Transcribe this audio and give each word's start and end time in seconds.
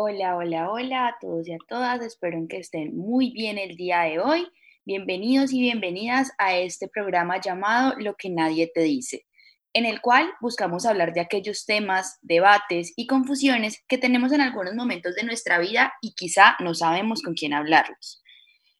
Hola, 0.00 0.36
hola, 0.36 0.70
hola 0.70 1.08
a 1.08 1.16
todos 1.20 1.48
y 1.48 1.52
a 1.52 1.58
todas. 1.66 2.00
Espero 2.02 2.38
que 2.48 2.58
estén 2.58 2.96
muy 2.96 3.32
bien 3.32 3.58
el 3.58 3.74
día 3.74 4.02
de 4.02 4.20
hoy. 4.20 4.46
Bienvenidos 4.84 5.52
y 5.52 5.60
bienvenidas 5.60 6.30
a 6.38 6.56
este 6.56 6.86
programa 6.86 7.40
llamado 7.40 7.96
Lo 7.98 8.14
que 8.14 8.30
nadie 8.30 8.70
te 8.72 8.82
dice, 8.82 9.26
en 9.72 9.86
el 9.86 10.00
cual 10.00 10.30
buscamos 10.40 10.86
hablar 10.86 11.14
de 11.14 11.20
aquellos 11.20 11.66
temas, 11.66 12.18
debates 12.22 12.92
y 12.94 13.08
confusiones 13.08 13.82
que 13.88 13.98
tenemos 13.98 14.30
en 14.30 14.40
algunos 14.40 14.76
momentos 14.76 15.16
de 15.16 15.24
nuestra 15.24 15.58
vida 15.58 15.92
y 16.00 16.14
quizá 16.14 16.54
no 16.60 16.74
sabemos 16.74 17.20
con 17.20 17.34
quién 17.34 17.52
hablarlos. 17.52 18.22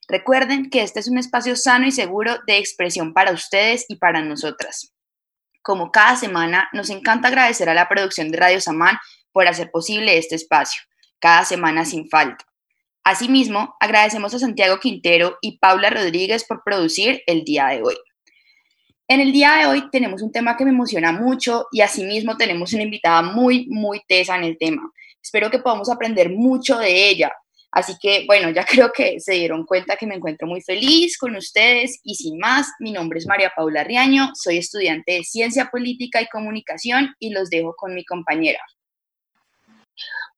Recuerden 0.06 0.70
que 0.70 0.82
este 0.82 1.00
es 1.00 1.08
un 1.08 1.18
espacio 1.18 1.56
sano 1.56 1.84
y 1.88 1.90
seguro 1.90 2.36
de 2.46 2.58
expresión 2.58 3.12
para 3.12 3.32
ustedes 3.32 3.86
y 3.88 3.96
para 3.96 4.22
nosotras. 4.22 4.94
Como 5.62 5.90
cada 5.90 6.14
semana, 6.14 6.68
nos 6.72 6.90
encanta 6.90 7.26
agradecer 7.26 7.68
a 7.68 7.74
la 7.74 7.88
producción 7.88 8.30
de 8.30 8.38
Radio 8.38 8.60
Samán 8.60 8.98
por 9.32 9.48
hacer 9.48 9.72
posible 9.72 10.16
este 10.16 10.36
espacio 10.36 10.80
cada 11.18 11.44
semana 11.44 11.84
sin 11.84 12.08
falta. 12.08 12.44
Asimismo, 13.04 13.74
agradecemos 13.80 14.34
a 14.34 14.38
Santiago 14.38 14.78
Quintero 14.80 15.38
y 15.40 15.58
Paula 15.58 15.90
Rodríguez 15.90 16.44
por 16.44 16.62
producir 16.64 17.22
el 17.26 17.44
día 17.44 17.68
de 17.68 17.82
hoy. 17.82 17.96
En 19.08 19.20
el 19.20 19.32
día 19.32 19.54
de 19.54 19.66
hoy 19.66 19.90
tenemos 19.90 20.20
un 20.20 20.30
tema 20.30 20.56
que 20.56 20.64
me 20.64 20.70
emociona 20.70 21.12
mucho 21.12 21.66
y 21.72 21.80
asimismo 21.80 22.36
tenemos 22.36 22.74
una 22.74 22.82
invitada 22.82 23.22
muy, 23.22 23.66
muy 23.70 24.02
tesa 24.06 24.36
en 24.36 24.44
el 24.44 24.58
tema. 24.58 24.92
Espero 25.22 25.50
que 25.50 25.60
podamos 25.60 25.88
aprender 25.90 26.28
mucho 26.30 26.76
de 26.76 27.08
ella. 27.08 27.32
Así 27.70 27.94
que, 28.00 28.24
bueno, 28.26 28.50
ya 28.50 28.64
creo 28.68 28.92
que 28.92 29.20
se 29.20 29.32
dieron 29.32 29.64
cuenta 29.64 29.96
que 29.96 30.06
me 30.06 30.14
encuentro 30.14 30.46
muy 30.46 30.60
feliz 30.60 31.16
con 31.16 31.36
ustedes 31.36 32.00
y 32.04 32.14
sin 32.16 32.38
más, 32.38 32.70
mi 32.80 32.92
nombre 32.92 33.18
es 33.18 33.26
María 33.26 33.52
Paula 33.56 33.84
Riaño, 33.84 34.32
soy 34.34 34.58
estudiante 34.58 35.12
de 35.12 35.24
Ciencia 35.24 35.70
Política 35.70 36.20
y 36.20 36.28
Comunicación 36.28 37.14
y 37.18 37.30
los 37.30 37.48
dejo 37.48 37.74
con 37.76 37.94
mi 37.94 38.04
compañera. 38.04 38.60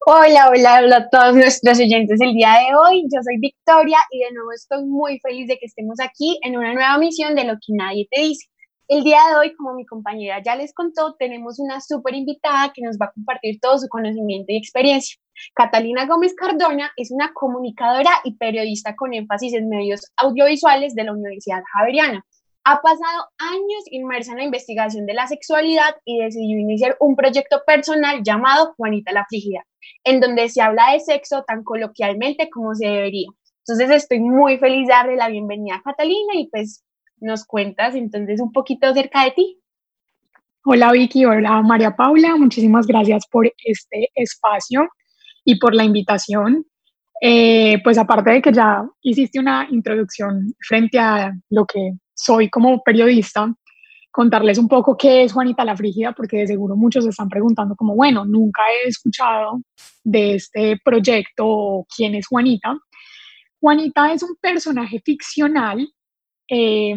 Hola, 0.03 0.49
hola, 0.49 0.79
hola 0.79 0.97
a 0.97 1.09
todos 1.09 1.35
nuestros 1.35 1.79
oyentes 1.79 2.19
el 2.21 2.33
día 2.33 2.53
de 2.53 2.75
hoy. 2.75 3.03
Yo 3.03 3.21
soy 3.23 3.37
Victoria 3.37 3.99
y 4.09 4.17
de 4.21 4.31
nuevo 4.31 4.51
estoy 4.51 4.83
muy 4.83 5.19
feliz 5.19 5.47
de 5.47 5.59
que 5.59 5.67
estemos 5.67 5.99
aquí 5.99 6.39
en 6.41 6.57
una 6.57 6.73
nueva 6.73 6.97
misión 6.97 7.35
de 7.35 7.43
lo 7.43 7.53
que 7.53 7.73
nadie 7.73 8.07
te 8.09 8.21
dice. 8.21 8.47
El 8.87 9.03
día 9.03 9.19
de 9.29 9.35
hoy, 9.35 9.55
como 9.55 9.75
mi 9.75 9.85
compañera 9.85 10.41
ya 10.43 10.55
les 10.55 10.73
contó, 10.73 11.15
tenemos 11.19 11.59
una 11.59 11.79
súper 11.81 12.15
invitada 12.15 12.73
que 12.73 12.81
nos 12.81 12.97
va 12.97 13.05
a 13.05 13.11
compartir 13.11 13.59
todo 13.61 13.77
su 13.77 13.87
conocimiento 13.89 14.51
y 14.51 14.57
experiencia. 14.57 15.17
Catalina 15.53 16.07
Gómez 16.07 16.33
Cardona 16.33 16.91
es 16.97 17.11
una 17.11 17.31
comunicadora 17.31 18.09
y 18.23 18.35
periodista 18.37 18.95
con 18.95 19.13
énfasis 19.13 19.53
en 19.53 19.69
medios 19.69 20.01
audiovisuales 20.17 20.95
de 20.95 21.03
la 21.03 21.13
Universidad 21.13 21.61
Javeriana. 21.77 22.25
Ha 22.63 22.81
pasado 22.81 23.29
años 23.37 23.83
inmersa 23.91 24.31
en 24.31 24.37
la 24.39 24.45
investigación 24.45 25.05
de 25.05 25.13
la 25.13 25.27
sexualidad 25.27 25.95
y 26.05 26.23
decidió 26.23 26.57
iniciar 26.57 26.97
un 26.99 27.15
proyecto 27.15 27.61
personal 27.67 28.23
llamado 28.23 28.73
Juanita 28.77 29.11
la 29.11 29.25
Frígida, 29.29 29.63
en 30.03 30.19
donde 30.19 30.49
se 30.49 30.61
habla 30.61 30.93
de 30.93 30.99
sexo 30.99 31.43
tan 31.47 31.63
coloquialmente 31.63 32.49
como 32.49 32.73
se 32.75 32.87
debería. 32.87 33.27
Entonces 33.65 33.91
estoy 33.91 34.19
muy 34.19 34.57
feliz 34.57 34.87
de 34.87 34.93
darle 34.93 35.15
la 35.15 35.29
bienvenida 35.29 35.75
a 35.75 35.81
Catalina 35.81 36.33
y 36.33 36.49
pues 36.49 36.83
nos 37.19 37.45
cuentas 37.45 37.95
entonces 37.95 38.41
un 38.41 38.51
poquito 38.51 38.87
acerca 38.87 39.23
de 39.25 39.31
ti. 39.31 39.57
Hola 40.63 40.91
Vicky, 40.91 41.25
hola 41.25 41.61
María 41.61 41.95
Paula, 41.95 42.35
muchísimas 42.35 42.85
gracias 42.87 43.25
por 43.27 43.51
este 43.65 44.09
espacio 44.15 44.87
y 45.43 45.59
por 45.59 45.73
la 45.73 45.83
invitación. 45.83 46.65
Eh, 47.23 47.79
pues 47.83 47.99
aparte 47.99 48.31
de 48.31 48.41
que 48.41 48.51
ya 48.51 48.83
hiciste 49.01 49.39
una 49.39 49.67
introducción 49.69 50.53
frente 50.67 50.97
a 50.97 51.31
lo 51.49 51.65
que 51.65 51.91
soy 52.15 52.49
como 52.49 52.81
periodista, 52.83 53.53
contarles 54.11 54.57
un 54.57 54.67
poco 54.67 54.97
qué 54.97 55.23
es 55.23 55.33
Juanita 55.33 55.65
la 55.65 55.75
Frígida, 55.75 56.11
porque 56.11 56.37
de 56.37 56.47
seguro 56.47 56.75
muchos 56.75 57.05
se 57.05 57.09
están 57.11 57.29
preguntando 57.29 57.75
como, 57.75 57.95
bueno, 57.95 58.25
nunca 58.25 58.61
he 58.71 58.87
escuchado 58.87 59.61
de 60.03 60.35
este 60.35 60.77
proyecto 60.83 61.85
quién 61.95 62.15
es 62.15 62.27
Juanita. 62.27 62.77
Juanita 63.59 64.11
es 64.13 64.23
un 64.23 64.35
personaje 64.41 65.01
ficcional 65.03 65.87
eh, 66.49 66.95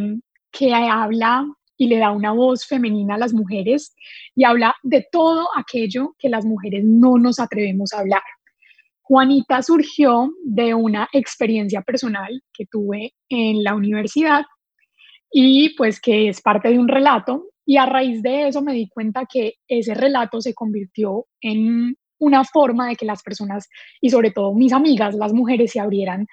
que 0.51 0.75
habla 0.75 1.47
y 1.77 1.88
le 1.88 1.99
da 1.99 2.11
una 2.11 2.33
voz 2.33 2.66
femenina 2.66 3.15
a 3.15 3.19
las 3.19 3.33
mujeres 3.33 3.94
y 4.34 4.44
habla 4.44 4.75
de 4.83 5.06
todo 5.11 5.49
aquello 5.56 6.15
que 6.19 6.28
las 6.28 6.44
mujeres 6.44 6.84
no 6.84 7.19
nos 7.19 7.38
atrevemos 7.38 7.93
a 7.93 8.00
hablar. 8.00 8.22
Juanita 9.03 9.62
surgió 9.62 10.33
de 10.44 10.72
una 10.72 11.09
experiencia 11.12 11.83
personal 11.83 12.43
que 12.53 12.65
tuve 12.67 13.15
en 13.28 13.62
la 13.62 13.75
universidad 13.75 14.44
y 15.37 15.71
pues 15.71 16.00
que 16.00 16.28
es 16.28 16.41
parte 16.41 16.69
de 16.69 16.78
un 16.78 16.87
relato 16.87 17.49
y 17.67 17.77
a 17.77 17.87
raíz 17.87 18.22
de 18.22 18.47
eso 18.47 18.62
me 18.62 18.72
di 18.72 18.89
cuenta 18.89 19.27
que 19.28 19.55
ese 19.67 19.93
relato 19.93 20.41
se 20.41 20.55
convirtió 20.55 21.27
en 21.41 21.97
una 22.21 22.45
forma 22.45 22.87
de 22.87 22.95
que 22.95 23.05
las 23.05 23.21
personas 23.21 23.69
y 24.00 24.11
sobre 24.11 24.31
todo 24.31 24.55
mis 24.55 24.73
amigas, 24.73 25.17
las 25.17 25.33
mujeres, 25.33 25.73
se 25.73 25.81
abrieran 25.81 26.28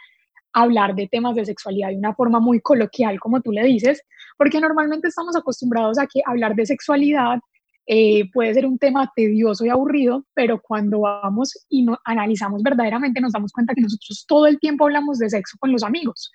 a 0.53 0.61
hablar 0.61 0.94
de 0.94 1.07
temas 1.07 1.34
de 1.34 1.45
sexualidad 1.45 1.90
de 1.90 1.97
una 1.97 2.13
forma 2.13 2.40
muy 2.40 2.61
coloquial, 2.61 3.19
como 3.19 3.41
tú 3.41 3.51
le 3.51 3.63
dices, 3.63 4.03
porque 4.38 4.61
normalmente 4.61 5.07
estamos 5.07 5.35
acostumbrados 5.35 5.97
a 5.97 6.06
que 6.06 6.22
hablar 6.23 6.53
de 6.53 6.67
sexualidad 6.67 7.40
eh, 7.88 8.29
puede 8.31 8.53
ser 8.53 8.67
un 8.67 8.78
tema 8.78 9.11
tedioso 9.16 9.66
y 9.66 9.69
aburrido, 9.69 10.28
pero 10.35 10.61
cuando 10.61 11.00
vamos 11.00 11.66
y 11.69 11.81
no, 11.81 11.97
analizamos 12.06 12.61
verdaderamente 12.61 13.19
nos 13.19 13.31
damos 13.31 13.51
cuenta 13.51 13.73
que 13.73 13.81
nosotros 13.81 14.25
todo 14.28 14.45
el 14.45 14.59
tiempo 14.59 14.84
hablamos 14.84 15.17
de 15.17 15.31
sexo 15.31 15.57
con 15.59 15.72
los 15.72 15.81
amigos 15.81 16.31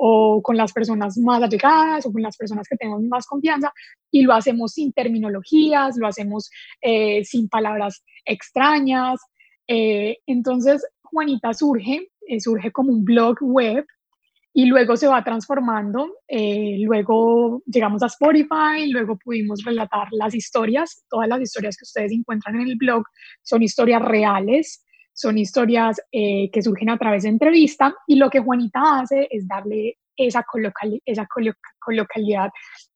o 0.00 0.40
con 0.42 0.56
las 0.56 0.72
personas 0.72 1.18
más 1.18 1.42
allegadas 1.42 2.06
o 2.06 2.12
con 2.12 2.22
las 2.22 2.36
personas 2.36 2.68
que 2.68 2.76
tenemos 2.76 3.02
más 3.02 3.26
confianza 3.26 3.72
y 4.12 4.22
lo 4.22 4.32
hacemos 4.32 4.72
sin 4.72 4.92
terminologías, 4.92 5.96
lo 5.96 6.06
hacemos 6.06 6.50
eh, 6.80 7.24
sin 7.24 7.48
palabras 7.48 8.04
extrañas. 8.24 9.20
Eh, 9.66 10.18
entonces, 10.26 10.86
Juanita 11.02 11.52
surge, 11.52 12.10
eh, 12.28 12.40
surge 12.40 12.70
como 12.70 12.92
un 12.92 13.04
blog 13.04 13.38
web 13.40 13.84
y 14.54 14.66
luego 14.66 14.96
se 14.96 15.08
va 15.08 15.24
transformando. 15.24 16.14
luego 16.28 17.62
llegamos 17.66 18.02
a 18.02 18.06
Spotify, 18.06 18.90
luego 18.90 19.18
pudimos 19.18 19.64
relatar 19.64 20.08
las 20.12 20.34
historias. 20.34 21.04
Todas 21.10 21.28
las 21.28 21.40
historias 21.40 21.76
que 21.76 21.84
ustedes 21.84 22.12
encuentran 22.12 22.54
en 22.56 22.68
el 22.68 22.76
blog 22.76 23.04
son 23.42 23.62
historias 23.62 24.02
reales 24.02 24.84
son 25.12 25.38
historias 25.38 26.00
eh, 26.12 26.50
que 26.52 26.62
surgen 26.62 26.90
a 26.90 26.98
través 26.98 27.24
de 27.24 27.30
entrevista 27.30 27.94
y 28.06 28.16
lo 28.16 28.30
que 28.30 28.40
Juanita 28.40 29.00
hace 29.00 29.28
es 29.30 29.46
darle 29.48 29.98
esa, 30.16 30.44
esa 31.06 31.26
coloquialidad 31.80 32.50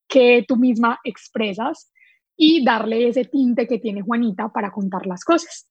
que 0.09 0.45
tú 0.47 0.57
misma 0.57 1.01
expresas 1.05 1.91
y 2.37 2.65
darle 2.65 3.09
ese 3.09 3.25
tinte 3.25 3.67
que 3.67 3.79
tiene 3.79 4.03
Juanita 4.03 4.49
para 4.49 4.71
contar 4.71 5.07
las 5.07 5.25
cosas. 5.25 5.69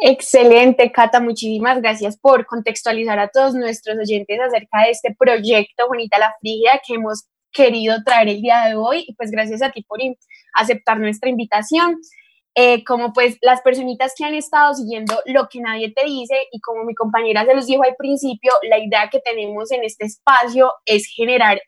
Excelente, 0.00 0.92
Cata. 0.92 1.20
Muchísimas 1.20 1.80
gracias 1.80 2.18
por 2.18 2.44
contextualizar 2.44 3.18
a 3.18 3.28
todos 3.28 3.54
nuestros 3.54 3.96
oyentes 3.96 4.38
acerca 4.40 4.82
de 4.82 4.90
este 4.90 5.14
proyecto 5.18 5.86
Juanita 5.86 6.18
la 6.18 6.34
Fría 6.40 6.80
que 6.86 6.94
hemos 6.94 7.26
querido 7.50 7.96
traer 8.04 8.28
el 8.28 8.42
día 8.42 8.66
de 8.66 8.74
hoy. 8.74 9.04
Y 9.06 9.14
pues 9.14 9.30
gracias 9.30 9.62
a 9.62 9.70
ti 9.70 9.82
por 9.84 9.98
aceptar 10.54 11.00
nuestra 11.00 11.30
invitación. 11.30 11.96
Eh, 12.58 12.82
como 12.84 13.12
pues 13.12 13.36
las 13.42 13.60
personitas 13.60 14.14
que 14.16 14.24
han 14.24 14.32
estado 14.32 14.72
siguiendo 14.72 15.20
lo 15.26 15.46
que 15.46 15.60
nadie 15.60 15.92
te 15.92 16.06
dice 16.06 16.34
y 16.50 16.58
como 16.62 16.84
mi 16.84 16.94
compañera 16.94 17.44
se 17.44 17.54
los 17.54 17.66
dijo 17.66 17.82
al 17.84 17.96
principio, 17.96 18.50
la 18.62 18.78
idea 18.78 19.10
que 19.10 19.20
tenemos 19.20 19.70
en 19.72 19.84
este 19.84 20.06
espacio 20.06 20.72
es 20.86 21.06
generar 21.14 21.60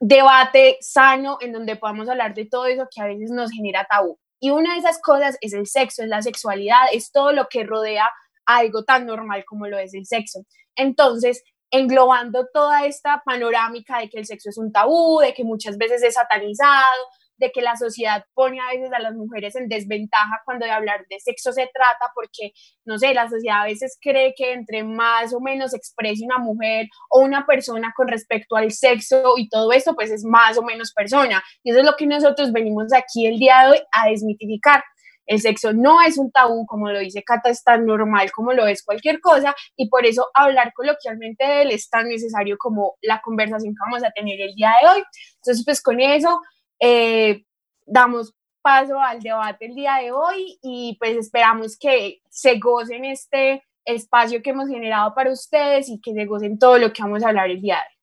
debate 0.00 0.78
sano 0.80 1.38
en 1.40 1.52
donde 1.52 1.76
podamos 1.76 2.08
hablar 2.08 2.34
de 2.34 2.46
todo 2.46 2.66
eso 2.66 2.88
que 2.92 3.00
a 3.00 3.06
veces 3.06 3.30
nos 3.30 3.52
genera 3.52 3.86
tabú. 3.88 4.18
Y 4.40 4.50
una 4.50 4.72
de 4.72 4.80
esas 4.80 5.00
cosas 5.00 5.38
es 5.42 5.52
el 5.52 5.68
sexo, 5.68 6.02
es 6.02 6.08
la 6.08 6.22
sexualidad, 6.22 6.86
es 6.92 7.12
todo 7.12 7.32
lo 7.32 7.46
que 7.48 7.62
rodea 7.62 8.10
algo 8.46 8.82
tan 8.82 9.06
normal 9.06 9.44
como 9.44 9.68
lo 9.68 9.78
es 9.78 9.94
el 9.94 10.06
sexo. 10.06 10.40
Entonces, 10.74 11.44
englobando 11.70 12.48
toda 12.52 12.84
esta 12.84 13.22
panorámica 13.24 13.98
de 13.98 14.08
que 14.08 14.18
el 14.18 14.26
sexo 14.26 14.48
es 14.50 14.58
un 14.58 14.72
tabú, 14.72 15.20
de 15.20 15.34
que 15.34 15.44
muchas 15.44 15.78
veces 15.78 16.02
es 16.02 16.14
satanizado, 16.14 17.06
de 17.40 17.50
que 17.50 17.62
la 17.62 17.76
sociedad 17.76 18.24
pone 18.34 18.60
a 18.60 18.68
veces 18.68 18.92
a 18.92 19.00
las 19.00 19.14
mujeres 19.14 19.56
en 19.56 19.68
desventaja 19.68 20.42
cuando 20.44 20.66
de 20.66 20.72
hablar 20.72 21.06
de 21.08 21.18
sexo 21.18 21.52
se 21.52 21.68
trata, 21.72 22.12
porque, 22.14 22.52
no 22.84 22.98
sé, 22.98 23.14
la 23.14 23.28
sociedad 23.28 23.62
a 23.62 23.64
veces 23.64 23.98
cree 24.00 24.34
que 24.36 24.52
entre 24.52 24.84
más 24.84 25.32
o 25.32 25.40
menos 25.40 25.74
exprese 25.74 26.24
una 26.24 26.38
mujer 26.38 26.86
o 27.08 27.20
una 27.20 27.46
persona 27.46 27.92
con 27.96 28.08
respecto 28.08 28.56
al 28.56 28.70
sexo 28.70 29.34
y 29.36 29.48
todo 29.48 29.72
eso, 29.72 29.94
pues 29.94 30.10
es 30.10 30.22
más 30.22 30.58
o 30.58 30.62
menos 30.62 30.92
persona. 30.92 31.42
Y 31.64 31.70
eso 31.70 31.80
es 31.80 31.86
lo 31.86 31.96
que 31.96 32.06
nosotros 32.06 32.52
venimos 32.52 32.92
aquí 32.92 33.26
el 33.26 33.38
día 33.38 33.62
de 33.62 33.70
hoy 33.70 33.78
a 33.90 34.08
desmitificar. 34.08 34.84
El 35.26 35.40
sexo 35.40 35.72
no 35.72 36.02
es 36.02 36.18
un 36.18 36.32
tabú, 36.32 36.66
como 36.66 36.90
lo 36.90 36.98
dice 36.98 37.22
Cata, 37.22 37.50
es 37.50 37.62
tan 37.62 37.86
normal 37.86 38.32
como 38.32 38.52
lo 38.52 38.66
es 38.66 38.82
cualquier 38.82 39.20
cosa, 39.20 39.54
y 39.76 39.88
por 39.88 40.04
eso 40.04 40.26
hablar 40.34 40.72
coloquialmente 40.74 41.46
de 41.46 41.62
él 41.62 41.70
es 41.70 41.88
tan 41.88 42.08
necesario 42.08 42.56
como 42.58 42.96
la 43.00 43.20
conversación 43.22 43.72
que 43.72 43.78
vamos 43.88 44.02
a 44.02 44.10
tener 44.10 44.40
el 44.40 44.54
día 44.56 44.72
de 44.82 44.88
hoy. 44.88 45.04
Entonces, 45.36 45.64
pues 45.64 45.82
con 45.82 46.00
eso 46.00 46.40
eh, 46.80 47.44
damos 47.86 48.34
paso 48.62 49.00
al 49.00 49.20
debate 49.20 49.66
el 49.66 49.74
día 49.74 49.96
de 49.96 50.12
hoy 50.12 50.58
y 50.62 50.96
pues 50.98 51.16
esperamos 51.16 51.78
que 51.78 52.20
se 52.28 52.58
gocen 52.58 53.04
este 53.04 53.62
espacio 53.84 54.42
que 54.42 54.50
hemos 54.50 54.68
generado 54.68 55.14
para 55.14 55.32
ustedes 55.32 55.88
y 55.88 56.00
que 56.00 56.12
se 56.12 56.26
gocen 56.26 56.58
todo 56.58 56.78
lo 56.78 56.92
que 56.92 57.02
vamos 57.02 57.22
a 57.22 57.28
hablar 57.28 57.50
el 57.50 57.60
día 57.60 57.76
de 57.76 57.80
hoy. 57.80 58.00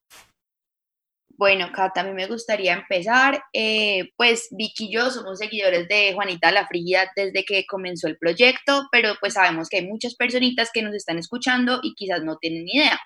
Bueno, 1.38 1.72
Cata, 1.72 2.02
a 2.02 2.04
mí 2.04 2.14
me 2.14 2.26
gustaría 2.26 2.74
empezar. 2.74 3.44
Eh, 3.54 4.10
pues 4.18 4.48
Vicky 4.50 4.86
y 4.86 4.94
yo 4.94 5.12
somos 5.12 5.38
seguidores 5.38 5.88
de 5.88 6.14
Juanita 6.16 6.52
la 6.52 6.66
Frígida 6.66 7.12
desde 7.16 7.46
que 7.46 7.64
comenzó 7.68 8.08
el 8.08 8.18
proyecto, 8.18 8.88
pero 8.92 9.14
pues 9.20 9.34
sabemos 9.34 9.70
que 9.70 9.78
hay 9.78 9.88
muchas 9.88 10.16
personitas 10.16 10.72
que 10.74 10.82
nos 10.82 10.96
están 10.96 11.20
escuchando 11.20 11.80
y 11.84 11.94
quizás 11.94 12.24
no 12.24 12.38
tienen 12.38 12.66
ni 12.66 12.78
idea. 12.78 13.00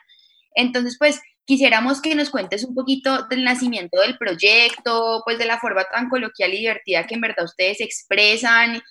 Entonces, 0.56 0.98
pues 0.98 1.22
quisiéramos 1.46 2.02
que 2.02 2.16
nos 2.16 2.30
cuentes 2.30 2.64
un 2.64 2.76
poquito 2.76 3.28
del 3.28 3.44
nacimiento 3.44 4.00
del 4.00 4.18
proyecto, 4.18 5.22
pues 5.26 5.38
de 5.38 5.46
la 5.46 5.60
forma 5.60 5.84
tan 5.84 6.10
coloquial 6.10 6.54
y 6.54 6.60
divertida 6.60 7.06
que 7.06 7.16
en 7.16 7.22
verdad 7.22 7.46
ustedes 7.46 7.82
expresan. 7.82 8.82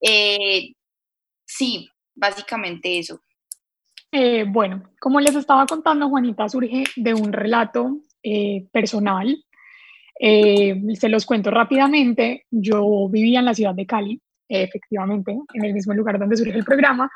Eh, 0.00 0.72
sí, 1.46 1.88
básicamente 2.14 2.98
eso. 2.98 3.20
Eh, 4.10 4.44
bueno, 4.46 4.82
como 5.00 5.20
les 5.20 5.34
estaba 5.34 5.64
contando, 5.64 6.08
Juanita 6.08 6.48
surge 6.48 6.84
de 6.96 7.14
un 7.14 7.32
relato 7.32 7.98
eh, 8.22 8.66
personal. 8.72 9.42
se 10.20 11.08
los 11.08 11.24
cuento 11.24 11.50
rápidamente. 11.50 12.46
Yo 12.50 13.08
vivía 13.08 13.38
en 13.38 13.46
la 13.46 13.54
ciudad 13.54 13.74
de 13.74 13.86
Cali, 13.86 14.20
efectivamente, 14.48 15.36
en 15.54 15.64
el 15.64 15.72
mismo 15.72 15.94
lugar 15.94 16.18
donde 16.18 16.36
surge 16.36 16.58
el 16.58 16.64
programa, 16.64 17.10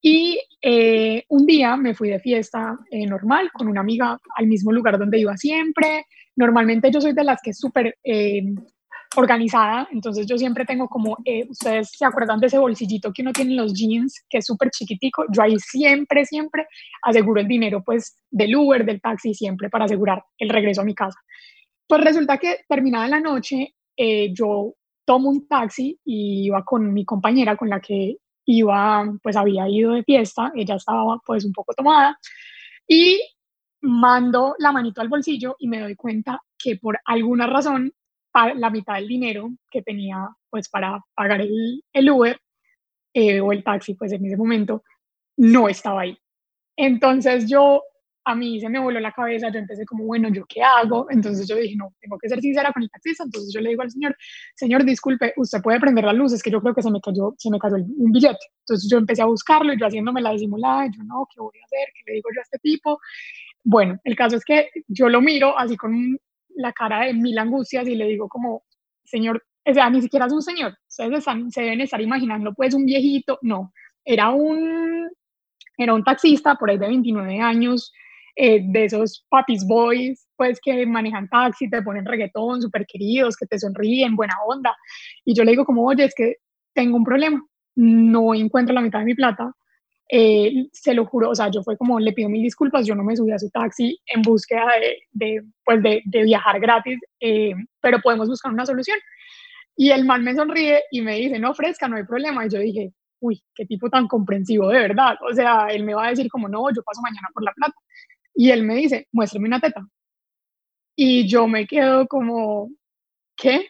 y 0.00 0.40
eh, 0.62 1.24
un 1.28 1.46
día 1.46 1.76
me 1.76 1.94
fui 1.94 2.08
de 2.08 2.20
fiesta 2.20 2.78
eh, 2.90 3.06
normal 3.06 3.50
con 3.52 3.68
una 3.68 3.80
amiga 3.80 4.18
al 4.36 4.46
mismo 4.46 4.72
lugar 4.72 4.98
donde 4.98 5.18
iba 5.18 5.36
siempre. 5.36 6.06
Normalmente 6.36 6.90
yo 6.90 7.00
soy 7.00 7.12
de 7.12 7.24
las 7.24 7.40
que 7.42 7.50
es 7.50 7.58
súper 7.58 7.98
eh, 8.04 8.42
organizada, 9.16 9.88
entonces 9.90 10.26
yo 10.26 10.36
siempre 10.36 10.64
tengo 10.66 10.86
como, 10.86 11.16
ustedes 11.48 11.90
se 11.96 12.04
acuerdan 12.04 12.38
de 12.38 12.46
ese 12.46 12.58
bolsillito 12.58 13.10
que 13.12 13.22
uno 13.22 13.32
tiene 13.32 13.52
en 13.52 13.56
los 13.56 13.72
jeans, 13.72 14.22
que 14.28 14.38
es 14.38 14.46
súper 14.46 14.70
chiquitico, 14.70 15.24
yo 15.32 15.42
ahí 15.42 15.58
siempre, 15.58 16.26
siempre 16.26 16.66
aseguro 17.02 17.40
el 17.40 17.48
dinero 17.48 17.82
pues 17.82 18.22
del 18.30 18.54
Uber, 18.54 18.84
del 18.84 19.00
taxi, 19.00 19.32
siempre 19.32 19.70
para 19.70 19.86
asegurar 19.86 20.22
el 20.36 20.50
regreso 20.50 20.82
a 20.82 20.84
mi 20.84 20.94
casa. 20.94 21.18
Pues 21.88 22.04
resulta 22.04 22.36
que 22.36 22.58
terminada 22.68 23.08
la 23.08 23.18
noche, 23.18 23.74
yo 23.96 24.74
tomo 25.06 25.30
un 25.30 25.48
taxi 25.48 25.98
y 26.04 26.44
iba 26.44 26.62
con 26.62 26.92
mi 26.92 27.06
compañera 27.06 27.56
con 27.56 27.70
la 27.70 27.80
que 27.80 28.18
iba, 28.50 29.04
pues 29.22 29.36
había 29.36 29.68
ido 29.68 29.92
de 29.92 30.02
fiesta, 30.02 30.50
ella 30.54 30.76
estaba 30.76 31.20
pues 31.24 31.44
un 31.44 31.52
poco 31.52 31.74
tomada 31.74 32.18
y 32.86 33.20
mando 33.82 34.54
la 34.58 34.72
manito 34.72 35.02
al 35.02 35.08
bolsillo 35.08 35.54
y 35.58 35.68
me 35.68 35.80
doy 35.80 35.94
cuenta 35.94 36.40
que 36.56 36.76
por 36.76 36.98
alguna 37.04 37.46
razón 37.46 37.92
la 38.56 38.70
mitad 38.70 38.94
del 38.94 39.08
dinero 39.08 39.50
que 39.70 39.82
tenía 39.82 40.28
pues 40.48 40.68
para 40.70 40.98
pagar 41.14 41.42
el, 41.42 41.84
el 41.92 42.10
Uber 42.10 42.40
eh, 43.12 43.40
o 43.40 43.52
el 43.52 43.62
taxi 43.62 43.94
pues 43.94 44.12
en 44.12 44.24
ese 44.24 44.36
momento 44.36 44.82
no 45.36 45.68
estaba 45.68 46.02
ahí. 46.02 46.16
Entonces 46.74 47.50
yo 47.50 47.82
a 48.24 48.34
mí 48.34 48.60
se 48.60 48.68
me 48.68 48.78
voló 48.78 49.00
la 49.00 49.12
cabeza, 49.12 49.50
yo 49.50 49.58
empecé 49.58 49.86
como, 49.86 50.04
bueno, 50.04 50.28
¿yo 50.28 50.44
qué 50.46 50.62
hago? 50.62 51.06
Entonces 51.10 51.48
yo 51.48 51.56
dije, 51.56 51.76
no, 51.76 51.94
tengo 52.00 52.18
que 52.18 52.28
ser 52.28 52.40
sincera 52.40 52.72
con 52.72 52.82
el 52.82 52.90
taxista, 52.90 53.24
entonces 53.24 53.52
yo 53.52 53.60
le 53.60 53.70
digo 53.70 53.82
al 53.82 53.90
señor, 53.90 54.16
señor, 54.54 54.84
disculpe, 54.84 55.32
usted 55.36 55.62
puede 55.62 55.80
prender 55.80 56.04
las 56.04 56.14
luces, 56.14 56.42
que 56.42 56.50
yo 56.50 56.60
creo 56.60 56.74
que 56.74 56.82
se 56.82 56.90
me 56.90 57.00
cayó, 57.00 57.34
se 57.38 57.50
me 57.50 57.58
cayó 57.58 57.76
un 57.76 58.12
billete. 58.12 58.38
Entonces 58.60 58.90
yo 58.90 58.98
empecé 58.98 59.22
a 59.22 59.26
buscarlo 59.26 59.72
y 59.72 59.78
yo 59.78 59.86
haciéndome 59.86 60.20
la 60.20 60.32
disimulada, 60.32 60.86
yo 60.86 61.02
no, 61.04 61.26
¿qué 61.32 61.40
voy 61.40 61.58
a 61.58 61.64
hacer? 61.64 61.88
¿Qué 61.94 62.02
le 62.06 62.14
digo 62.16 62.28
yo 62.34 62.40
a 62.40 62.42
este 62.42 62.58
tipo? 62.58 63.00
Bueno, 63.64 63.98
el 64.04 64.16
caso 64.16 64.36
es 64.36 64.44
que 64.44 64.70
yo 64.88 65.08
lo 65.08 65.20
miro 65.20 65.58
así 65.58 65.76
con 65.76 66.18
la 66.56 66.72
cara 66.72 67.06
de 67.06 67.14
mil 67.14 67.38
angustias 67.38 67.86
y 67.86 67.94
le 67.94 68.06
digo 68.06 68.28
como, 68.28 68.62
señor, 69.04 69.42
o 69.64 69.74
sea, 69.74 69.90
ni 69.90 70.00
siquiera 70.00 70.26
es 70.26 70.32
un 70.32 70.42
señor, 70.42 70.76
ustedes 70.88 71.24
se 71.50 71.60
deben 71.62 71.80
estar 71.80 72.00
imaginando 72.00 72.54
pues 72.54 72.74
un 72.74 72.84
viejito, 72.84 73.38
no, 73.42 73.72
era 74.04 74.30
un, 74.30 75.10
era 75.76 75.94
un 75.94 76.02
taxista 76.02 76.54
por 76.54 76.70
ahí 76.70 76.78
de 76.78 76.88
29 76.88 77.40
años, 77.40 77.92
eh, 78.40 78.60
de 78.62 78.84
esos 78.84 79.26
papis 79.28 79.66
boys, 79.66 80.28
pues 80.36 80.60
que 80.62 80.86
manejan 80.86 81.28
taxi, 81.28 81.68
te 81.68 81.82
ponen 81.82 82.06
reggaetón, 82.06 82.62
súper 82.62 82.86
queridos, 82.86 83.36
que 83.36 83.46
te 83.46 83.58
sonríen, 83.58 84.14
buena 84.14 84.34
onda. 84.46 84.76
Y 85.24 85.34
yo 85.34 85.42
le 85.42 85.50
digo 85.50 85.64
como, 85.64 85.84
oye, 85.84 86.04
es 86.04 86.14
que 86.14 86.36
tengo 86.72 86.96
un 86.96 87.02
problema, 87.02 87.44
no 87.74 88.34
encuentro 88.34 88.72
la 88.72 88.80
mitad 88.80 89.00
de 89.00 89.06
mi 89.06 89.16
plata. 89.16 89.52
Eh, 90.08 90.68
se 90.72 90.94
lo 90.94 91.04
juro, 91.04 91.30
o 91.30 91.34
sea, 91.34 91.50
yo 91.50 91.64
fue 91.64 91.76
como, 91.76 91.98
le 91.98 92.12
pido 92.12 92.28
mil 92.28 92.44
disculpas, 92.44 92.86
yo 92.86 92.94
no 92.94 93.02
me 93.02 93.16
subí 93.16 93.32
a 93.32 93.40
su 93.40 93.50
taxi 93.50 93.98
en 94.06 94.22
búsqueda 94.22 94.66
de, 94.80 94.98
de 95.10 95.42
pues 95.64 95.82
de, 95.82 96.00
de, 96.04 96.22
viajar 96.22 96.60
gratis, 96.60 96.98
eh, 97.18 97.54
pero 97.80 97.98
podemos 98.00 98.28
buscar 98.28 98.52
una 98.52 98.64
solución. 98.64 98.98
Y 99.74 99.90
el 99.90 100.04
man 100.04 100.22
me 100.22 100.36
sonríe 100.36 100.84
y 100.92 101.02
me 101.02 101.16
dice, 101.16 101.40
no, 101.40 101.54
fresca, 101.54 101.88
no 101.88 101.96
hay 101.96 102.04
problema. 102.04 102.46
Y 102.46 102.50
yo 102.50 102.60
dije, 102.60 102.92
uy, 103.18 103.42
qué 103.52 103.66
tipo 103.66 103.90
tan 103.90 104.06
comprensivo, 104.06 104.68
de 104.68 104.78
verdad. 104.78 105.16
O 105.28 105.34
sea, 105.34 105.66
él 105.70 105.82
me 105.82 105.94
va 105.94 106.06
a 106.06 106.10
decir 106.10 106.28
como, 106.30 106.48
no, 106.48 106.70
yo 106.70 106.82
paso 106.84 107.00
mañana 107.02 107.28
por 107.34 107.42
la 107.42 107.52
plata. 107.52 107.74
Y 108.38 108.52
él 108.52 108.62
me 108.62 108.76
dice, 108.76 109.08
muéstrame 109.10 109.48
una 109.48 109.58
teta. 109.58 109.84
Y 110.96 111.26
yo 111.26 111.48
me 111.48 111.66
quedo 111.66 112.06
como, 112.06 112.70
¿qué? 113.36 113.66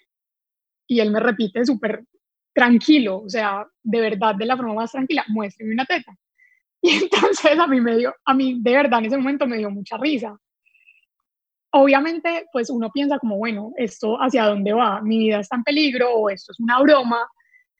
Y 0.86 1.00
él 1.00 1.10
me 1.10 1.20
repite 1.20 1.64
súper 1.64 2.04
tranquilo, 2.52 3.22
o 3.22 3.28
sea, 3.30 3.66
de 3.82 4.00
verdad, 4.02 4.34
de 4.34 4.44
la 4.44 4.58
forma 4.58 4.74
más 4.74 4.92
tranquila, 4.92 5.24
muéstrame 5.28 5.72
una 5.72 5.86
teta. 5.86 6.14
Y 6.82 6.90
entonces 6.90 7.58
a 7.58 7.66
mí 7.66 7.80
me 7.80 7.96
dio, 7.96 8.14
a 8.24 8.34
mí 8.34 8.60
de 8.60 8.72
verdad 8.72 9.00
en 9.00 9.06
ese 9.06 9.16
momento 9.16 9.46
me 9.46 9.56
dio 9.56 9.70
mucha 9.70 9.96
risa. 9.96 10.38
Obviamente, 11.72 12.46
pues 12.52 12.68
uno 12.68 12.90
piensa 12.92 13.18
como, 13.18 13.38
bueno, 13.38 13.72
esto 13.76 14.16
hacia 14.18 14.44
dónde 14.44 14.74
va, 14.74 15.00
mi 15.00 15.18
vida 15.18 15.40
está 15.40 15.56
en 15.56 15.64
peligro 15.64 16.12
o 16.12 16.30
esto 16.30 16.52
es 16.52 16.60
una 16.60 16.80
broma. 16.82 17.26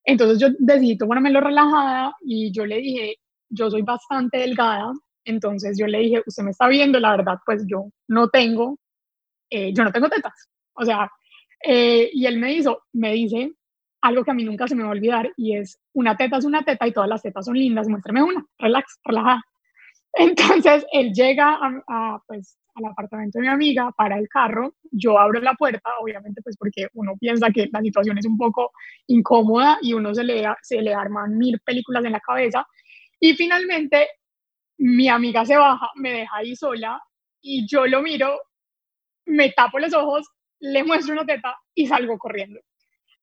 Entonces 0.05 0.41
yo 0.41 0.49
decidí 0.59 0.97
tomármelo 0.97 1.41
relajada 1.41 2.15
y 2.23 2.51
yo 2.51 2.65
le 2.65 2.79
dije, 2.79 3.17
yo 3.51 3.71
soy 3.71 3.83
bastante 3.83 4.39
delgada, 4.39 4.91
entonces 5.29 5.77
yo 5.79 5.87
le 5.87 5.99
dije, 5.99 6.23
usted 6.27 6.43
me 6.43 6.51
está 6.51 6.69
viendo, 6.69 6.99
la 7.01 7.13
verdad, 7.17 7.39
pues 7.45 7.65
yo 7.67 7.91
no 8.09 8.29
tengo, 8.29 8.79
eh, 9.51 9.73
yo 9.75 9.85
no 9.85 9.93
tengo 9.93 10.09
tetas. 10.09 10.49
O 10.75 10.85
sea, 10.85 11.11
eh, 11.65 12.11
y 12.13 12.27
él 12.27 12.39
me 12.39 12.53
hizo, 12.55 12.83
me 12.93 13.13
dice 13.13 13.53
algo 14.01 14.25
que 14.25 14.31
a 14.31 14.35
mí 14.35 14.45
nunca 14.45 14.69
se 14.69 14.75
me 14.75 14.83
va 14.83 14.91
a 14.91 14.93
olvidar 14.93 15.33
y 15.37 15.57
es, 15.57 15.79
una 15.93 16.17
teta 16.17 16.39
es 16.39 16.45
una 16.45 16.63
teta 16.65 16.87
y 16.87 16.93
todas 16.93 17.09
las 17.09 17.23
tetas 17.23 17.45
son 17.45 17.59
lindas, 17.59 17.89
muéstrame 17.89 18.23
una, 18.23 18.45
relax, 18.59 18.99
relajada. 19.05 19.43
Entonces 20.15 20.87
él 20.93 21.13
llega 21.13 21.59
a, 21.61 22.23
pues, 22.27 22.59
al 22.75 22.87
apartamento 22.87 23.39
de 23.39 23.43
mi 23.43 23.49
amiga 23.49 23.93
para 23.97 24.19
el 24.19 24.29
carro, 24.29 24.75
yo 24.91 25.19
abro 25.19 25.41
la 25.41 25.55
puerta, 25.55 25.91
obviamente 26.01 26.41
pues 26.43 26.57
porque 26.57 26.87
uno 26.95 27.17
piensa 27.19 27.51
que 27.51 27.69
la 27.73 27.81
situación 27.81 28.19
es 28.19 28.27
un 28.27 28.39
poco 28.39 28.71
incómoda 29.09 29.79
y 29.83 29.93
uno 29.95 30.15
se 30.15 30.25
le, 30.25 30.45
se 30.63 30.81
le 30.81 30.95
arman 30.95 31.37
mil 31.37 31.61
películas 31.61 32.05
en 32.05 32.13
la 32.13 32.21
cabeza 32.21 32.67
y 33.21 33.35
finalmente 33.35 34.07
mi 34.79 35.09
amiga 35.09 35.45
se 35.45 35.57
baja, 35.57 35.91
me 35.97 36.13
deja 36.13 36.37
ahí 36.37 36.57
sola 36.57 37.03
y 37.41 37.67
yo 37.67 37.87
lo 37.87 38.03
miro, 38.03 38.41
me 39.27 39.51
tapo 39.53 39.79
los 39.79 39.93
ojos, 39.95 40.27
le 40.61 40.85
muestro 40.85 41.15
una 41.15 41.27
teta 41.27 41.57
y 41.75 41.87
salgo 41.87 42.19
corriendo. 42.19 42.61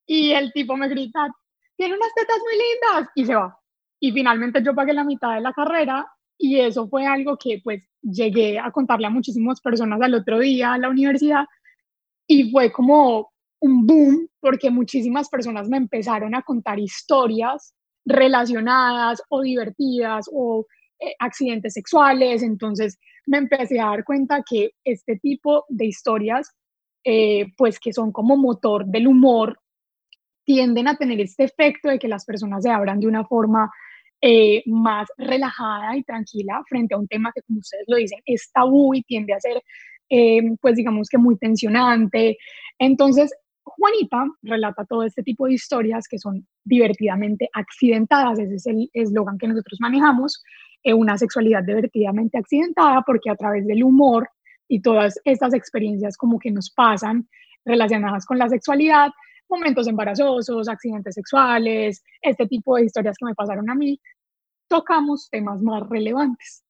Y 0.06 0.32
el 0.32 0.52
tipo 0.54 0.78
me 0.78 0.88
grita, 0.88 1.28
tiene 1.76 1.96
unas 1.96 2.14
tetas 2.14 2.38
muy 2.40 2.54
lindas 2.54 3.12
y 3.16 3.26
se 3.26 3.36
va. 3.36 3.58
Y 4.00 4.12
finalmente 4.12 4.62
yo 4.64 4.76
pagué 4.76 4.94
la 4.94 5.04
mitad 5.04 5.34
de 5.34 5.42
la 5.42 5.54
carrera 5.54 6.06
y 6.38 6.60
eso 6.60 6.88
fue 6.88 7.06
algo 7.06 7.38
que 7.38 7.62
pues 7.64 7.84
llegué 8.02 8.60
a 8.60 8.72
contarle 8.72 9.08
a 9.08 9.10
muchísimas 9.10 9.62
personas 9.62 10.02
al 10.02 10.14
otro 10.14 10.40
día 10.40 10.74
a 10.74 10.78
la 10.78 10.90
universidad 10.90 11.46
y 12.28 12.52
fue 12.52 12.72
como 12.72 13.32
un 13.62 13.88
boom 13.88 14.28
porque 14.40 14.70
muchísimas 14.70 15.30
personas 15.30 15.70
me 15.70 15.78
empezaron 15.78 16.36
a 16.36 16.44
contar 16.44 16.78
historias 16.78 17.74
relacionadas 18.06 19.24
o 19.30 19.42
divertidas 19.42 20.30
o 20.32 20.66
accidentes 21.20 21.74
sexuales, 21.74 22.44
entonces 22.44 22.98
me 23.26 23.38
empecé 23.38 23.80
a 23.80 23.88
dar 23.88 24.04
cuenta 24.04 24.44
que 24.50 24.72
este 24.84 25.18
tipo 25.18 25.66
de 25.70 25.86
historias, 25.86 26.52
eh, 27.04 27.48
pues 27.58 27.80
que 27.80 27.94
son 27.94 28.12
como 28.12 28.38
motor 28.38 28.86
del 28.86 29.08
humor, 29.08 29.60
tienden 30.46 30.88
a 30.88 30.96
tener 30.96 31.20
este 31.20 31.46
efecto 31.46 31.90
de 31.90 32.00
que 32.00 32.08
las 32.08 32.26
personas 32.26 32.64
se 32.64 32.70
abran 32.70 33.00
de 33.00 33.08
una 33.08 33.26
forma 33.26 33.72
eh, 34.22 34.64
más 34.68 35.08
relajada 35.18 35.98
y 35.98 36.04
tranquila 36.04 36.64
frente 36.68 36.94
a 36.94 37.00
un 37.00 37.08
tema 37.08 37.32
que, 37.34 37.42
como 37.42 37.60
ustedes 37.60 37.86
lo 37.88 37.98
dicen, 37.98 38.20
es 38.26 38.52
tabú 38.52 38.94
y 38.94 39.02
tiende 39.04 39.34
a 39.34 39.40
ser, 39.40 39.62
pues 40.62 40.76
digamos 40.76 41.10
que 41.10 41.18
muy 41.18 41.36
tensionante. 41.38 42.38
Entonces, 42.78 43.34
Juanita 43.66 44.26
relata 44.44 44.86
todo 44.86 45.04
este 45.04 45.24
tipo 45.24 45.48
de 45.48 45.54
historias 45.54 46.08
que 46.08 46.20
son 46.20 46.48
divertidamente 46.64 47.50
accidentadas, 47.54 48.40
ese 48.40 48.56
es 48.56 48.68
el 48.68 48.90
eslogan 48.94 49.38
que 49.38 49.48
nosotros 49.48 49.80
manejamos, 49.82 50.44
eh, 50.44 50.75
una 50.94 51.18
sexualidad 51.18 51.64
divertidamente 51.64 52.38
accidentada, 52.38 53.02
porque 53.06 53.30
a 53.30 53.36
través 53.36 53.66
del 53.66 53.84
humor 53.84 54.30
y 54.68 54.82
todas 54.82 55.20
estas 55.24 55.54
experiencias 55.54 56.18
como 56.18 56.40
que 56.40 56.52
nos 56.52 56.70
pasan 56.70 57.28
relacionadas 57.64 58.26
con 58.26 58.38
la 58.38 58.50
sexualidad, 58.50 59.10
momentos 59.50 59.88
embarazosos, 59.88 60.70
accidentes 60.70 61.16
sexuales, 61.16 62.04
este 62.22 62.48
tipo 62.48 62.76
de 62.76 62.86
historias 62.86 63.18
que 63.18 63.26
me 63.26 63.36
pasaron 63.36 63.70
a 63.70 63.76
mí, 63.76 64.00
tocamos 64.68 65.30
temas 65.30 65.62
más 65.62 65.88
relevantes. 65.90 66.64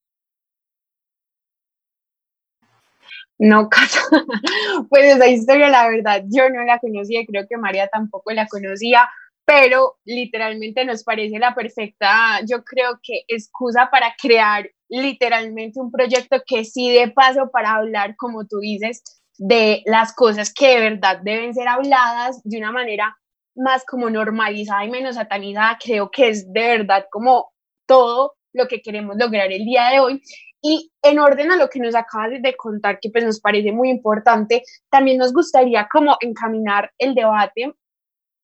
No, 3.37 3.69
pues 4.89 5.15
esa 5.15 5.27
historia 5.27 5.67
la 5.67 5.89
verdad 5.89 6.23
yo 6.29 6.49
no 6.49 6.63
la 6.63 6.79
conocía 6.79 7.25
creo 7.27 7.45
que 7.49 7.57
María 7.57 7.87
tampoco 7.87 8.31
la 8.31 8.47
conocía, 8.47 9.09
pero 9.45 9.97
literalmente 10.05 10.83
nos 10.85 11.03
parece 11.03 11.37
la 11.37 11.53
perfecta, 11.53 12.41
yo 12.47 12.63
creo 12.63 12.99
que 13.01 13.21
excusa 13.27 13.89
para 13.91 14.15
crear 14.19 14.69
literalmente 14.89 15.79
un 15.79 15.91
proyecto 15.91 16.41
que 16.45 16.65
sí 16.65 16.91
de 16.91 17.09
paso 17.09 17.49
para 17.51 17.75
hablar, 17.75 18.15
como 18.17 18.45
tú 18.45 18.59
dices, 18.59 19.03
de 19.37 19.83
las 19.85 20.13
cosas 20.13 20.53
que 20.53 20.67
de 20.67 20.79
verdad 20.79 21.19
deben 21.23 21.53
ser 21.53 21.67
habladas 21.67 22.41
de 22.43 22.57
una 22.57 22.71
manera 22.71 23.15
más 23.55 23.85
como 23.85 24.09
normalizada 24.09 24.83
y 24.85 24.89
menos 24.89 25.15
satanizada, 25.15 25.77
creo 25.83 26.09
que 26.09 26.29
es 26.29 26.51
de 26.51 26.77
verdad 26.77 27.05
como 27.11 27.51
todo 27.87 28.33
lo 28.53 28.67
que 28.67 28.81
queremos 28.81 29.15
lograr 29.17 29.51
el 29.51 29.65
día 29.65 29.89
de 29.89 29.99
hoy. 29.99 30.21
Y 30.61 30.91
en 31.03 31.19
orden 31.19 31.51
a 31.51 31.57
lo 31.57 31.69
que 31.69 31.79
nos 31.79 31.93
acabas 31.93 32.41
de 32.41 32.55
contar, 32.57 32.99
que 32.99 33.11
pues 33.11 33.23
nos 33.23 33.39
parece 33.39 33.71
muy 33.71 33.89
importante, 33.89 34.63
también 34.89 35.19
nos 35.19 35.31
gustaría 35.31 35.87
como 35.91 36.17
encaminar 36.21 36.91
el 36.97 37.13
debate 37.13 37.75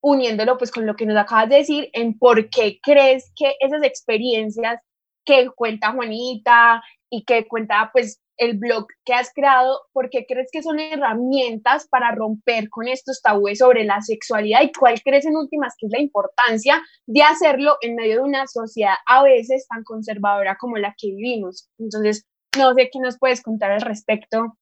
uniéndolo 0.02 0.58
pues 0.58 0.72
con 0.72 0.86
lo 0.86 0.96
que 0.96 1.06
nos 1.06 1.18
acabas 1.18 1.50
de 1.50 1.58
decir 1.58 1.90
en 1.94 2.18
por 2.18 2.50
qué 2.50 2.80
crees 2.82 3.32
que 3.36 3.56
esas 3.60 3.84
experiencias 3.84 4.82
que 5.26 5.50
cuenta 5.56 5.94
Juanita 5.94 6.84
y 7.10 7.24
que 7.24 7.48
cuenta 7.48 7.90
pues 7.94 8.22
el 8.38 8.58
blog 8.58 8.88
que 9.06 9.14
has 9.14 9.32
creado, 9.36 9.82
¿por 9.94 10.10
qué 10.10 10.26
crees 10.28 10.50
que 10.52 10.64
son 10.64 10.80
herramientas 10.80 11.88
para 11.88 12.12
romper 12.16 12.70
con 12.70 12.88
estos 12.88 13.22
tabúes 13.22 13.60
sobre 13.60 13.84
la 13.84 14.02
sexualidad 14.02 14.64
y 14.64 14.72
cuál 14.72 15.00
crees 15.04 15.28
en 15.28 15.36
últimas 15.36 15.76
que 15.78 15.86
es 15.86 15.92
la 15.92 16.02
importancia 16.02 16.82
de 17.06 17.22
hacerlo 17.22 17.78
en 17.82 17.96
medio 17.96 18.16
de 18.16 18.22
una 18.24 18.48
sociedad 18.48 18.96
a 19.06 19.22
veces 19.22 19.68
tan 19.68 19.84
conservadora 19.84 20.58
como 20.60 20.78
la 20.78 20.96
que 20.98 21.10
vivimos? 21.10 21.70
Entonces, 21.78 22.26
no 22.58 22.74
sé 22.74 22.90
qué 22.92 23.00
nos 23.00 23.20
puedes 23.20 23.44
contar 23.44 23.72
al 23.72 23.82
respecto. 23.82 24.58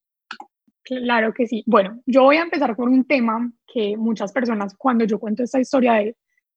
Claro 0.90 1.34
que 1.36 1.46
sí. 1.46 1.64
Bueno, 1.68 2.02
yo 2.08 2.24
voy 2.24 2.38
a 2.38 2.42
empezar 2.42 2.76
con 2.76 2.90
un 2.90 3.06
tema 3.06 3.52
que 3.72 3.96
muchas 3.96 4.32
personas, 4.32 4.76
cuando 4.76 5.06
yo 5.06 5.20
cuento 5.20 5.44
esta 5.44 5.60
historia 5.60 5.94
de 5.94 6.16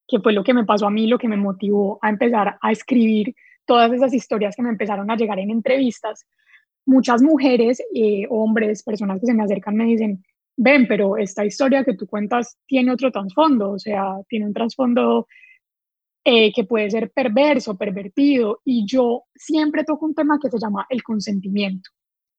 que 0.08 0.20
fue 0.20 0.32
lo 0.32 0.42
que 0.42 0.54
me 0.54 0.64
pasó 0.64 0.86
a 0.86 0.90
mí, 0.90 1.06
lo 1.06 1.18
que 1.18 1.28
me 1.28 1.36
motivó 1.36 1.98
a 2.00 2.08
empezar 2.08 2.56
a 2.58 2.72
escribir 2.72 3.34
todas 3.66 3.92
esas 3.92 4.14
historias 4.14 4.56
que 4.56 4.62
me 4.62 4.70
empezaron 4.70 5.10
a 5.10 5.16
llegar 5.16 5.38
en 5.38 5.50
entrevistas, 5.50 6.24
muchas 6.86 7.20
mujeres, 7.20 7.82
eh, 7.94 8.26
hombres, 8.30 8.82
personas 8.82 9.20
que 9.20 9.26
se 9.26 9.34
me 9.34 9.42
acercan 9.42 9.76
me 9.76 9.84
dicen, 9.84 10.24
ven, 10.56 10.86
pero 10.88 11.18
esta 11.18 11.44
historia 11.44 11.84
que 11.84 11.94
tú 11.94 12.06
cuentas 12.06 12.56
tiene 12.66 12.90
otro 12.90 13.12
trasfondo, 13.12 13.72
o 13.72 13.78
sea, 13.78 14.14
tiene 14.28 14.46
un 14.46 14.54
trasfondo 14.54 15.26
eh, 16.24 16.52
que 16.54 16.64
puede 16.64 16.90
ser 16.90 17.10
perverso, 17.10 17.76
pervertido, 17.76 18.62
y 18.64 18.86
yo 18.86 19.24
siempre 19.34 19.84
toco 19.84 20.06
un 20.06 20.14
tema 20.14 20.38
que 20.40 20.48
se 20.48 20.58
llama 20.58 20.86
el 20.88 21.02
consentimiento. 21.02 21.90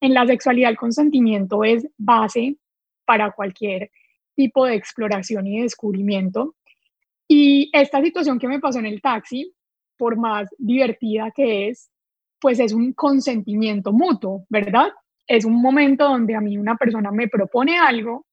En 0.03 0.13
la 0.13 0.27
sexualidad 0.27 0.69
el 0.69 0.75
consentimiento 0.75 1.63
es 1.63 1.87
base 1.97 2.57
para 3.05 3.31
cualquier 3.31 3.89
tipo 4.35 4.65
de 4.65 4.75
exploración 4.75 5.47
y 5.47 5.61
descubrimiento. 5.61 6.55
Y 7.25 7.69
esta 7.71 8.01
situación 8.01 8.37
que 8.37 8.49
me 8.49 8.59
pasó 8.59 8.79
en 8.79 8.85
el 8.85 9.01
taxi, 9.01 9.55
por 9.97 10.17
más 10.17 10.49
divertida 10.57 11.31
que 11.31 11.69
es, 11.69 11.89
pues 12.41 12.59
es 12.59 12.73
un 12.73 12.91
consentimiento 12.91 13.93
mutuo, 13.93 14.45
¿verdad? 14.49 14.91
Es 15.25 15.45
un 15.45 15.61
momento 15.61 16.03
donde 16.03 16.35
a 16.35 16.41
mí 16.41 16.57
una 16.57 16.75
persona 16.75 17.09
me 17.09 17.29
propone 17.29 17.79
algo 17.79 18.25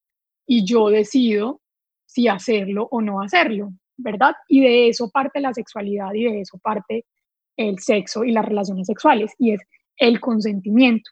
y 0.44 0.64
yo 0.64 0.88
decido 0.88 1.60
si 2.04 2.26
hacerlo 2.26 2.88
o 2.90 3.00
no 3.00 3.22
hacerlo, 3.22 3.70
¿verdad? 3.96 4.34
Y 4.48 4.60
de 4.60 4.88
eso 4.88 5.08
parte 5.08 5.38
la 5.38 5.54
sexualidad 5.54 6.14
y 6.14 6.24
de 6.24 6.40
eso 6.40 6.58
parte 6.58 7.06
el 7.56 7.78
sexo 7.78 8.24
y 8.24 8.32
las 8.32 8.44
relaciones 8.44 8.88
sexuales, 8.88 9.32
y 9.38 9.52
es 9.52 9.60
el 9.98 10.18
consentimiento. 10.18 11.08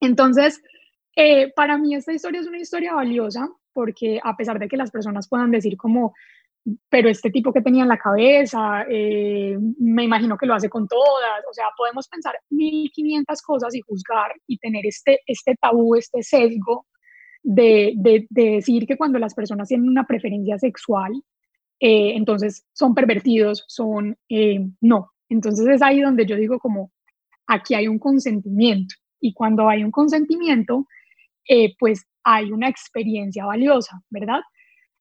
Entonces, 0.00 0.62
eh, 1.16 1.52
para 1.54 1.78
mí 1.78 1.94
esta 1.94 2.12
historia 2.12 2.40
es 2.40 2.46
una 2.46 2.58
historia 2.58 2.94
valiosa 2.94 3.48
porque 3.72 4.20
a 4.22 4.36
pesar 4.36 4.58
de 4.58 4.68
que 4.68 4.76
las 4.76 4.90
personas 4.90 5.28
puedan 5.28 5.50
decir 5.50 5.76
como, 5.76 6.14
pero 6.88 7.08
este 7.08 7.30
tipo 7.30 7.52
que 7.52 7.60
tenía 7.60 7.82
en 7.82 7.88
la 7.88 7.98
cabeza, 7.98 8.84
eh, 8.88 9.56
me 9.78 10.04
imagino 10.04 10.36
que 10.36 10.46
lo 10.46 10.54
hace 10.54 10.68
con 10.68 10.86
todas, 10.88 11.44
o 11.48 11.52
sea, 11.52 11.66
podemos 11.76 12.08
pensar 12.08 12.34
1500 12.50 13.42
cosas 13.42 13.74
y 13.74 13.80
juzgar 13.80 14.32
y 14.46 14.58
tener 14.58 14.86
este, 14.86 15.20
este 15.26 15.56
tabú, 15.60 15.94
este 15.94 16.22
sesgo 16.22 16.86
de, 17.42 17.92
de, 17.96 18.26
decir 18.30 18.86
que 18.86 18.96
cuando 18.96 19.18
las 19.18 19.34
personas 19.34 19.68
tienen 19.68 19.88
una 19.88 20.06
preferencia 20.06 20.58
sexual, 20.58 21.12
eh, 21.78 22.12
entonces 22.16 22.66
son 22.72 22.94
pervertidos, 22.94 23.64
son, 23.68 24.16
no. 24.80 25.12
Entonces 25.28 25.66
es 25.68 25.82
ahí 25.82 26.00
donde 26.00 26.26
yo 26.26 26.36
digo 26.36 26.58
como, 26.58 26.92
aquí 27.46 27.74
hay 27.74 27.88
un 27.88 27.98
consentimiento 27.98 28.96
y 29.26 29.32
cuando 29.32 29.68
hay 29.68 29.82
un 29.84 29.90
consentimiento, 29.90 30.86
pues 31.78 32.06
hay 32.24 32.50
una 32.50 32.68
experiencia 32.68 33.44
valiosa, 33.46 34.02
¿verdad? 34.10 34.40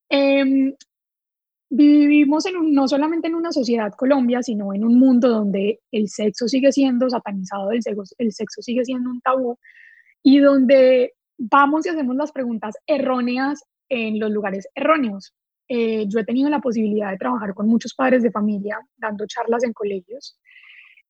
Em, 0.10 0.74
vivimos 1.70 2.46
en 2.46 2.74
no 2.74 2.88
solamente 2.88 3.28
en 3.28 3.36
una 3.36 3.52
sociedad 3.52 3.92
Colombia, 3.98 4.42
sino 4.44 4.74
en 4.74 4.84
un 4.84 5.00
mundo 5.00 5.30
donde 5.30 5.80
el 5.92 6.08
sexo 6.08 6.48
sigue 6.48 6.72
siendo 6.72 7.10
satanizado, 7.10 7.72
el 7.72 7.82
sexo, 7.82 8.04
el 8.18 8.32
sexo 8.32 8.62
sigue 8.62 8.86
siendo 8.86 9.10
un 9.10 9.22
tabú 9.22 9.58
y 10.24 10.40
donde 10.40 11.14
vamos 11.38 11.86
y 11.86 11.90
hacemos 11.90 12.16
las 12.16 12.32
preguntas 12.32 12.76
erróneas 12.88 13.64
en 13.90 14.20
los 14.20 14.32
lugares 14.32 14.68
erróneos. 14.76 15.34
Eh, 15.68 16.06
yo 16.08 16.20
he 16.20 16.26
tenido 16.26 16.50
la 16.50 16.62
posibilidad 16.62 17.12
de 17.12 17.18
trabajar 17.18 17.54
con 17.56 17.68
muchos 17.68 17.96
padres 17.96 18.22
de 18.22 18.32
familia 18.32 18.80
dando 18.98 19.26
charlas 19.28 19.64
en 19.64 19.74
colegios 19.74 20.40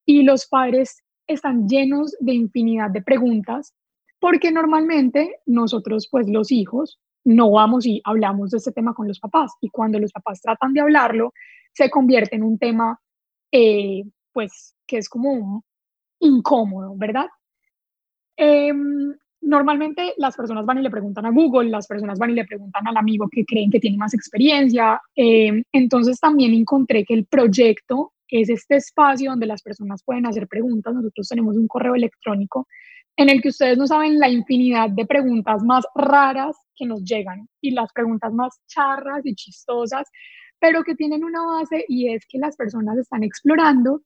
y 0.06 0.24
los 0.24 0.48
padres 0.48 1.04
están 1.27 1.67
llenos 1.67 2.15
de 2.20 2.34
infinidad 2.34 2.91
de 2.91 3.01
preguntas 3.01 3.74
porque 4.20 4.51
normalmente 4.51 5.38
nosotros, 5.46 6.08
pues 6.10 6.27
los 6.29 6.51
hijos, 6.51 7.00
no 7.25 7.51
vamos 7.51 7.86
y 7.86 8.01
hablamos 8.03 8.51
de 8.51 8.58
este 8.58 8.72
tema 8.72 8.94
con 8.94 9.08
los 9.08 9.20
papás. 9.20 9.51
Y 9.62 9.70
cuando 9.70 10.00
los 10.00 10.12
papás 10.12 10.41
tratan 10.41 10.74
de 10.74 10.82
hablarlo, 10.82 11.34
se 11.74 11.89
convierte 11.89 12.36
en 12.36 12.44
un 12.44 12.58
tema, 12.58 13.00
eh, 13.51 14.03
pues, 14.32 14.75
que 14.88 14.98
es 14.98 15.10
como 15.10 15.63
incómodo, 16.20 16.96
¿verdad? 16.96 17.27
Em, 18.38 19.15
normalmente 19.41 20.13
las 20.17 20.36
personas 20.36 20.65
van 20.65 20.79
y 20.79 20.82
le 20.82 20.89
preguntan 20.89 21.25
a 21.25 21.32
Google, 21.32 21.70
las 21.70 21.88
personas 21.88 22.17
van 22.20 22.32
y 22.32 22.34
le 22.34 22.46
preguntan 22.46 22.88
al 22.88 22.98
amigo 22.98 23.27
que 23.32 23.46
creen 23.46 23.72
que 23.72 23.79
tiene 23.79 23.98
más 23.98 24.13
experiencia. 24.13 25.00
Em, 25.15 25.63
entonces 25.72 26.20
también 26.20 26.53
encontré 26.53 27.05
que 27.05 27.13
el 27.13 27.25
proyecto 27.25 28.13
es 28.29 28.50
este 28.50 28.77
espacio 28.77 29.32
donde 29.32 29.46
las 29.46 29.62
personas 29.62 30.03
pueden 30.03 30.25
hacer 30.25 30.48
preguntas. 30.48 30.94
Nosotros 30.94 31.27
tenemos 31.27 31.55
un 31.58 31.67
correo 31.67 31.96
electrónico 31.96 32.67
en 33.17 33.29
el 33.29 33.41
que 33.41 33.50
ustedes 33.50 33.77
no 33.77 33.88
saben 33.88 34.20
la 34.20 34.29
infinidad 34.29 34.89
de 34.89 35.05
preguntas 35.05 35.63
más 35.63 35.86
raras 35.96 36.58
que 36.75 36.86
nos 36.86 37.03
llegan 37.03 37.48
y 37.62 37.72
las 37.72 37.91
preguntas 37.94 38.34
más 38.34 38.60
charras 38.67 39.25
y 39.25 39.36
chistosas, 39.36 40.10
pero 40.60 40.84
que 40.84 40.96
tienen 40.96 41.24
una 41.24 41.41
base 41.46 41.86
y 41.88 42.10
es 42.10 42.25
que 42.27 42.38
las 42.38 42.55
personas 42.55 42.98
están 42.98 43.24
explorando 43.24 44.01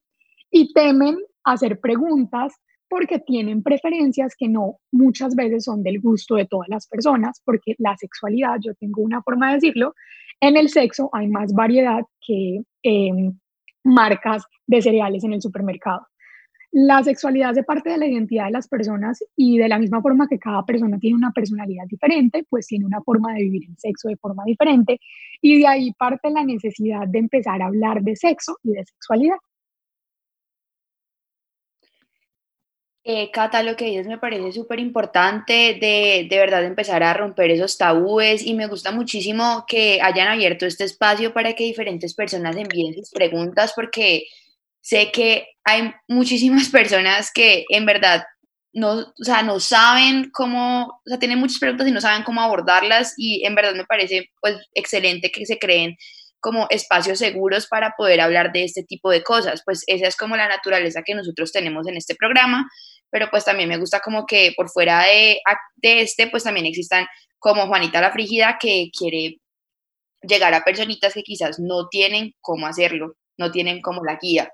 y 0.51 0.73
temen 0.73 1.17
hacer 1.43 1.79
preguntas 1.79 2.53
porque 2.87 3.19
tienen 3.19 3.61
preferencias 3.61 4.35
que 4.37 4.47
no 4.47 4.77
muchas 4.91 5.35
veces 5.35 5.65
son 5.65 5.83
del 5.83 6.01
gusto 6.01 6.35
de 6.35 6.45
todas 6.45 6.67
las 6.69 6.87
personas, 6.87 7.41
porque 7.45 7.75
la 7.77 7.95
sexualidad, 7.97 8.57
yo 8.59 8.73
tengo 8.75 9.03
una 9.03 9.21
forma 9.21 9.49
de 9.49 9.55
decirlo, 9.55 9.93
en 10.41 10.57
el 10.57 10.69
sexo 10.69 11.09
hay 11.13 11.27
más 11.27 11.53
variedad 11.53 12.01
que 12.19 12.61
em, 12.81 13.37
marcas 13.89 14.43
de 14.67 14.81
cereales 14.81 15.23
en 15.23 15.33
el 15.33 15.41
supermercado. 15.41 16.07
La 16.71 17.03
sexualidad 17.03 17.49
hace 17.49 17.63
parte 17.63 17.89
de 17.89 17.97
la 17.97 18.05
identidad 18.05 18.45
de 18.45 18.51
las 18.51 18.67
personas 18.67 19.23
y 19.35 19.57
de 19.57 19.67
la 19.67 19.79
misma 19.79 20.01
forma 20.01 20.27
que 20.27 20.37
cada 20.37 20.63
persona 20.65 20.99
tiene 20.99 21.17
una 21.17 21.31
personalidad 21.31 21.85
diferente, 21.87 22.45
pues 22.47 22.67
tiene 22.67 22.85
una 22.85 23.01
forma 23.01 23.33
de 23.33 23.41
vivir 23.41 23.63
el 23.67 23.77
sexo 23.77 24.07
de 24.07 24.17
forma 24.17 24.43
diferente 24.45 24.99
y 25.41 25.59
de 25.59 25.67
ahí 25.67 25.91
parte 25.93 26.29
la 26.29 26.45
necesidad 26.45 27.07
de 27.07 27.19
empezar 27.19 27.61
a 27.61 27.65
hablar 27.65 28.03
de 28.03 28.15
sexo 28.15 28.57
y 28.63 28.73
de 28.73 28.85
sexualidad. 28.85 29.37
Eh, 33.11 33.31
Cata, 33.31 33.63
lo 33.63 33.75
que 33.75 33.85
dices 33.85 34.05
me 34.05 34.19
parece 34.19 34.51
súper 34.51 34.79
importante 34.79 35.79
de, 35.81 36.27
de 36.29 36.37
verdad 36.37 36.63
empezar 36.63 37.01
a 37.01 37.15
romper 37.15 37.49
esos 37.49 37.75
tabúes 37.75 38.45
y 38.45 38.53
me 38.53 38.67
gusta 38.67 38.91
muchísimo 38.91 39.65
que 39.67 39.99
hayan 39.99 40.27
abierto 40.27 40.67
este 40.67 40.83
espacio 40.83 41.33
para 41.33 41.53
que 41.53 41.63
diferentes 41.63 42.13
personas 42.13 42.55
envíen 42.55 42.93
sus 42.93 43.09
preguntas 43.09 43.73
porque 43.75 44.27
sé 44.79 45.11
que 45.11 45.47
hay 45.63 45.91
muchísimas 46.07 46.69
personas 46.71 47.31
que 47.33 47.65
en 47.69 47.87
verdad 47.87 48.25
no, 48.73 48.99
o 48.99 49.23
sea, 49.23 49.41
no 49.41 49.59
saben 49.59 50.29
cómo, 50.31 51.01
o 51.03 51.09
sea, 51.09 51.17
tienen 51.17 51.39
muchas 51.39 51.57
preguntas 51.57 51.87
y 51.87 51.91
no 51.91 52.01
saben 52.01 52.21
cómo 52.21 52.41
abordarlas 52.41 53.15
y 53.17 53.43
en 53.43 53.55
verdad 53.55 53.73
me 53.73 53.85
parece 53.85 54.29
pues 54.39 54.55
excelente 54.75 55.31
que 55.31 55.47
se 55.47 55.57
creen 55.57 55.97
como 56.39 56.67
espacios 56.69 57.19
seguros 57.19 57.67
para 57.67 57.93
poder 57.97 58.21
hablar 58.21 58.51
de 58.51 58.63
este 58.63 58.83
tipo 58.83 59.11
de 59.11 59.23
cosas. 59.23 59.61
Pues 59.65 59.83
esa 59.87 60.07
es 60.07 60.15
como 60.15 60.35
la 60.35 60.47
naturaleza 60.47 61.03
que 61.05 61.15
nosotros 61.15 61.51
tenemos 61.51 61.87
en 61.87 61.97
este 61.97 62.15
programa, 62.15 62.69
pero 63.09 63.29
pues 63.29 63.45
también 63.45 63.69
me 63.69 63.77
gusta 63.77 63.99
como 63.99 64.25
que 64.25 64.53
por 64.55 64.69
fuera 64.69 65.03
de, 65.03 65.39
de 65.77 66.01
este, 66.01 66.27
pues 66.27 66.43
también 66.43 66.65
existan 66.65 67.05
como 67.39 67.67
Juanita 67.67 68.01
la 68.01 68.11
Frígida 68.11 68.57
que 68.59 68.89
quiere 68.97 69.37
llegar 70.21 70.53
a 70.53 70.63
personitas 70.63 71.13
que 71.13 71.23
quizás 71.23 71.59
no 71.59 71.87
tienen 71.89 72.33
cómo 72.41 72.67
hacerlo, 72.67 73.15
no 73.37 73.51
tienen 73.51 73.81
como 73.81 74.03
la 74.03 74.17
guía. 74.21 74.51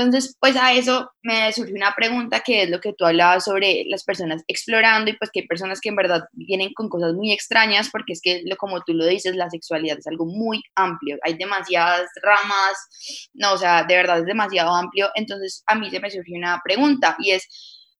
Entonces, 0.00 0.34
pues 0.40 0.56
a 0.56 0.72
eso 0.72 1.10
me 1.22 1.52
surgió 1.52 1.74
una 1.74 1.94
pregunta 1.94 2.40
que 2.40 2.62
es 2.62 2.70
lo 2.70 2.80
que 2.80 2.94
tú 2.94 3.04
hablabas 3.04 3.44
sobre 3.44 3.84
las 3.86 4.02
personas 4.02 4.42
explorando 4.48 5.10
y 5.10 5.16
pues 5.18 5.30
que 5.30 5.40
hay 5.40 5.46
personas 5.46 5.78
que 5.78 5.90
en 5.90 5.96
verdad 5.96 6.22
vienen 6.32 6.72
con 6.72 6.88
cosas 6.88 7.12
muy 7.12 7.32
extrañas 7.32 7.90
porque 7.92 8.14
es 8.14 8.22
que, 8.22 8.40
lo, 8.46 8.56
como 8.56 8.80
tú 8.82 8.94
lo 8.94 9.04
dices, 9.04 9.36
la 9.36 9.50
sexualidad 9.50 9.98
es 9.98 10.06
algo 10.06 10.24
muy 10.24 10.62
amplio, 10.74 11.18
hay 11.22 11.34
demasiadas 11.34 12.08
ramas, 12.22 13.28
no, 13.34 13.52
o 13.52 13.58
sea, 13.58 13.84
de 13.84 13.94
verdad 13.94 14.20
es 14.20 14.24
demasiado 14.24 14.74
amplio. 14.74 15.10
Entonces, 15.16 15.62
a 15.66 15.74
mí 15.74 15.90
se 15.90 16.00
me 16.00 16.10
surgió 16.10 16.38
una 16.38 16.62
pregunta 16.64 17.16
y 17.18 17.32
es, 17.32 17.46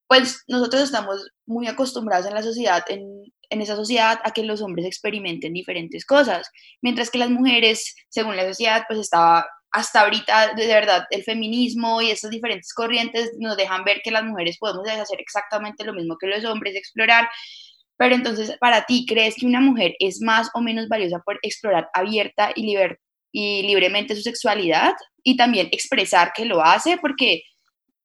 pues 0.07 0.43
nosotros 0.49 0.85
estamos 0.85 1.29
muy 1.45 1.67
acostumbrados 1.67 2.27
en 2.27 2.35
la 2.35 2.43
sociedad 2.43 2.83
en 2.89 3.31
en 3.51 3.61
esa 3.61 3.77
sociedad 3.77 4.21
a 4.25 4.31
que 4.31 4.45
los 4.45 4.63
hombres 4.63 4.87
experimenten 4.87 5.53
diferentes 5.53 6.07
cosas, 6.07 6.49
mientras 6.81 7.11
que 7.11 7.19
las 7.19 7.31
mujeres, 7.31 7.97
según 8.09 8.37
la 8.37 8.47
sociedad, 8.47 8.85
pues 8.89 9.01
estaba 9.01 9.45
hasta 9.73 10.01
ahorita, 10.01 10.55
de 10.55 10.67
verdad, 10.67 11.07
el 11.11 11.23
feminismo 11.23 12.03
y 12.03 12.11
estas 12.11 12.31
diferentes 12.31 12.73
corrientes 12.75 13.33
nos 13.39 13.57
dejan 13.57 13.85
ver 13.85 14.01
que 14.03 14.11
las 14.11 14.25
mujeres 14.25 14.59
podemos 14.59 14.89
hacer 14.89 15.21
exactamente 15.21 15.85
lo 15.85 15.93
mismo 15.93 16.17
que 16.19 16.27
los 16.27 16.45
hombres, 16.45 16.75
explorar. 16.75 17.29
Pero 17.97 18.15
entonces, 18.15 18.57
para 18.59 18.85
ti, 18.87 19.07
¿crees 19.07 19.37
que 19.37 19.47
una 19.47 19.61
mujer 19.61 19.95
es 20.01 20.21
más 20.21 20.51
o 20.55 20.61
menos 20.61 20.89
valiosa 20.89 21.21
por 21.25 21.39
explorar 21.43 21.89
abierta 21.93 22.51
y, 22.57 22.77
y 23.33 23.63
libremente 23.63 24.17
su 24.17 24.23
sexualidad 24.23 24.95
y 25.23 25.37
también 25.37 25.69
expresar 25.71 26.33
que 26.35 26.47
lo 26.47 26.65
hace? 26.65 26.99
Porque 26.99 27.43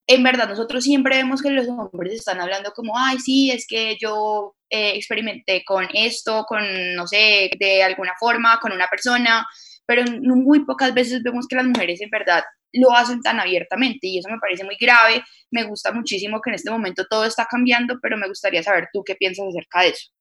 en 0.08 0.22
verdad 0.22 0.48
nosotros 0.48 0.84
siempre 0.84 1.18
vemos 1.18 1.42
que 1.42 1.50
los 1.50 1.68
hombres 1.68 2.14
están 2.14 2.40
hablando 2.40 2.72
como, 2.74 2.98
ay, 2.98 3.18
sí, 3.20 3.50
es 3.50 3.66
que 3.68 3.98
yo 4.00 4.56
eh, 4.70 4.92
experimenté 4.96 5.64
con 5.66 5.88
esto, 5.94 6.46
con, 6.48 6.64
no 6.96 7.08
sé, 7.08 7.50
de 7.58 7.82
alguna 7.82 8.14
forma, 8.20 8.60
con 8.60 8.72
una 8.72 8.88
persona, 8.88 9.48
pero 9.86 10.04
muy 10.22 10.66
pocas 10.66 10.94
veces 10.94 11.22
vemos 11.24 11.48
que 11.48 11.56
las 11.56 11.66
mujeres 11.66 12.02
en 12.02 12.10
verdad 12.10 12.44
lo 12.74 12.92
hacen 12.92 13.22
tan 13.22 13.40
abiertamente 13.40 14.08
y 14.08 14.20
eso 14.20 14.30
me 14.30 14.40
parece 14.40 14.64
muy 14.64 14.76
grave. 14.80 15.24
Me 15.52 15.64
gusta 15.64 15.92
muchísimo 15.92 16.42
que 16.42 16.50
en 16.50 16.56
este 16.56 16.72
momento 16.72 17.06
todo 17.10 17.26
está 17.26 17.48
cambiando, 17.50 18.00
pero 18.02 18.18
me 18.18 18.28
gustaría 18.28 18.64
saber 18.64 18.90
tú 18.92 19.04
qué 19.06 19.16
piensas 19.16 19.48
acerca 19.48 19.82
de 19.82 19.90
eso. 19.90 20.12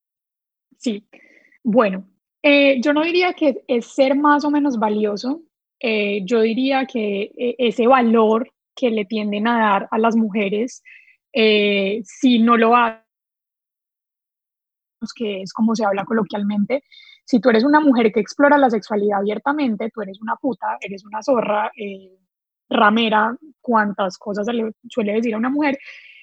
Sí, 0.78 1.06
bueno, 1.62 2.06
eh, 2.42 2.78
yo 2.82 2.92
no 2.92 3.02
diría 3.02 3.32
que 3.32 3.64
es 3.68 3.86
ser 3.86 4.14
más 4.14 4.44
o 4.44 4.50
menos 4.50 4.78
valioso, 4.78 5.42
eh, 5.80 6.20
yo 6.24 6.42
diría 6.42 6.84
que 6.84 7.32
eh, 7.36 7.54
ese 7.58 7.86
valor 7.86 8.52
que 8.76 8.90
le 8.90 9.06
tienden 9.06 9.48
a 9.48 9.58
dar 9.58 9.88
a 9.90 9.98
las 9.98 10.14
mujeres, 10.14 10.82
si 11.32 12.38
no 12.38 12.56
lo 12.56 12.76
hacen, 12.76 13.00
que 15.16 15.42
es 15.42 15.52
como 15.52 15.74
se 15.74 15.84
habla 15.84 16.04
coloquialmente, 16.04 16.84
si 17.24 17.40
tú 17.40 17.50
eres 17.50 17.64
una 17.64 17.80
mujer 17.80 18.12
que 18.12 18.20
explora 18.20 18.58
la 18.58 18.70
sexualidad 18.70 19.20
abiertamente, 19.20 19.90
tú 19.90 20.02
eres 20.02 20.20
una 20.20 20.36
puta, 20.36 20.78
eres 20.80 21.04
una 21.04 21.22
zorra, 21.22 21.72
eh, 21.76 22.18
ramera, 22.68 23.36
cuantas 23.60 24.18
cosas 24.18 24.46
se 24.46 24.52
le 24.52 24.72
suele 24.88 25.14
decir 25.14 25.34
a 25.34 25.38
una 25.38 25.50
mujer. 25.50 25.78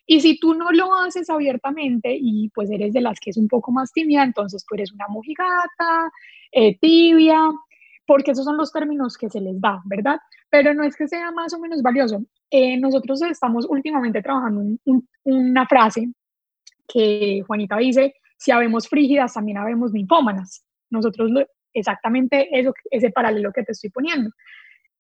Y 0.05 0.22
si 0.22 0.39
tú 0.39 0.53
no 0.53 0.72
lo 0.72 0.93
haces 0.96 1.29
abiertamente 1.29 2.15
y 2.20 2.50
pues 2.50 2.70
eres 2.70 2.93
de 2.93 3.01
las 3.01 3.20
que 3.20 3.29
es 3.29 3.38
un 3.38 3.48
poco 3.48 3.72
más 3.72 3.91
tímida, 3.91 4.24
entonces 4.24 4.65
tú 4.67 4.75
eres 4.75 4.91
una 4.91 5.08
mojigata, 5.08 6.12
eh, 6.51 6.77
tibia, 6.79 7.50
porque 8.05 8.31
esos 8.31 8.46
son 8.46 8.58
los 8.58 8.72
términos 8.72 9.17
que 9.17 9.29
se 9.29 9.39
les 9.39 9.60
da, 9.62 9.81
¿verdad? 9.86 10.20
Pero 10.50 10.74
no 10.74 10.84
es 10.84 10.96
que 10.96 11.08
sea 11.08 11.31
más 11.31 11.53
o 11.53 11.60
menos 11.60 11.81
valioso. 11.81 12.24
Eh, 12.50 12.77
nosotros 12.77 13.22
estamos 13.22 13.65
últimamente 13.70 14.22
trabajando 14.22 14.62
una 15.24 15.65
frase 15.65 16.10
que 16.88 17.41
Juanita 17.48 17.77
dice, 17.77 18.15
si 18.38 18.51
habemos 18.51 18.89
frígidas, 18.89 19.34
también 19.34 19.60
habemos 19.60 19.93
ninfómanas. 19.93 20.65
Nosotros 20.91 21.31
exactamente 21.74 22.48
eso, 22.51 22.74
ese 22.91 23.10
paralelo 23.10 23.51
que 23.51 23.63
te 23.63 23.71
estoy 23.71 23.89
poniendo. 23.89 24.29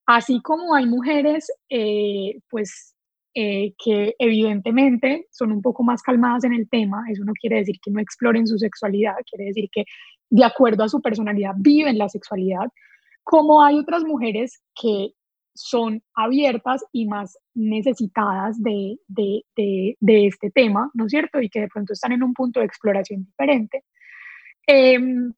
Así 0.05 0.41
como 0.41 0.73
hay 0.73 0.85
mujeres, 0.85 1.51
eh, 1.69 2.39
pues, 2.49 2.95
eh, 3.33 3.73
que 3.83 4.15
evidentemente 4.19 5.27
son 5.31 5.51
un 5.51 5.61
poco 5.61 5.83
más 5.83 6.01
calmadas 6.01 6.43
en 6.43 6.53
el 6.53 6.67
tema, 6.69 7.03
eso 7.09 7.23
no 7.23 7.33
quiere 7.39 7.57
decir 7.57 7.77
que 7.81 7.91
no 7.91 8.01
exploren 8.01 8.45
su 8.45 8.57
sexualidad, 8.57 9.13
quiere 9.29 9.45
decir 9.45 9.69
que 9.71 9.85
de 10.29 10.43
acuerdo 10.43 10.83
a 10.83 10.89
su 10.89 11.01
personalidad 11.01 11.53
viven 11.57 11.97
la 11.97 12.09
sexualidad, 12.09 12.67
como 13.23 13.63
hay 13.63 13.77
otras 13.77 14.03
mujeres 14.03 14.61
que 14.75 15.11
son 15.53 16.01
abiertas 16.15 16.83
y 16.91 17.07
más 17.07 17.37
necesitadas 17.53 18.61
de, 18.61 18.97
de, 19.07 19.43
de, 19.55 20.27
este 20.27 20.49
tema, 20.51 20.89
¿no 20.93 21.05
es 21.05 21.11
cierto? 21.11 21.41
Y 21.41 21.49
que 21.49 21.61
de 21.61 21.67
pronto 21.67 21.93
están 21.93 22.13
en 22.13 22.23
un 22.23 22.33
punto 22.33 22.59
de 22.59 22.65
exploración 22.65 23.25
diferente. 23.25 23.83
Em, 24.67 25.33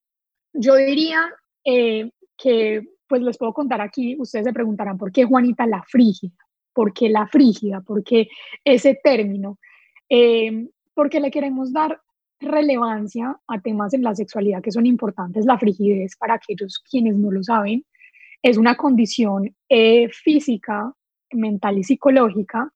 yo 0.53 0.75
diría 0.75 1.29
eh, 1.65 2.11
que, 2.37 2.87
pues 3.07 3.21
les 3.21 3.37
puedo 3.37 3.53
contar 3.53 3.81
aquí, 3.81 4.15
ustedes 4.19 4.45
se 4.45 4.53
preguntarán, 4.53 4.97
¿por 4.97 5.11
qué 5.11 5.25
Juanita 5.25 5.65
la 5.65 5.83
frígida? 5.83 6.35
¿Por 6.73 6.93
qué 6.93 7.09
la 7.09 7.27
frígida? 7.27 7.81
¿Por 7.81 8.03
qué 8.03 8.27
ese 8.63 8.99
término? 9.03 9.59
Eh, 10.09 10.69
porque 10.93 11.19
le 11.19 11.31
queremos 11.31 11.73
dar 11.73 11.99
relevancia 12.39 13.39
a 13.47 13.61
temas 13.61 13.93
en 13.93 14.03
la 14.03 14.15
sexualidad 14.15 14.61
que 14.61 14.71
son 14.71 14.85
importantes. 14.85 15.45
La 15.45 15.57
frigidez, 15.57 16.15
para 16.17 16.35
aquellos 16.35 16.79
quienes 16.79 17.15
no 17.15 17.31
lo 17.31 17.43
saben, 17.43 17.85
es 18.41 18.57
una 18.57 18.75
condición 18.75 19.55
eh, 19.69 20.09
física, 20.09 20.93
mental 21.31 21.77
y 21.77 21.83
psicológica 21.83 22.71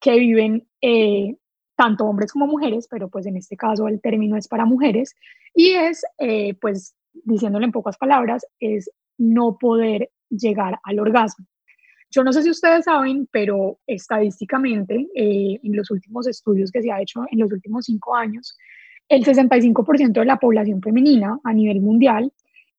que 0.00 0.18
viven 0.18 0.66
tanto 1.74 2.04
hombres 2.04 2.32
como 2.32 2.46
mujeres, 2.46 2.86
pero 2.88 3.08
pues 3.08 3.26
en 3.26 3.36
este 3.36 3.56
caso 3.56 3.88
el 3.88 4.00
término 4.00 4.36
es 4.36 4.46
para 4.46 4.64
mujeres, 4.64 5.16
y 5.54 5.70
es 5.70 6.04
pues 6.60 6.94
diciéndole 7.24 7.66
en 7.66 7.72
pocas 7.72 7.96
palabras, 7.96 8.46
es 8.60 8.90
no 9.18 9.56
poder 9.58 10.10
llegar 10.30 10.78
al 10.82 11.00
orgasmo. 11.00 11.46
Yo 12.10 12.24
no 12.24 12.32
sé 12.32 12.42
si 12.42 12.50
ustedes 12.50 12.84
saben, 12.84 13.28
pero 13.30 13.80
estadísticamente, 13.86 15.08
eh, 15.14 15.60
en 15.62 15.76
los 15.76 15.90
últimos 15.90 16.26
estudios 16.26 16.70
que 16.70 16.82
se 16.82 16.90
ha 16.90 17.02
hecho 17.02 17.24
en 17.30 17.38
los 17.38 17.52
últimos 17.52 17.84
cinco 17.84 18.16
años, 18.16 18.56
el 19.08 19.24
65% 19.24 20.12
de 20.12 20.24
la 20.24 20.38
población 20.38 20.80
femenina 20.80 21.38
a 21.44 21.52
nivel 21.52 21.80
mundial 21.80 22.32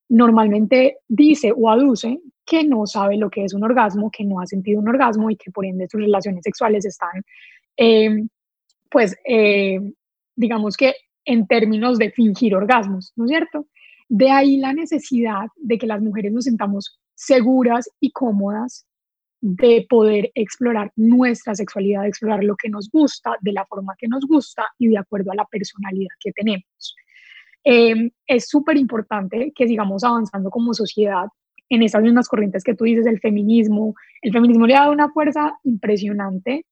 normalmente 0.09 0.97
dice 1.07 1.53
o 1.55 1.69
aduce 1.69 2.19
que 2.45 2.63
no 2.63 2.87
sabe 2.87 3.17
lo 3.17 3.29
que 3.29 3.43
es 3.43 3.53
un 3.53 3.63
orgasmo, 3.63 4.09
que 4.09 4.25
no 4.25 4.39
ha 4.39 4.47
sentido 4.47 4.79
un 4.79 4.89
orgasmo 4.89 5.29
y 5.29 5.35
que 5.35 5.51
por 5.51 5.65
ende 5.65 5.87
sus 5.87 6.01
relaciones 6.01 6.43
sexuales 6.43 6.83
están, 6.85 7.23
eh, 7.77 8.23
pues, 8.89 9.15
eh, 9.27 9.79
digamos 10.35 10.75
que 10.75 10.95
en 11.25 11.45
términos 11.45 11.99
de 11.99 12.09
fingir 12.09 12.55
orgasmos, 12.55 13.13
¿no 13.15 13.25
es 13.25 13.29
cierto? 13.29 13.67
De 14.09 14.31
ahí 14.31 14.57
la 14.57 14.73
necesidad 14.73 15.47
de 15.55 15.77
que 15.77 15.87
las 15.87 16.01
mujeres 16.01 16.33
nos 16.33 16.45
sintamos 16.45 16.99
seguras 17.13 17.89
y 17.99 18.11
cómodas 18.11 18.87
de 19.41 19.85
poder 19.87 20.31
explorar 20.35 20.91
nuestra 20.95 21.55
sexualidad, 21.55 22.01
de 22.01 22.09
explorar 22.09 22.43
lo 22.43 22.55
que 22.55 22.69
nos 22.69 22.89
gusta, 22.89 23.35
de 23.39 23.53
la 23.53 23.65
forma 23.65 23.95
que 23.97 24.07
nos 24.07 24.25
gusta 24.25 24.65
y 24.77 24.87
de 24.87 24.97
acuerdo 24.97 25.31
a 25.31 25.35
la 25.35 25.45
personalidad 25.45 26.09
que 26.19 26.31
tenemos. 26.31 26.95
Em, 27.63 28.09
es 28.25 28.49
súper 28.49 28.77
importante 28.77 29.51
que 29.55 29.67
sigamos 29.67 30.03
avanzando 30.03 30.49
como 30.49 30.73
sociedad 30.73 31.27
en 31.69 31.83
esas 31.83 32.01
mismas 32.01 32.27
corrientes 32.27 32.63
que 32.63 32.73
tú 32.73 32.85
dices, 32.85 33.05
el 33.05 33.19
feminismo. 33.19 33.93
El 34.21 34.33
feminismo 34.33 34.65
le 34.65 34.75
ha 34.75 34.81
dado 34.81 34.91
una 34.91 35.09
fuerza 35.09 35.53
impresionante 35.63 36.65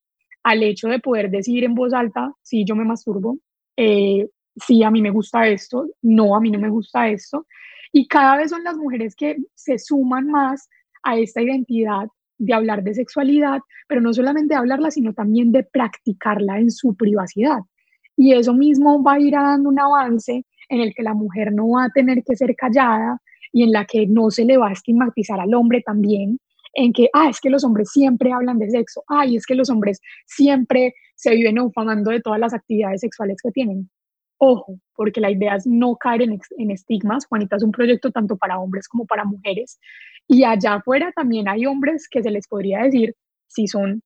al 0.43 0.63
hecho 0.63 0.87
de 0.87 0.99
poder 0.99 1.29
decir 1.29 1.63
en 1.63 1.75
voz 1.75 1.93
alta, 1.93 2.33
sí, 2.41 2.65
yo 2.65 2.75
me 2.75 2.85
masturbo, 2.85 3.37
eh, 3.75 4.27
sí, 4.65 4.83
a 4.83 4.91
mí 4.91 5.01
me 5.01 5.11
gusta 5.11 5.47
esto, 5.47 5.87
no, 6.01 6.35
a 6.35 6.41
mí 6.41 6.51
no 6.51 6.59
me 6.59 6.69
gusta 6.69 7.09
esto. 7.09 7.45
Y 7.91 8.07
cada 8.07 8.37
vez 8.37 8.49
son 8.49 8.63
las 8.63 8.77
mujeres 8.77 9.15
que 9.15 9.37
se 9.55 9.79
suman 9.79 10.27
más 10.27 10.69
a 11.03 11.17
esta 11.17 11.41
identidad 11.41 12.07
de 12.37 12.53
hablar 12.53 12.83
de 12.83 12.93
sexualidad, 12.93 13.61
pero 13.87 14.01
no 14.01 14.13
solamente 14.13 14.53
de 14.53 14.59
hablarla, 14.59 14.91
sino 14.91 15.13
también 15.13 15.51
de 15.51 15.63
practicarla 15.63 16.59
en 16.59 16.71
su 16.71 16.95
privacidad. 16.95 17.59
Y 18.15 18.33
eso 18.33 18.53
mismo 18.53 19.01
va 19.01 19.13
a 19.13 19.19
ir 19.19 19.33
dando 19.33 19.69
un 19.69 19.79
avance 19.79 20.45
en 20.69 20.81
el 20.81 20.93
que 20.93 21.03
la 21.03 21.13
mujer 21.13 21.53
no 21.53 21.69
va 21.69 21.85
a 21.85 21.89
tener 21.89 22.23
que 22.23 22.35
ser 22.35 22.55
callada 22.55 23.21
y 23.53 23.63
en 23.63 23.71
la 23.71 23.85
que 23.85 24.05
no 24.07 24.29
se 24.29 24.43
le 24.43 24.57
va 24.57 24.69
a 24.69 24.73
estigmatizar 24.73 25.39
al 25.39 25.53
hombre 25.53 25.81
también, 25.85 26.39
en 26.73 26.93
que, 26.93 27.09
ah, 27.13 27.29
es 27.29 27.39
que 27.39 27.49
los 27.49 27.63
hombres 27.63 27.89
siempre 27.91 28.31
hablan 28.31 28.59
de 28.59 28.69
sexo, 28.69 29.03
ay, 29.07 29.37
es 29.37 29.45
que 29.45 29.55
los 29.55 29.69
hombres 29.69 29.99
siempre 30.25 30.93
se 31.15 31.31
viven 31.31 31.59
ufamando 31.59 32.11
de 32.11 32.21
todas 32.21 32.39
las 32.39 32.53
actividades 32.53 33.01
sexuales 33.01 33.37
que 33.41 33.51
tienen. 33.51 33.89
Ojo, 34.39 34.79
porque 34.95 35.19
la 35.19 35.31
idea 35.31 35.55
es 35.55 35.65
no 35.65 35.95
caer 35.95 36.21
en, 36.21 36.71
estigmas. 36.71 37.25
Juanita 37.25 37.55
es 37.55 37.63
un 37.63 37.71
proyecto 37.71 38.11
tanto 38.11 38.37
para 38.37 38.59
hombres 38.59 38.87
como 38.87 39.05
para 39.05 39.25
mujeres. 39.25 39.79
Y 40.27 40.43
allá 40.43 40.75
afuera 40.75 41.11
también 41.15 41.47
hay 41.47 41.65
hombres 41.65 42.07
que 42.09 42.21
se 42.21 42.29
les 42.29 42.47
podría 42.47 42.83
decir 42.83 43.15
si 43.47 43.67
son 43.67 44.03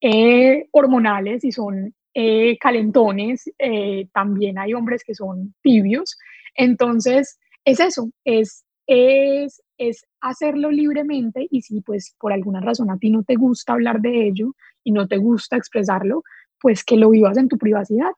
eh, 0.00 0.66
hormonales, 0.72 1.42
si 1.42 1.52
son 1.52 1.94
eh, 2.14 2.58
calentones, 2.58 3.50
eh, 3.58 4.08
también 4.12 4.58
hay 4.58 4.74
hombres 4.74 5.04
que 5.04 5.14
son 5.14 5.54
tibios. 5.62 6.18
Entonces, 6.54 7.38
es 7.64 7.80
eso, 7.80 8.10
es, 8.24 8.64
es, 8.86 9.62
es 9.78 10.04
hacerlo 10.20 10.70
libremente 10.70 11.46
y 11.50 11.62
si 11.62 11.80
pues 11.80 12.14
por 12.18 12.32
alguna 12.32 12.60
razón 12.60 12.90
a 12.90 12.98
ti 12.98 13.10
no 13.10 13.22
te 13.22 13.36
gusta 13.36 13.72
hablar 13.72 14.00
de 14.00 14.26
ello 14.26 14.54
y 14.84 14.92
no 14.92 15.08
te 15.08 15.16
gusta 15.16 15.56
expresarlo, 15.56 16.24
pues 16.60 16.84
que 16.84 16.96
lo 16.96 17.10
vivas 17.10 17.38
en 17.38 17.48
tu 17.48 17.56
privacidad 17.56 18.10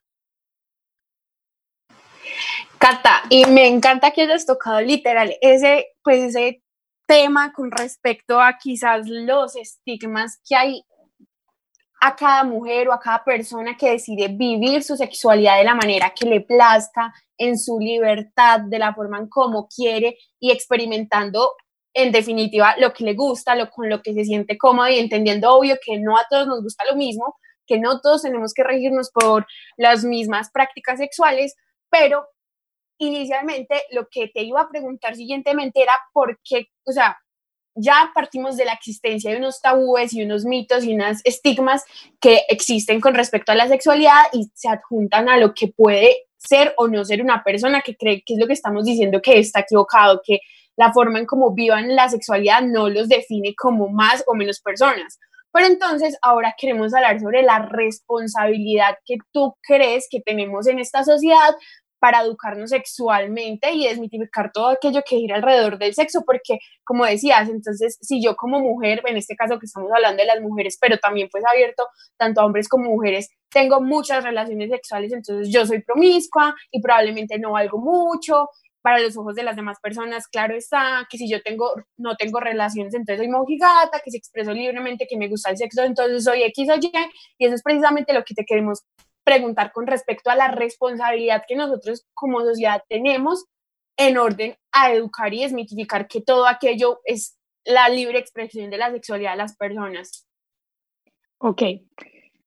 Cata, 2.85 3.23
y 3.31 3.47
me 3.47 3.67
encanta 3.67 4.11
que 4.11 4.25
hayas 4.25 4.45
tocado 4.45 4.79
literal 4.83 5.35
ese, 5.41 5.93
pues 6.03 6.19
ese 6.19 6.63
tema 7.07 7.51
con 7.55 7.71
respecto 7.71 8.43
a 8.43 8.59
quizás 8.59 9.09
los 9.09 9.57
estigmas 9.57 10.39
que 10.47 10.55
hay 10.55 10.85
a 12.03 12.15
cada 12.15 12.45
mujer 12.45 12.91
o 12.91 12.93
a 12.93 13.01
cada 13.01 13.25
persona 13.25 13.75
que 13.75 13.93
decide 13.93 14.29
vivir 14.29 14.83
su 14.83 14.99
sexualidad 14.99 15.57
de 15.57 15.65
la 15.65 15.75
manera 15.75 16.13
que 16.15 16.27
le 16.27 16.43
plazca, 16.43 17.15
en 17.39 17.59
su 17.59 17.79
libertad, 17.81 18.61
de 18.67 18.79
la 18.79 18.93
forma 18.93 19.17
en 19.17 19.31
como 19.31 19.67
quiere 19.67 20.19
y 20.39 20.53
experimentando 20.53 21.55
en 21.95 22.13
definitiva 22.13 22.75
lo 22.77 22.93
que 22.93 23.05
le 23.05 23.15
gusta, 23.15 23.57
lo 23.57 23.71
con 23.71 23.89
lo 23.89 24.03
que 24.03 24.13
se 24.13 24.27
siente 24.27 24.59
cómodo 24.59 24.91
y 24.91 24.99
entendiendo 24.99 25.55
obvio 25.55 25.77
que 25.83 25.99
no 26.01 26.19
a 26.19 26.27
todos 26.29 26.47
nos 26.47 26.63
gusta 26.63 26.85
lo 26.85 26.97
mismo, 26.97 27.35
que 27.67 27.79
no 27.79 28.03
todos 28.03 28.21
tenemos 28.21 28.53
que 28.53 28.63
regirnos 28.63 29.11
por 29.11 29.47
las 29.79 30.05
mismas 30.05 30.51
prácticas 30.51 30.99
sexuales, 30.99 31.55
pero 31.89 32.27
inicialmente 32.99 33.83
lo 33.91 34.09
que 34.11 34.29
te 34.29 34.43
iba 34.43 34.61
a 34.61 34.69
preguntar 34.69 35.17
siguientemente 35.17 35.83
era 35.83 35.93
por 36.13 36.41
qué, 36.45 36.69
o 36.85 36.93
sea, 36.93 37.19
ya 37.77 38.13
partimos 38.15 38.57
de 38.57 38.65
la 38.65 38.73
existencia 38.73 39.31
de 39.31 39.39
unos 39.39 39.61
tabúes 39.61 40.13
y 40.13 40.23
unos 40.23 40.45
mitos 40.45 40.85
y 40.85 40.95
unos 40.95 41.21
estigmas 41.25 41.85
que 42.21 42.43
existen 42.49 43.01
con 43.01 43.15
respecto 43.15 43.53
a 43.53 43.57
la 43.57 43.69
sexualidad 43.69 44.23
y 44.33 44.51
se 44.55 44.69
adjuntan 44.69 45.29
a 45.29 45.39
lo 45.39 45.55
que 45.55 45.69
puede 45.69 46.27
ser 46.37 46.75
o 46.77 46.89
no 46.89 47.05
ser 47.05 47.23
una 47.23 47.43
persona 47.43 47.81
que 47.81 47.97
cree 47.97 48.23
que 48.25 48.35
es 48.35 48.41
lo 48.41 48.47
que 48.47 48.53
estamos 48.53 48.85
diciendo 48.85 49.21
que 49.21 49.39
está 49.39 49.61
equivocado, 49.61 50.21
que 50.25 50.39
la 50.77 50.93
forma 50.93 51.19
en 51.19 51.27
cómo 51.27 51.53
vivan 51.53 51.95
la 51.97 52.09
sexualidad 52.09 52.63
no 52.63 52.89
los 52.89 53.09
define 53.09 53.55
como 53.57 53.89
más 53.89 54.23
o 54.27 54.35
menos 54.35 54.61
personas. 54.61 55.19
Pero 55.53 55.67
entonces 55.67 56.19
ahora 56.21 56.55
queremos 56.59 56.93
hablar 56.95 57.21
sobre 57.21 57.43
la 57.43 57.61
responsabilidad 57.61 58.99
que 59.05 59.19
tú 59.33 59.57
crees 59.63 60.09
que 60.11 60.21
tenemos 60.21 60.67
en 60.67 60.81
esta 60.81 61.05
sociedad 61.05 61.55
para 62.05 62.21
educarnos 62.21 62.69
sexualmente 62.69 63.73
y 63.73 63.89
desmitificar 63.89 64.53
todo 64.53 64.69
aquello 64.69 65.01
que 65.09 65.17
gira 65.17 65.37
alrededor 65.37 65.79
del 65.79 65.95
sexo, 65.95 66.23
porque 66.27 66.59
como 66.85 67.07
decías, 67.07 67.49
entonces 67.49 67.97
si 67.99 68.23
yo 68.23 68.37
como 68.37 68.61
mujer, 68.61 69.01
en 69.07 69.17
este 69.17 69.35
caso 69.35 69.59
que 69.59 69.65
estamos 69.65 69.91
hablando 69.91 70.21
de 70.21 70.27
las 70.27 70.43
mujeres, 70.43 70.77
pero 70.79 70.99
también 70.99 71.31
pues 71.33 71.43
abierto 71.51 71.89
tanto 72.19 72.43
a 72.43 72.45
hombres 72.45 72.69
como 72.69 72.91
mujeres, 72.91 73.31
tengo 73.49 73.81
muchas 73.81 74.23
relaciones 74.23 74.69
sexuales, 74.69 75.15
entonces 75.15 75.51
yo 75.51 75.65
soy 75.65 75.81
promiscua 75.81 76.55
y 76.71 76.83
probablemente 76.83 77.39
no 77.39 77.53
valgo 77.53 77.79
mucho. 77.79 78.51
Para 78.83 78.99
los 78.99 79.17
ojos 79.17 79.35
de 79.35 79.43
las 79.43 79.57
demás 79.57 79.79
personas, 79.81 80.29
claro 80.29 80.55
está, 80.55 81.07
que 81.09 81.17
si 81.17 81.27
yo 81.27 81.43
tengo, 81.43 81.73
no 81.97 82.17
tengo 82.17 82.39
relaciones, 82.39 82.93
entonces 82.93 83.17
soy 83.17 83.29
mojigata, 83.29 84.03
que 84.05 84.11
si 84.11 84.19
expreso 84.19 84.53
libremente 84.53 85.07
que 85.09 85.17
me 85.17 85.29
gusta 85.29 85.49
el 85.49 85.57
sexo, 85.57 85.85
entonces 85.85 86.23
soy 86.23 86.43
X 86.43 86.69
o 86.69 86.75
Y, 86.75 86.93
y 87.39 87.47
eso 87.47 87.55
es 87.55 87.63
precisamente 87.63 88.13
lo 88.13 88.23
que 88.25 88.35
te 88.35 88.45
queremos 88.45 88.83
preguntar 89.25 89.73
con 89.73 89.87
respecto 89.87 90.31
a 90.31 90.37
la 90.37 90.49
responsabilidad 90.49 91.45
que 91.49 91.57
nosotros 91.57 92.07
como 92.15 92.41
sociedad 92.41 92.83
tenemos 92.89 93.47
en 93.97 94.19
orden 94.19 94.57
a 94.73 94.93
educar 94.93 95.33
y 95.33 95.43
desmitificar 95.43 96.07
que 96.09 96.21
todo 96.21 96.47
aquello 96.47 97.01
es 97.05 97.39
la 97.65 97.89
libre 97.89 98.19
expresión 98.19 98.71
de 98.71 98.79
la 98.79 98.91
sexualidad 98.91 99.33
de 99.33 99.39
las 99.39 99.57
personas. 99.57 100.27
Ok. 101.39 101.63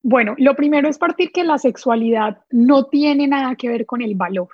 Bueno, 0.02 0.34
lo 0.38 0.54
primero 0.54 0.88
es 0.88 0.98
partir 0.98 1.32
que 1.32 1.44
la 1.44 1.58
sexualidad 1.58 2.38
no 2.50 2.86
tiene 2.86 3.26
nada 3.26 3.56
que 3.56 3.68
ver 3.68 3.84
con 3.84 4.00
el 4.00 4.14
valor. 4.14 4.48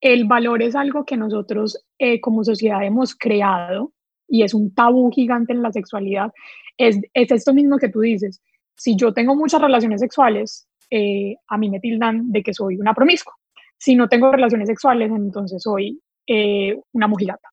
El 0.00 0.24
valor 0.24 0.62
es 0.62 0.74
algo 0.74 1.04
que 1.04 1.16
nosotros 1.16 1.84
eh, 1.98 2.20
como 2.20 2.44
sociedad 2.44 2.84
hemos 2.84 3.14
creado 3.14 3.92
y 4.28 4.42
es 4.42 4.54
un 4.54 4.74
tabú 4.74 5.10
gigante 5.10 5.52
en 5.52 5.62
la 5.62 5.72
sexualidad. 5.72 6.32
Es, 6.76 6.98
es 7.14 7.30
esto 7.30 7.54
mismo 7.54 7.78
que 7.78 7.88
tú 7.88 8.00
dices. 8.00 8.42
Si 8.76 8.96
yo 8.96 9.12
tengo 9.12 9.34
muchas 9.34 9.60
relaciones 9.60 10.00
sexuales, 10.00 10.68
eh, 10.90 11.36
a 11.48 11.58
mí 11.58 11.70
me 11.70 11.80
tildan 11.80 12.30
de 12.30 12.42
que 12.42 12.54
soy 12.54 12.76
una 12.76 12.94
promiscua. 12.94 13.34
Si 13.78 13.94
no 13.94 14.08
tengo 14.08 14.32
relaciones 14.32 14.68
sexuales, 14.68 15.10
entonces 15.10 15.62
soy 15.62 16.00
eh, 16.26 16.78
una 16.92 17.08
mujilata. 17.08 17.48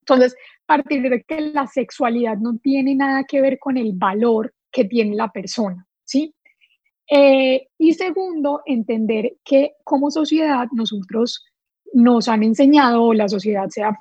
Entonces, 0.00 0.34
partir 0.66 1.02
de 1.02 1.22
que 1.22 1.40
la 1.40 1.66
sexualidad 1.66 2.36
no 2.36 2.56
tiene 2.58 2.94
nada 2.94 3.24
que 3.24 3.40
ver 3.40 3.58
con 3.58 3.76
el 3.76 3.92
valor 3.92 4.54
que 4.70 4.84
tiene 4.84 5.16
la 5.16 5.28
persona, 5.28 5.84
¿sí? 6.04 6.32
Eh, 7.10 7.66
y 7.76 7.92
segundo, 7.94 8.62
entender 8.66 9.32
que 9.44 9.72
como 9.82 10.12
sociedad 10.12 10.68
nosotros 10.70 11.44
nos 11.92 12.28
han 12.28 12.44
enseñado, 12.44 13.02
o 13.02 13.14
la 13.14 13.28
sociedad 13.28 13.68
se 13.68 13.82
ha, 13.82 13.98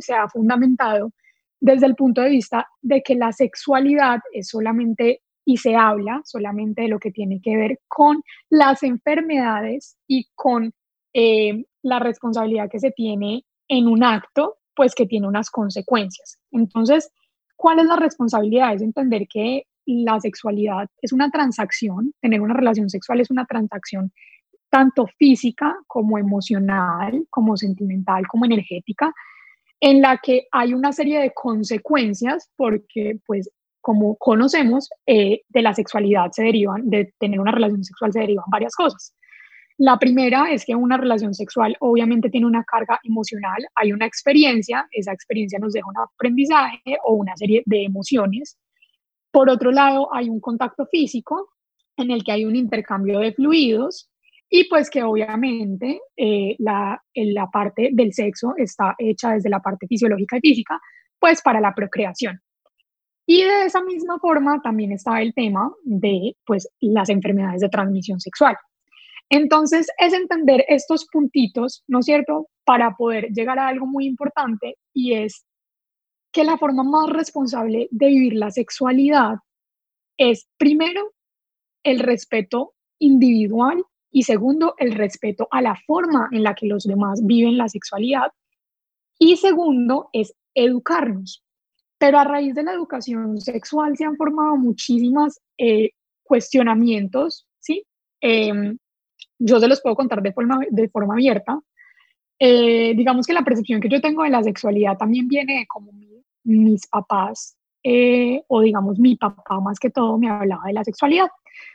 se 0.00 0.14
ha 0.14 0.28
fundamentado 0.28 1.12
desde 1.60 1.84
el 1.84 1.94
punto 1.94 2.22
de 2.22 2.30
vista 2.30 2.66
de 2.80 3.02
que 3.02 3.14
la 3.14 3.32
sexualidad 3.32 4.20
es 4.32 4.48
solamente 4.48 5.20
y 5.48 5.56
se 5.56 5.74
habla 5.76 6.20
solamente 6.26 6.82
de 6.82 6.88
lo 6.88 6.98
que 6.98 7.10
tiene 7.10 7.40
que 7.40 7.56
ver 7.56 7.80
con 7.88 8.22
las 8.50 8.82
enfermedades 8.82 9.96
y 10.06 10.28
con 10.34 10.74
eh, 11.14 11.64
la 11.80 11.98
responsabilidad 11.98 12.68
que 12.70 12.78
se 12.78 12.90
tiene 12.90 13.46
en 13.66 13.86
un 13.86 14.04
acto, 14.04 14.58
pues 14.76 14.94
que 14.94 15.06
tiene 15.06 15.26
unas 15.26 15.48
consecuencias. 15.48 16.38
Entonces, 16.50 17.10
¿cuál 17.56 17.78
es 17.78 17.86
la 17.86 17.96
responsabilidad? 17.96 18.74
Es 18.74 18.82
entender 18.82 19.26
que 19.26 19.62
la 19.86 20.20
sexualidad 20.20 20.86
es 21.00 21.14
una 21.14 21.30
transacción, 21.30 22.12
tener 22.20 22.42
una 22.42 22.52
relación 22.52 22.90
sexual 22.90 23.22
es 23.22 23.30
una 23.30 23.46
transacción 23.46 24.12
tanto 24.68 25.06
física 25.18 25.74
como 25.86 26.18
emocional, 26.18 27.26
como 27.30 27.56
sentimental, 27.56 28.28
como 28.28 28.44
energética, 28.44 29.14
en 29.80 30.02
la 30.02 30.18
que 30.18 30.46
hay 30.52 30.74
una 30.74 30.92
serie 30.92 31.20
de 31.20 31.32
consecuencias 31.32 32.50
porque 32.54 33.18
pues 33.24 33.50
como 33.88 34.16
conocemos, 34.16 34.90
eh, 35.06 35.40
de 35.48 35.62
la 35.62 35.72
sexualidad 35.72 36.30
se 36.30 36.42
derivan, 36.42 36.90
de 36.90 37.14
tener 37.18 37.40
una 37.40 37.52
relación 37.52 37.82
sexual 37.82 38.12
se 38.12 38.20
derivan 38.20 38.44
varias 38.52 38.74
cosas. 38.74 39.14
La 39.78 39.98
primera 39.98 40.52
es 40.52 40.66
que 40.66 40.74
una 40.74 40.98
relación 40.98 41.32
sexual 41.32 41.74
obviamente 41.80 42.28
tiene 42.28 42.46
una 42.46 42.64
carga 42.64 43.00
emocional, 43.02 43.66
hay 43.74 43.94
una 43.94 44.04
experiencia, 44.04 44.86
esa 44.90 45.14
experiencia 45.14 45.58
nos 45.58 45.72
deja 45.72 45.86
un 45.88 45.96
aprendizaje 45.96 46.98
o 47.02 47.14
una 47.14 47.34
serie 47.34 47.62
de 47.64 47.84
emociones. 47.84 48.58
Por 49.30 49.48
otro 49.48 49.72
lado, 49.72 50.14
hay 50.14 50.28
un 50.28 50.40
contacto 50.40 50.84
físico 50.84 51.48
en 51.96 52.10
el 52.10 52.22
que 52.22 52.32
hay 52.32 52.44
un 52.44 52.56
intercambio 52.56 53.20
de 53.20 53.32
fluidos 53.32 54.10
y 54.50 54.68
pues 54.68 54.90
que 54.90 55.02
obviamente 55.02 55.98
eh, 56.14 56.56
la, 56.58 57.02
la 57.14 57.46
parte 57.46 57.88
del 57.94 58.12
sexo 58.12 58.52
está 58.58 58.94
hecha 58.98 59.32
desde 59.32 59.48
la 59.48 59.60
parte 59.60 59.86
fisiológica 59.86 60.36
y 60.36 60.40
física, 60.40 60.78
pues 61.18 61.40
para 61.40 61.58
la 61.58 61.74
procreación. 61.74 62.38
Y 63.30 63.42
de 63.42 63.66
esa 63.66 63.82
misma 63.82 64.18
forma 64.18 64.58
también 64.62 64.90
está 64.90 65.20
el 65.20 65.34
tema 65.34 65.70
de 65.84 66.34
pues, 66.46 66.66
las 66.80 67.10
enfermedades 67.10 67.60
de 67.60 67.68
transmisión 67.68 68.20
sexual. 68.20 68.56
Entonces, 69.28 69.86
es 69.98 70.14
entender 70.14 70.64
estos 70.66 71.06
puntitos, 71.12 71.84
¿no 71.88 71.98
es 71.98 72.06
cierto?, 72.06 72.48
para 72.64 72.96
poder 72.96 73.26
llegar 73.26 73.58
a 73.58 73.68
algo 73.68 73.86
muy 73.86 74.06
importante 74.06 74.76
y 74.94 75.12
es 75.12 75.44
que 76.32 76.42
la 76.42 76.56
forma 76.56 76.84
más 76.84 77.10
responsable 77.10 77.88
de 77.90 78.06
vivir 78.06 78.32
la 78.32 78.50
sexualidad 78.50 79.34
es, 80.16 80.48
primero, 80.56 81.12
el 81.82 81.98
respeto 81.98 82.72
individual 82.98 83.84
y 84.10 84.22
segundo, 84.22 84.74
el 84.78 84.92
respeto 84.92 85.48
a 85.50 85.60
la 85.60 85.76
forma 85.86 86.30
en 86.32 86.44
la 86.44 86.54
que 86.54 86.66
los 86.66 86.84
demás 86.84 87.20
viven 87.26 87.58
la 87.58 87.68
sexualidad. 87.68 88.32
Y 89.18 89.36
segundo, 89.36 90.08
es 90.14 90.34
educarnos. 90.54 91.44
Pero 91.98 92.18
a 92.18 92.24
raíz 92.24 92.54
de 92.54 92.62
la 92.62 92.72
educación 92.72 93.40
sexual 93.40 93.96
se 93.96 94.04
han 94.04 94.16
formado 94.16 94.56
muchísimos 94.56 95.40
eh, 95.58 95.90
cuestionamientos, 96.22 97.46
¿sí? 97.58 97.84
Em, 98.20 98.78
yo 99.38 99.58
se 99.60 99.68
los 99.68 99.80
puedo 99.80 99.96
contar 99.96 100.22
de 100.22 100.32
forma, 100.32 100.60
de 100.70 100.88
forma 100.88 101.14
abierta. 101.14 101.58
Eh, 102.38 102.94
digamos 102.96 103.26
que 103.26 103.32
la 103.32 103.42
percepción 103.42 103.80
que 103.80 103.88
yo 103.88 104.00
tengo 104.00 104.22
de 104.22 104.30
la 104.30 104.42
sexualidad 104.42 104.96
también 104.96 105.26
viene 105.26 105.58
de 105.58 105.66
como 105.66 105.90
mis 106.44 106.86
papás, 106.86 107.56
eh, 107.82 108.42
o 108.48 108.60
digamos 108.60 108.98
mi 108.98 109.16
papá 109.16 109.60
más 109.60 109.78
que 109.78 109.90
todo, 109.90 110.18
me 110.18 110.30
hablaba 110.30 110.64
de 110.66 110.72
la 110.72 110.84
sexualidad. 110.84 111.28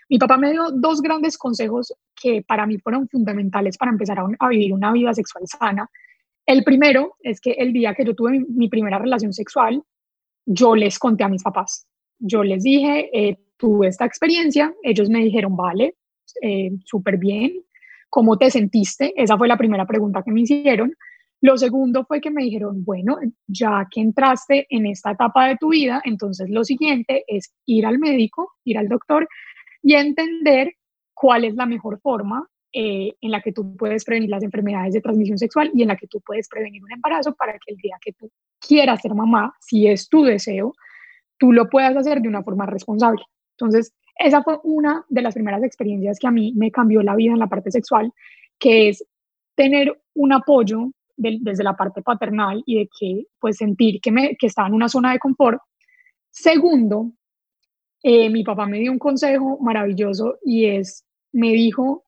Mi 0.09 0.17
papá 0.17 0.37
me 0.37 0.51
dio 0.51 0.71
dos 0.71 1.01
grandes 1.01 1.37
consejos 1.37 1.93
que 2.15 2.41
para 2.41 2.65
mí 2.65 2.77
fueron 2.77 3.09
fundamentales 3.09 3.77
para 3.77 3.91
empezar 3.91 4.19
a, 4.19 4.27
a 4.39 4.49
vivir 4.49 4.73
una 4.73 4.93
vida 4.93 5.13
sexual 5.13 5.43
sana. 5.47 5.89
El 6.45 6.63
primero 6.63 7.15
es 7.21 7.41
que 7.41 7.51
el 7.51 7.73
día 7.73 7.93
que 7.93 8.05
yo 8.05 8.15
tuve 8.15 8.31
mi, 8.31 8.39
mi 8.39 8.69
primera 8.69 8.99
relación 8.99 9.33
sexual, 9.33 9.83
yo 10.45 10.75
les 10.75 10.99
conté 10.99 11.23
a 11.23 11.29
mis 11.29 11.43
papás. 11.43 11.87
Yo 12.19 12.43
les 12.43 12.63
dije, 12.63 13.09
eh, 13.13 13.37
tuve 13.57 13.87
esta 13.87 14.05
experiencia, 14.05 14.73
ellos 14.83 15.09
me 15.09 15.19
dijeron, 15.19 15.55
vale, 15.55 15.95
eh, 16.41 16.71
súper 16.85 17.17
bien, 17.17 17.53
¿cómo 18.09 18.37
te 18.37 18.49
sentiste? 18.51 19.13
Esa 19.15 19.37
fue 19.37 19.47
la 19.47 19.57
primera 19.57 19.85
pregunta 19.85 20.23
que 20.23 20.31
me 20.31 20.41
hicieron. 20.41 20.93
Lo 21.41 21.57
segundo 21.57 22.05
fue 22.05 22.21
que 22.21 22.31
me 22.31 22.43
dijeron, 22.43 22.85
bueno, 22.85 23.17
ya 23.47 23.87
que 23.91 23.99
entraste 23.99 24.65
en 24.69 24.85
esta 24.85 25.11
etapa 25.11 25.47
de 25.47 25.57
tu 25.57 25.69
vida, 25.69 26.01
entonces 26.05 26.49
lo 26.49 26.63
siguiente 26.63 27.25
es 27.27 27.53
ir 27.65 27.85
al 27.85 27.99
médico, 27.99 28.53
ir 28.63 28.77
al 28.77 28.87
doctor 28.87 29.27
y 29.81 29.95
entender 29.95 30.73
cuál 31.13 31.43
es 31.43 31.55
la 31.55 31.65
mejor 31.65 31.99
forma 31.99 32.47
eh, 32.73 33.13
en 33.21 33.31
la 33.31 33.41
que 33.41 33.53
tú 33.53 33.77
puedes 33.77 34.03
prevenir 34.03 34.29
las 34.29 34.41
enfermedades 34.41 34.93
de 34.93 35.01
transmisión 35.01 35.37
sexual 35.37 35.69
y 35.75 35.83
en 35.83 35.89
la 35.89 35.95
que 35.95 36.07
tú 36.07 36.19
puedes 36.21 36.49
prevenir 36.49 36.83
un 36.83 36.91
embarazo 36.91 37.33
para 37.35 37.53
que 37.53 37.71
el 37.73 37.77
día 37.77 37.97
que 38.01 38.13
tú 38.13 38.31
quieras 38.59 39.01
ser 39.01 39.13
mamá, 39.13 39.55
si 39.59 39.87
es 39.87 40.09
tu 40.09 40.23
deseo, 40.23 40.73
tú 41.37 41.51
lo 41.51 41.69
puedas 41.69 41.95
hacer 41.95 42.21
de 42.21 42.27
una 42.27 42.41
forma 42.41 42.65
responsable. 42.65 43.23
Entonces, 43.57 43.93
esa 44.17 44.41
fue 44.41 44.59
una 44.63 45.05
de 45.09 45.21
las 45.21 45.33
primeras 45.33 45.63
experiencias 45.63 46.17
que 46.19 46.27
a 46.27 46.31
mí 46.31 46.53
me 46.55 46.71
cambió 46.71 47.03
la 47.03 47.15
vida 47.15 47.33
en 47.33 47.39
la 47.39 47.47
parte 47.47 47.69
sexual, 47.69 48.11
que 48.57 48.89
es 48.89 49.05
tener 49.55 50.01
un 50.15 50.33
apoyo 50.33 50.91
desde 51.15 51.63
la 51.63 51.75
parte 51.75 52.01
paternal 52.01 52.63
y 52.65 52.79
de 52.79 52.89
que, 52.99 53.25
pues, 53.39 53.57
sentir 53.57 54.01
que, 54.01 54.11
me, 54.11 54.35
que 54.35 54.47
estaba 54.47 54.67
en 54.67 54.73
una 54.73 54.89
zona 54.89 55.11
de 55.11 55.19
confort. 55.19 55.59
Segundo, 56.31 57.11
eh, 58.01 58.29
mi 58.29 58.43
papá 58.43 58.65
me 58.65 58.79
dio 58.79 58.91
un 58.91 58.99
consejo 58.99 59.59
maravilloso 59.61 60.37
y 60.43 60.65
es, 60.65 61.05
me 61.31 61.51
dijo, 61.51 62.03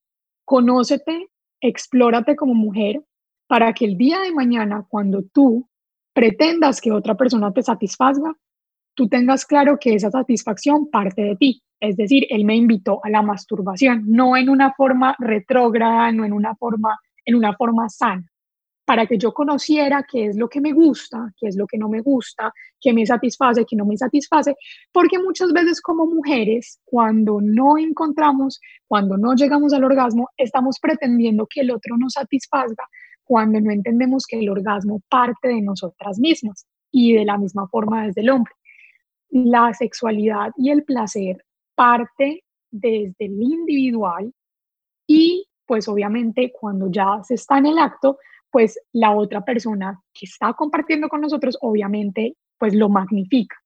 Conócete, 0.45 1.27
explórate 1.59 2.35
como 2.35 2.53
mujer 2.53 3.03
para 3.47 3.73
que 3.73 3.85
el 3.85 3.97
día 3.97 4.19
de 4.21 4.31
mañana, 4.31 4.85
cuando 4.87 5.23
tú 5.23 5.67
pretendas 6.13 6.79
que 6.79 6.91
otra 6.91 7.15
persona 7.15 7.51
te 7.51 7.61
satisfaga, 7.61 8.35
tú 8.95 9.09
tengas 9.09 9.45
claro 9.45 9.77
que 9.79 9.93
esa 9.93 10.09
satisfacción 10.09 10.89
parte 10.89 11.21
de 11.23 11.35
ti. 11.35 11.63
Es 11.79 11.97
decir, 11.97 12.25
él 12.29 12.45
me 12.45 12.55
invitó 12.55 13.03
a 13.03 13.09
la 13.09 13.21
masturbación, 13.21 14.03
no 14.07 14.37
en 14.37 14.49
una 14.49 14.73
forma 14.73 15.15
retrógrada, 15.19 16.11
no 16.11 16.23
en 16.23 16.31
una 16.31 16.55
forma 16.55 16.97
en 17.25 17.35
una 17.35 17.55
forma 17.55 17.89
sana 17.89 18.31
para 18.85 19.07
que 19.07 19.17
yo 19.17 19.33
conociera 19.33 20.05
qué 20.09 20.27
es 20.27 20.37
lo 20.37 20.47
que 20.47 20.61
me 20.61 20.71
gusta, 20.71 21.33
qué 21.37 21.47
es 21.47 21.57
lo 21.57 21.65
que 21.65 21.77
no 21.77 21.89
me 21.89 22.01
gusta, 22.01 22.53
qué 22.79 22.93
me 22.93 23.05
satisface, 23.05 23.65
qué 23.65 23.75
no 23.75 23.85
me 23.85 23.97
satisface, 23.97 24.55
porque 24.91 25.17
muchas 25.17 25.51
veces 25.51 25.81
como 25.81 26.05
mujeres, 26.05 26.79
cuando 26.85 27.39
no 27.41 27.77
encontramos, 27.77 28.61
cuando 28.87 29.17
no 29.17 29.33
llegamos 29.33 29.73
al 29.73 29.83
orgasmo, 29.83 30.29
estamos 30.37 30.77
pretendiendo 30.79 31.47
que 31.49 31.61
el 31.61 31.71
otro 31.71 31.97
nos 31.97 32.13
satisfaga 32.13 32.87
cuando 33.23 33.59
no 33.59 33.71
entendemos 33.71 34.25
que 34.27 34.39
el 34.39 34.49
orgasmo 34.49 35.01
parte 35.09 35.47
de 35.47 35.61
nosotras 35.61 36.19
mismas 36.19 36.67
y 36.91 37.13
de 37.13 37.25
la 37.25 37.37
misma 37.39 37.67
forma 37.67 38.05
desde 38.05 38.21
el 38.21 38.29
hombre. 38.29 38.53
La 39.31 39.73
sexualidad 39.73 40.51
y 40.57 40.69
el 40.69 40.83
placer 40.83 41.43
parte 41.73 42.43
desde 42.69 43.15
el 43.25 43.41
individual 43.41 44.31
y 45.07 45.47
pues 45.65 45.87
obviamente 45.87 46.51
cuando 46.53 46.89
ya 46.91 47.21
se 47.23 47.33
está 47.33 47.57
en 47.57 47.65
el 47.65 47.79
acto, 47.79 48.19
pues 48.55 48.79
la 48.93 49.11
otra 49.11 49.43
persona 49.43 50.01
que 50.13 50.27
está 50.27 50.53
compartiendo 50.53 51.09
con 51.09 51.19
nosotros 51.19 51.57
obviamente 51.59 52.37
pues 52.57 52.73
lo 52.73 52.87
magnifica. 52.87 53.57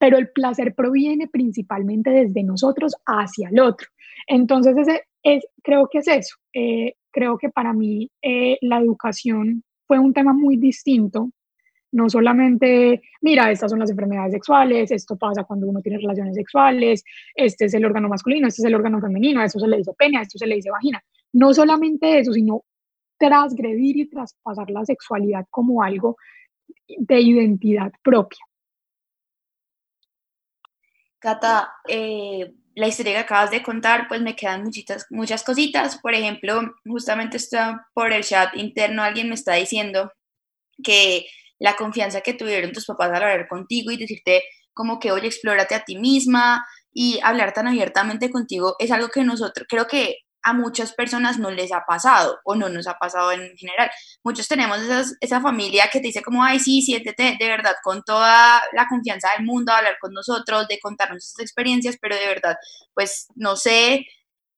Pero 0.00 0.18
el 0.18 0.30
placer 0.30 0.74
proviene 0.74 1.28
principalmente 1.28 2.10
desde 2.10 2.42
nosotros 2.42 2.96
hacia 3.06 3.50
el 3.50 3.60
otro. 3.60 3.86
Entonces, 4.26 4.76
ese 4.76 5.02
es, 5.22 5.46
creo 5.62 5.86
que 5.88 5.98
es 5.98 6.08
eso. 6.08 6.34
Eh, 6.52 6.94
creo 7.12 7.38
que 7.38 7.50
para 7.50 7.72
mí 7.72 8.10
eh, 8.20 8.58
la 8.62 8.80
educación 8.80 9.62
fue 9.86 10.00
un 10.00 10.12
tema 10.12 10.32
muy 10.32 10.56
distinto. 10.56 11.30
No 11.92 12.10
solamente, 12.10 13.00
mira, 13.20 13.48
estas 13.48 13.70
son 13.70 13.78
las 13.78 13.90
enfermedades 13.90 14.32
sexuales, 14.32 14.90
esto 14.90 15.16
pasa 15.16 15.44
cuando 15.44 15.68
uno 15.68 15.80
tiene 15.82 15.98
relaciones 15.98 16.34
sexuales, 16.34 17.04
este 17.36 17.66
es 17.66 17.74
el 17.74 17.84
órgano 17.84 18.08
masculino, 18.08 18.48
este 18.48 18.62
es 18.62 18.66
el 18.66 18.74
órgano 18.74 19.00
femenino, 19.00 19.40
a 19.40 19.44
esto 19.44 19.60
se 19.60 19.68
le 19.68 19.76
dice 19.76 19.92
pene, 19.96 20.18
a 20.18 20.22
esto 20.22 20.36
se 20.36 20.48
le 20.48 20.56
dice 20.56 20.68
vagina. 20.72 21.00
No 21.32 21.54
solamente 21.54 22.18
eso, 22.18 22.32
sino 22.32 22.64
transgredir 23.22 23.98
y 23.98 24.10
traspasar 24.10 24.68
la 24.70 24.84
sexualidad 24.84 25.46
como 25.48 25.82
algo 25.82 26.16
de 26.88 27.20
identidad 27.20 27.92
propia. 28.02 28.40
Cata, 31.20 31.72
eh, 31.86 32.52
la 32.74 32.88
historia 32.88 33.12
que 33.12 33.18
acabas 33.20 33.52
de 33.52 33.62
contar, 33.62 34.08
pues 34.08 34.20
me 34.20 34.34
quedan 34.34 34.64
muchitas, 34.64 35.06
muchas 35.10 35.44
cositas. 35.44 35.98
Por 35.98 36.14
ejemplo, 36.14 36.74
justamente 36.84 37.36
está 37.36 37.86
por 37.94 38.12
el 38.12 38.24
chat 38.24 38.56
interno, 38.56 39.04
alguien 39.04 39.28
me 39.28 39.36
está 39.36 39.54
diciendo 39.54 40.10
que 40.82 41.26
la 41.60 41.76
confianza 41.76 42.22
que 42.22 42.34
tuvieron 42.34 42.72
tus 42.72 42.86
papás 42.86 43.10
al 43.10 43.22
hablar 43.22 43.46
contigo 43.46 43.92
y 43.92 43.98
decirte 43.98 44.42
como 44.74 44.98
que, 44.98 45.12
oye, 45.12 45.28
explórate 45.28 45.76
a 45.76 45.84
ti 45.84 45.96
misma 45.96 46.66
y 46.92 47.20
hablar 47.22 47.52
tan 47.52 47.68
abiertamente 47.68 48.30
contigo 48.30 48.74
es 48.80 48.90
algo 48.90 49.08
que 49.08 49.22
nosotros, 49.22 49.66
creo 49.68 49.86
que 49.86 50.16
a 50.42 50.52
muchas 50.52 50.92
personas 50.92 51.38
no 51.38 51.50
les 51.50 51.72
ha 51.72 51.84
pasado 51.86 52.40
o 52.44 52.54
no 52.54 52.68
nos 52.68 52.86
ha 52.86 52.98
pasado 52.98 53.32
en 53.32 53.56
general. 53.56 53.90
Muchos 54.22 54.48
tenemos 54.48 54.78
esa 55.20 55.40
familia 55.40 55.88
que 55.92 56.00
te 56.00 56.08
dice 56.08 56.22
como, 56.22 56.42
ay, 56.42 56.58
sí, 56.58 56.82
siéntete 56.82 57.36
de 57.38 57.48
verdad 57.48 57.74
con 57.82 58.02
toda 58.02 58.60
la 58.72 58.86
confianza 58.88 59.28
del 59.36 59.46
mundo 59.46 59.72
a 59.72 59.78
hablar 59.78 59.96
con 60.00 60.12
nosotros, 60.12 60.68
de 60.68 60.80
contarnos 60.80 61.24
sus 61.24 61.40
experiencias, 61.40 61.96
pero 62.00 62.16
de 62.16 62.26
verdad, 62.26 62.56
pues 62.94 63.28
no 63.34 63.56
sé, 63.56 64.06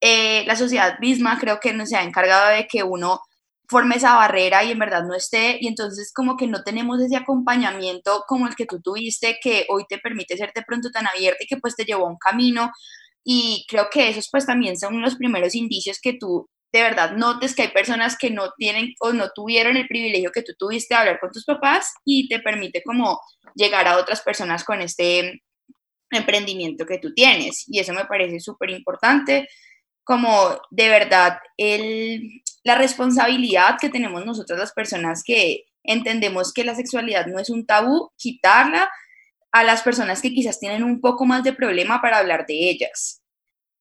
eh, 0.01 0.45
la 0.47 0.57
sociedad 0.57 0.99
misma 1.01 1.39
creo 1.39 1.61
que 1.61 1.73
no 1.73 1.87
se 1.87 1.97
ha 1.97 2.03
encargado 2.03 2.51
de 2.51 2.67
que 2.67 2.83
uno 2.83 3.21
forme 3.69 3.97
esa 3.97 4.15
barrera 4.17 4.63
y 4.63 4.71
en 4.71 4.79
verdad 4.79 5.05
no 5.05 5.15
esté, 5.15 5.59
y 5.61 5.69
entonces 5.69 6.13
como 6.15 6.37
que 6.37 6.47
no 6.47 6.63
tenemos 6.63 7.01
ese 7.01 7.17
acompañamiento 7.17 8.25
como 8.29 8.47
el 8.47 8.55
que 8.55 8.67
tú 8.67 8.81
tuviste, 8.81 9.39
que 9.43 9.67
hoy 9.71 9.85
te 9.89 9.99
permite 9.99 10.37
ser 10.37 10.53
de 10.55 10.63
pronto 10.63 10.91
tan 10.91 11.07
abierta 11.07 11.43
y 11.43 11.47
que 11.47 11.57
pues 11.57 11.75
te 11.75 11.85
llevó 11.85 12.07
a 12.07 12.11
un 12.11 12.19
camino 12.19 12.71
y 13.25 13.65
creo 13.69 13.89
que 13.91 14.11
esos 14.11 14.29
pues 14.31 14.47
también 14.47 14.79
son 14.79 15.01
los 15.01 15.17
primeros 15.17 15.55
indicios 15.55 15.99
que 16.01 16.13
tú 16.13 16.49
de 16.75 16.83
verdad 16.83 17.13
notes 17.13 17.55
que 17.55 17.63
hay 17.63 17.69
personas 17.69 18.19
que 18.19 18.31
no 18.31 18.51
tienen 18.59 18.95
o 19.01 19.13
no 19.13 19.31
tuvieron 19.33 19.77
el 19.77 19.87
privilegio 19.87 20.33
que 20.33 20.43
tú 20.43 20.55
tuviste 20.59 20.93
de 20.93 21.01
hablar 21.01 21.21
con 21.21 21.31
tus 21.31 21.45
papás 21.45 21.95
y 22.05 22.29
te 22.29 22.41
permite 22.41 22.83
como 22.83 23.21
llegar 23.55 23.87
a 23.87 23.97
otras 23.97 24.23
personas 24.23 24.65
con 24.65 24.81
este 24.81 25.41
emprendimiento 26.11 26.85
que 26.85 26.99
tú 26.99 27.15
tienes. 27.15 27.65
Y 27.69 27.79
eso 27.79 27.93
me 27.93 28.07
parece 28.07 28.41
súper 28.41 28.71
importante, 28.71 29.49
como 30.03 30.61
de 30.71 30.89
verdad 30.89 31.39
el, 31.57 32.43
la 32.65 32.77
responsabilidad 32.77 33.77
que 33.81 33.89
tenemos 33.89 34.27
nosotras 34.27 34.59
las 34.59 34.73
personas 34.73 35.23
que 35.25 35.65
entendemos 35.85 36.53
que 36.53 36.65
la 36.65 36.75
sexualidad 36.75 37.27
no 37.27 37.39
es 37.39 37.51
un 37.51 37.67
tabú, 37.67 38.11
quitarla 38.17 38.91
a 39.55 39.63
las 39.63 39.83
personas 39.83 40.21
que 40.21 40.35
quizás 40.35 40.59
tienen 40.59 40.83
un 40.83 41.01
poco 41.01 41.25
más 41.27 41.45
de 41.45 41.53
problema 41.53 42.03
para 42.03 42.19
hablar 42.19 42.45
de 42.45 42.71
ellas. 42.71 43.23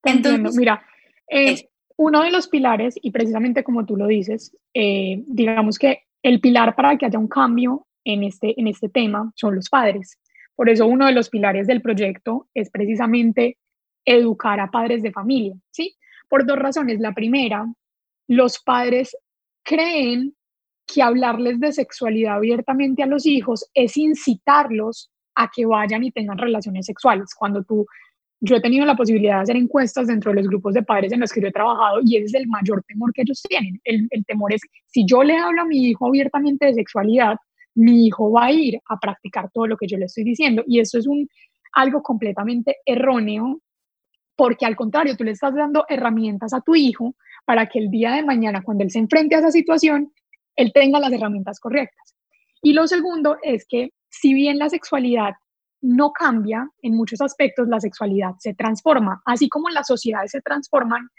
Entonces, 0.04 0.56
mira, 0.56 0.86
eh, 1.28 1.68
uno 1.98 2.22
de 2.22 2.30
los 2.30 2.48
pilares, 2.48 2.94
y 3.02 3.10
precisamente 3.10 3.64
como 3.64 3.84
tú 3.84 3.98
lo 3.98 4.06
dices, 4.06 4.56
eh, 4.76 5.24
digamos 5.26 5.80
que 5.80 6.04
el 6.22 6.40
pilar 6.40 6.76
para 6.76 6.96
que 6.96 7.08
haya 7.08 7.18
un 7.18 7.28
cambio 7.28 7.88
en 8.04 8.24
este, 8.24 8.54
en 8.60 8.68
este 8.68 8.88
tema 8.88 9.32
son 9.36 9.56
los 9.56 9.68
padres. 9.68 10.20
Por 10.56 10.70
eso 10.70 10.86
uno 10.86 11.08
de 11.08 11.14
los 11.14 11.32
pilares 11.32 11.66
del 11.66 11.82
proyecto 11.82 12.48
es 12.54 12.70
precisamente 12.70 13.58
educar 14.06 14.60
a 14.60 14.70
padres 14.70 15.02
de 15.02 15.12
familia, 15.12 15.56
¿sí? 15.72 15.98
Por 16.30 16.46
dos 16.46 16.60
razones. 16.60 17.00
La 17.00 17.14
primera, 17.14 17.66
los 18.28 18.60
padres 18.60 19.18
creen 19.64 20.36
que 20.86 21.02
hablarles 21.02 21.60
de 21.60 21.74
sexualidad 21.74 22.36
abiertamente 22.36 23.02
a 23.02 23.08
los 23.08 23.26
hijos 23.26 23.68
es 23.74 23.98
incitarlos 23.98 25.10
a 25.36 25.50
que 25.54 25.65
vayan 25.65 26.04
y 26.04 26.12
tengan 26.12 26.38
relaciones 26.38 26.86
sexuales. 26.86 27.34
Cuando 27.36 27.63
tú, 27.63 27.86
yo 28.39 28.56
he 28.56 28.62
tenido 28.62 28.86
la 28.86 28.96
posibilidad 28.96 29.38
de 29.38 29.41
hacer 29.43 29.56
encuestas 29.56 30.08
dentro 30.08 30.32
de 30.32 30.38
los 30.38 30.48
grupos 30.48 30.74
de 30.74 30.84
padres 30.84 31.12
en 31.12 31.19
los 31.19 31.32
que 31.32 31.41
yo 31.41 31.48
he 31.48 31.52
trabajado 31.52 32.00
y 32.04 32.17
ese 32.17 32.26
es 32.26 32.34
el 32.36 32.48
mayor 32.48 32.84
temor 32.88 33.13
que 33.13 33.24
ellos 33.24 33.41
tienen. 33.48 33.80
El, 33.84 34.08
el 34.10 34.26
temor 34.26 34.54
es, 34.54 34.62
si 34.88 35.06
yo 35.06 35.24
le 35.24 35.38
hablo 35.38 35.62
a 35.62 35.65
mi 35.65 35.89
hijo 35.89 36.08
abiertamente 36.08 36.65
de 36.65 36.74
sexualidad, 36.74 37.38
mi 37.76 38.06
hijo 38.06 38.32
va 38.32 38.46
a 38.46 38.52
ir 38.52 38.80
a 38.88 39.00
practicar 39.00 39.50
todo 39.52 39.67
lo 39.67 39.78
que 39.78 39.88
yo 39.88 39.98
le 39.98 40.06
estoy 40.06 40.24
diciendo. 40.24 40.63
Y 40.67 40.80
eso 40.80 40.98
es 40.98 41.08
un, 41.08 41.28
algo 41.74 42.02
completamente 42.02 42.78
erróneo, 42.86 43.60
porque 44.36 44.65
al 44.65 44.76
contrario, 44.76 45.15
tú 45.15 45.24
le 45.24 45.32
estás 45.32 45.56
dando 45.56 45.86
herramientas 45.89 46.54
a 46.54 46.62
tu 46.62 46.76
hijo 46.76 47.15
para 47.46 47.67
que 47.67 47.80
el 47.80 47.89
día 47.89 48.12
de 48.12 48.24
mañana, 48.24 48.63
cuando 48.63 48.84
él 48.84 48.91
se 48.91 49.00
enfrente 49.00 49.36
a 49.36 49.39
esa 49.39 49.52
situación, 49.52 50.12
él 50.56 50.72
tenga 50.74 51.00
las 51.00 51.12
herramientas 51.12 51.60
correctas. 51.60 52.15
Y 52.62 52.74
lo 52.74 52.88
segundo 52.88 53.38
es 53.43 53.65
que 53.67 53.91
si 54.13 54.34
bien 54.34 54.60
la 54.60 54.69
sexualidad 54.69 55.34
no 55.82 56.12
cambia 56.12 56.69
en 56.82 56.95
muchos 56.95 57.19
aspectos, 57.19 57.67
la 57.67 57.80
sexualidad 57.80 58.36
se 58.39 58.54
transforma, 58.54 59.21
así 59.26 59.49
como 59.49 59.69
las 59.69 59.88
sociedades 59.88 60.32
se 60.32 60.41
transforman, 60.41 61.10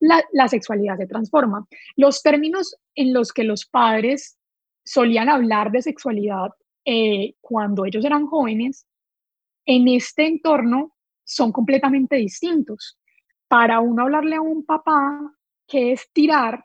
la, 0.00 0.48
sexualidad 0.48 0.96
se 0.96 1.06
transforma. 1.06 1.66
Los 1.96 2.22
términos 2.22 2.74
en 2.94 3.12
los 3.12 3.32
que 3.32 3.44
los 3.44 3.66
padres 3.66 4.38
solían 4.84 5.28
hablar 5.28 5.70
de 5.70 5.82
sexualidad 5.82 6.50
eh, 6.84 7.34
cuando 7.40 7.84
ellos 7.84 8.04
eran 8.04 8.26
jóvenes, 8.26 8.86
en 9.66 9.86
este 9.88 10.26
entorno 10.26 10.96
son 11.24 11.52
completamente 11.52 12.16
distintos. 12.16 12.98
Para 13.46 13.80
uno 13.80 14.04
hablarle 14.04 14.36
a 14.36 14.40
un 14.40 14.64
papá 14.64 15.20
que 15.66 15.92
es 15.92 16.08
tirar, 16.12 16.64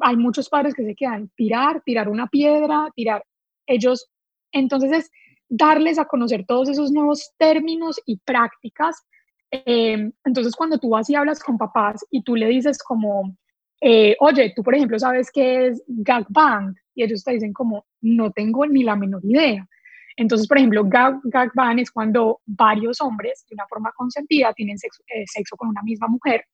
hay 0.00 0.16
muchos 0.16 0.50
padres 0.50 0.74
que 0.74 0.84
se 0.84 0.94
quedan 0.94 1.30
tirar, 1.34 1.82
tirar 1.82 2.08
una 2.10 2.26
piedra, 2.26 2.88
tirar. 2.94 3.24
Ellos 3.66 4.11
entonces 4.52 4.92
es 4.92 5.10
darles 5.48 5.98
a 5.98 6.06
conocer 6.06 6.44
todos 6.46 6.68
esos 6.68 6.92
nuevos 6.92 7.32
términos 7.36 8.00
y 8.06 8.18
prácticas. 8.18 9.04
Eh, 9.50 10.10
entonces 10.24 10.56
cuando 10.56 10.78
tú 10.78 10.90
vas 10.90 11.10
y 11.10 11.14
hablas 11.14 11.42
con 11.42 11.58
papás 11.58 12.06
y 12.10 12.22
tú 12.22 12.36
le 12.36 12.46
dices 12.46 12.78
como, 12.78 13.36
eh, 13.80 14.16
oye, 14.20 14.52
tú 14.56 14.62
por 14.62 14.74
ejemplo 14.74 14.98
sabes 14.98 15.30
qué 15.30 15.66
es 15.66 15.82
gag 15.86 16.24
band 16.30 16.76
y 16.94 17.02
ellos 17.02 17.22
te 17.22 17.32
dicen 17.32 17.52
como, 17.52 17.84
no 18.00 18.30
tengo 18.32 18.66
ni 18.66 18.82
la 18.82 18.96
menor 18.96 19.22
idea. 19.24 19.68
Entonces, 20.16 20.46
por 20.46 20.58
ejemplo, 20.58 20.84
gag, 20.84 21.20
gag 21.24 21.50
band 21.54 21.80
es 21.80 21.90
cuando 21.90 22.40
varios 22.46 23.00
hombres 23.00 23.44
de 23.48 23.54
una 23.54 23.66
forma 23.66 23.92
consentida 23.92 24.52
tienen 24.52 24.78
sexo, 24.78 25.02
eh, 25.06 25.24
sexo 25.26 25.56
con 25.56 25.68
una 25.68 25.82
misma 25.82 26.06
mujer. 26.08 26.44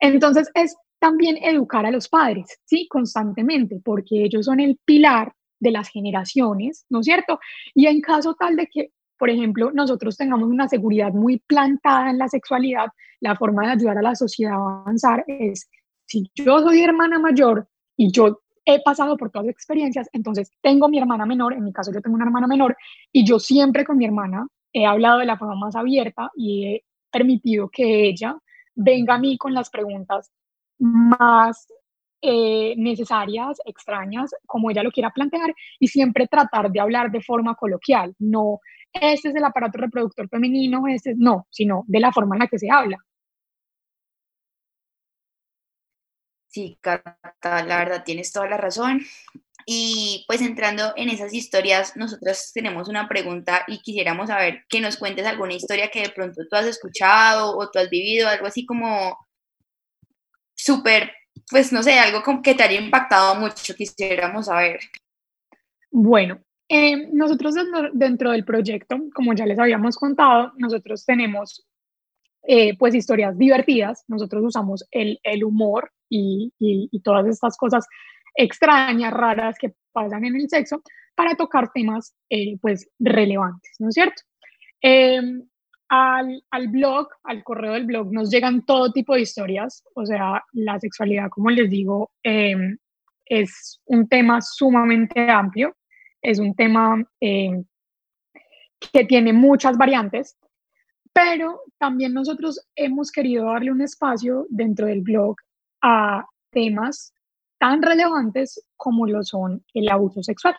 Entonces, 0.00 0.50
es 0.54 0.74
también 0.98 1.36
educar 1.42 1.84
a 1.86 1.90
los 1.90 2.08
padres, 2.08 2.60
¿sí? 2.64 2.86
Constantemente, 2.88 3.80
porque 3.84 4.24
ellos 4.24 4.46
son 4.46 4.60
el 4.60 4.78
pilar 4.84 5.32
de 5.60 5.70
las 5.70 5.88
generaciones, 5.88 6.86
¿no 6.88 7.00
es 7.00 7.06
cierto? 7.06 7.38
Y 7.74 7.86
en 7.86 8.00
caso 8.00 8.34
tal 8.34 8.56
de 8.56 8.66
que, 8.66 8.92
por 9.18 9.30
ejemplo, 9.30 9.70
nosotros 9.72 10.16
tengamos 10.16 10.48
una 10.48 10.68
seguridad 10.68 11.12
muy 11.12 11.38
plantada 11.46 12.10
en 12.10 12.18
la 12.18 12.28
sexualidad, 12.28 12.88
la 13.20 13.36
forma 13.36 13.66
de 13.66 13.72
ayudar 13.72 13.98
a 13.98 14.02
la 14.02 14.14
sociedad 14.14 14.54
a 14.54 14.80
avanzar 14.80 15.24
es, 15.28 15.70
si 16.06 16.30
yo 16.34 16.60
soy 16.60 16.82
hermana 16.82 17.18
mayor 17.18 17.68
y 17.96 18.10
yo 18.10 18.40
he 18.64 18.82
pasado 18.82 19.16
por 19.16 19.30
todas 19.30 19.46
las 19.46 19.54
experiencias, 19.54 20.08
entonces 20.12 20.50
tengo 20.62 20.88
mi 20.88 20.98
hermana 20.98 21.26
menor, 21.26 21.52
en 21.52 21.64
mi 21.64 21.72
caso 21.72 21.92
yo 21.92 22.00
tengo 22.00 22.16
una 22.16 22.24
hermana 22.24 22.46
menor, 22.46 22.76
y 23.12 23.24
yo 23.24 23.38
siempre 23.38 23.84
con 23.84 23.98
mi 23.98 24.06
hermana 24.06 24.46
he 24.72 24.86
hablado 24.86 25.18
de 25.18 25.26
la 25.26 25.36
forma 25.36 25.54
más 25.54 25.76
abierta 25.76 26.30
y 26.34 26.66
he 26.66 26.84
permitido 27.10 27.68
que 27.68 28.08
ella 28.08 28.36
venga 28.74 29.14
a 29.14 29.18
mí 29.18 29.36
con 29.36 29.52
las 29.52 29.68
preguntas 29.68 30.30
más 30.78 31.66
eh, 32.22 32.74
necesarias, 32.76 33.58
extrañas, 33.64 34.30
como 34.46 34.70
ella 34.70 34.82
lo 34.82 34.90
quiera 34.90 35.10
plantear, 35.10 35.54
y 35.78 35.88
siempre 35.88 36.26
tratar 36.26 36.70
de 36.70 36.80
hablar 36.80 37.10
de 37.10 37.22
forma 37.22 37.54
coloquial, 37.54 38.14
no, 38.18 38.60
este 38.92 39.28
es 39.28 39.34
el 39.34 39.44
aparato 39.44 39.78
reproductor 39.78 40.28
femenino, 40.28 40.86
este 40.88 41.14
no, 41.16 41.46
sino 41.50 41.84
de 41.86 42.00
la 42.00 42.12
forma 42.12 42.36
en 42.36 42.40
la 42.40 42.48
que 42.48 42.58
se 42.58 42.70
habla. 42.70 42.98
Sí, 46.48 46.78
Cata, 46.80 47.62
la 47.64 47.78
verdad 47.78 48.02
tienes 48.04 48.32
toda 48.32 48.48
la 48.48 48.56
razón. 48.56 49.02
Y 49.66 50.24
pues 50.26 50.40
entrando 50.40 50.92
en 50.96 51.08
esas 51.10 51.32
historias, 51.32 51.96
nosotros 51.96 52.50
tenemos 52.52 52.88
una 52.88 53.08
pregunta 53.08 53.64
y 53.68 53.80
quisiéramos 53.82 54.28
saber 54.28 54.64
que 54.68 54.80
nos 54.80 54.96
cuentes 54.96 55.26
alguna 55.26 55.54
historia 55.54 55.90
que 55.90 56.02
de 56.02 56.10
pronto 56.10 56.42
tú 56.50 56.56
has 56.56 56.66
escuchado 56.66 57.56
o 57.56 57.70
tú 57.70 57.78
has 57.78 57.88
vivido, 57.88 58.28
algo 58.28 58.46
así 58.46 58.66
como 58.66 59.16
súper, 60.56 61.12
pues 61.50 61.72
no 61.72 61.82
sé, 61.82 61.98
algo 61.98 62.22
que 62.42 62.54
te 62.54 62.62
haya 62.62 62.80
impactado 62.80 63.34
mucho, 63.34 63.74
quisiéramos 63.74 64.46
saber. 64.46 64.80
Bueno, 65.90 66.40
eh, 66.68 67.08
nosotros 67.12 67.54
dentro 67.92 68.30
del 68.30 68.44
proyecto, 68.44 68.96
como 69.12 69.32
ya 69.34 69.44
les 69.44 69.58
habíamos 69.58 69.96
contado, 69.96 70.52
nosotros 70.56 71.04
tenemos 71.04 71.66
eh, 72.44 72.76
pues 72.78 72.94
historias 72.94 73.36
divertidas, 73.36 74.04
nosotros 74.08 74.44
usamos 74.44 74.86
el, 74.90 75.18
el 75.24 75.44
humor 75.44 75.92
y, 76.08 76.52
y, 76.58 77.00
todas 77.02 77.26
estas 77.26 77.56
cosas 77.56 77.86
extrañas, 78.34 79.12
raras 79.12 79.56
que 79.58 79.74
pasan 79.92 80.24
en 80.24 80.36
el 80.36 80.48
sexo 80.48 80.82
para 81.14 81.34
tocar 81.34 81.70
temas 81.72 82.14
eh, 82.30 82.56
pues 82.60 82.88
relevantes, 82.98 83.72
¿no 83.78 83.88
es 83.88 83.94
cierto? 83.94 84.22
Em, 84.80 85.42
al, 85.90 86.42
al, 86.50 86.68
blog, 86.68 87.08
al 87.24 87.42
correo 87.42 87.72
del 87.72 87.84
blog, 87.84 88.12
nos 88.12 88.30
llegan 88.30 88.64
todo 88.64 88.92
tipo 88.92 89.14
de 89.14 89.22
historias, 89.22 89.82
o 89.94 90.06
sea, 90.06 90.42
la 90.52 90.78
sexualidad, 90.78 91.28
como 91.30 91.50
les 91.50 91.68
digo, 91.68 92.12
em, 92.22 92.78
es 93.26 93.80
un 93.86 94.08
tema 94.08 94.40
sumamente 94.40 95.28
amplio, 95.28 95.76
es 96.22 96.38
un 96.38 96.54
tema 96.54 97.02
em, 97.20 97.64
que 98.92 99.04
tiene 99.04 99.32
muchas 99.32 99.76
variantes, 99.76 100.38
pero 101.12 101.60
también 101.78 102.14
nosotros 102.14 102.64
hemos 102.76 103.10
querido 103.10 103.46
darle 103.46 103.72
un 103.72 103.82
espacio 103.82 104.46
dentro 104.48 104.86
del 104.86 105.02
blog 105.02 105.36
a 105.82 106.24
temas 106.50 107.12
tan 107.58 107.82
relevantes 107.82 108.64
como 108.76 109.06
lo 109.06 109.24
son 109.24 109.64
el 109.74 109.88
abuso 109.88 110.22
sexual. 110.22 110.56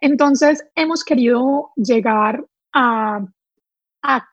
Entonces, 0.00 0.62
hemos 0.74 1.02
querido 1.02 1.70
llegar 1.76 2.44
a, 2.74 3.24
a 4.04 4.28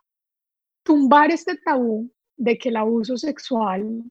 tumbar 0.83 1.31
este 1.31 1.55
tabú 1.57 2.11
de 2.35 2.57
que 2.57 2.69
el 2.69 2.75
abuso 2.75 3.17
sexual 3.17 4.03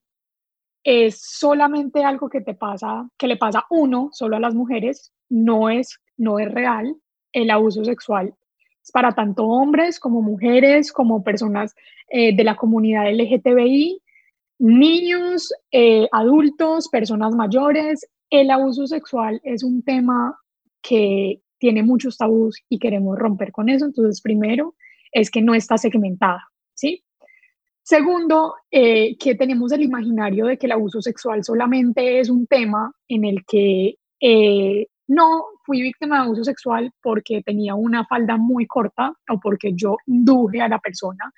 es 0.83 1.21
solamente 1.21 2.03
algo 2.03 2.31
que 2.31 2.41
te 2.41 2.55
pasa, 2.55 3.09
que 3.19 3.27
le 3.27 3.37
pasa 3.37 3.67
uno, 3.69 4.09
solo 4.13 4.37
a 4.37 4.41
las 4.41 4.55
mujeres, 4.55 5.13
no 5.29 5.69
es, 5.69 6.01
no 6.17 6.39
es 6.39 6.51
real. 6.51 6.97
El 7.33 7.51
abuso 7.51 7.85
sexual 7.85 8.35
es 8.83 8.91
para 8.91 9.13
tanto 9.13 9.45
hombres 9.45 10.01
como 10.01 10.23
mujeres, 10.23 10.93
como 10.93 11.23
personas 11.23 11.75
eh, 12.09 12.35
de 12.35 12.45
la 12.45 12.57
comunidad 12.57 13.13
LGTBI, 13.13 14.01
niños, 14.59 15.53
eh, 15.71 16.09
adultos, 16.11 16.89
personas 16.89 17.35
mayores. 17.35 18.09
El 18.31 18.51
abuso 18.51 18.87
sexual 18.87 19.41
es 19.45 19.63
un 19.63 19.83
tema 19.83 20.39
que 20.81 21.43
tiene 21.59 21.83
muchos 21.83 22.17
tabús 22.17 22.57
y 22.71 22.79
queremos 22.79 23.19
romper 23.19 23.53
con 23.53 23.69
eso. 23.69 23.85
Entonces, 23.85 24.23
primero 24.23 24.75
es 25.13 25.31
que 25.31 25.43
no 25.43 25.55
está 25.55 25.79
segmentada, 25.79 26.49
¿sí? 26.75 27.05
Segundo, 27.83 28.55
eh, 28.71 29.17
que 29.19 29.35
tenemos 29.35 29.73
el 29.73 29.83
imaginario 29.83 30.47
de 30.47 30.59
que 30.59 30.67
el 30.67 30.73
abuso 30.73 31.01
sexual 31.03 31.43
solamente 31.43 32.21
es 32.21 32.29
un 32.29 32.47
tema 32.47 32.93
en 33.09 33.25
el 33.25 33.45
que 33.45 33.97
eh, 34.21 34.87
no 35.09 35.45
fui 35.65 35.83
víctima 35.83 36.19
de 36.19 36.23
abuso 36.23 36.45
sexual 36.45 36.93
porque 37.03 37.43
tenía 37.43 37.75
una 37.75 38.05
falda 38.07 38.37
muy 38.37 38.67
corta 38.67 39.13
o 39.29 39.41
porque 39.41 39.73
yo 39.75 39.97
induje 40.07 40.61
a 40.61 40.69
la 40.69 40.79
persona. 40.79 41.33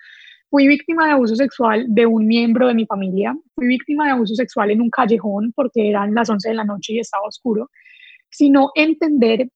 Fui 0.50 0.68
víctima 0.68 1.06
de 1.06 1.12
abuso 1.12 1.36
sexual 1.36 1.86
de 1.88 2.04
un 2.04 2.26
miembro 2.26 2.68
de 2.68 2.74
mi 2.74 2.84
familia. 2.84 3.34
Fui 3.54 3.66
víctima 3.66 4.04
de 4.04 4.10
abuso 4.10 4.34
sexual 4.34 4.70
en 4.72 4.82
un 4.82 4.90
callejón 4.90 5.52
porque 5.56 5.88
eran 5.88 6.14
las 6.14 6.28
11 6.28 6.50
de 6.50 6.54
la 6.54 6.64
noche 6.64 6.92
y 6.92 6.98
estaba 6.98 7.26
oscuro. 7.26 7.70
Sino 8.28 8.72
entender 8.74 9.48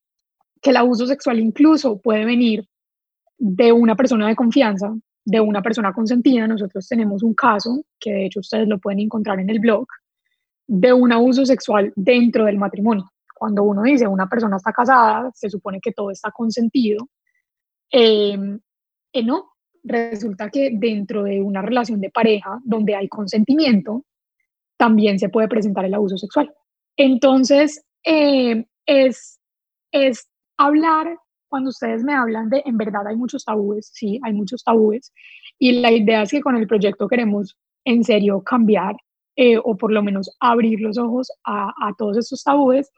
que 0.62 0.70
el 0.70 0.76
abuso 0.78 1.06
sexual 1.06 1.38
incluso 1.38 2.00
puede 2.00 2.24
venir 2.24 2.66
de 3.38 3.72
una 3.72 3.94
persona 3.94 4.28
de 4.28 4.36
confianza, 4.36 4.94
de 5.24 5.40
una 5.40 5.62
persona 5.62 5.92
consentida. 5.92 6.46
Nosotros 6.46 6.86
tenemos 6.88 7.22
un 7.22 7.34
caso, 7.34 7.84
que 7.98 8.12
de 8.12 8.26
hecho 8.26 8.40
ustedes 8.40 8.68
lo 8.68 8.78
pueden 8.78 9.00
encontrar 9.00 9.40
en 9.40 9.50
el 9.50 9.58
blog, 9.58 9.86
de 10.66 10.92
un 10.92 11.12
abuso 11.12 11.44
sexual 11.44 11.92
dentro 11.96 12.44
del 12.44 12.58
matrimonio. 12.58 13.10
Cuando 13.34 13.62
uno 13.64 13.82
dice 13.82 14.06
una 14.06 14.28
persona 14.28 14.56
está 14.56 14.72
casada, 14.72 15.30
se 15.34 15.50
supone 15.50 15.80
que 15.80 15.92
todo 15.92 16.10
está 16.10 16.30
consentido. 16.30 17.08
Eh, 17.90 18.38
eh, 19.12 19.22
no, 19.22 19.50
resulta 19.84 20.50
que 20.50 20.70
dentro 20.72 21.24
de 21.24 21.40
una 21.40 21.62
relación 21.62 22.00
de 22.00 22.10
pareja 22.10 22.58
donde 22.64 22.94
hay 22.94 23.08
consentimiento, 23.08 24.04
también 24.76 25.18
se 25.18 25.28
puede 25.28 25.48
presentar 25.48 25.84
el 25.84 25.94
abuso 25.94 26.16
sexual. 26.18 26.52
Entonces, 26.96 27.84
eh, 28.04 28.66
es, 28.86 29.40
es 29.92 30.28
hablar 30.56 31.18
cuando 31.48 31.70
ustedes 31.70 32.02
me 32.02 32.14
hablan 32.14 32.48
de, 32.48 32.62
en 32.64 32.76
verdad 32.76 33.06
hay 33.06 33.16
muchos 33.16 33.44
tabúes, 33.44 33.90
sí, 33.92 34.20
hay 34.22 34.32
muchos 34.32 34.64
tabúes, 34.64 35.12
y 35.58 35.80
la 35.80 35.90
idea 35.90 36.22
es 36.22 36.30
que 36.30 36.40
con 36.40 36.56
el 36.56 36.66
proyecto 36.66 37.08
queremos 37.08 37.56
en 37.84 38.04
serio 38.04 38.42
cambiar 38.42 38.96
eh, 39.36 39.58
o 39.62 39.76
por 39.76 39.92
lo 39.92 40.02
menos 40.02 40.34
abrir 40.40 40.80
los 40.80 40.98
ojos 40.98 41.30
a, 41.44 41.72
a 41.80 41.94
todos 41.96 42.16
estos 42.16 42.42
tabúes 42.42 42.90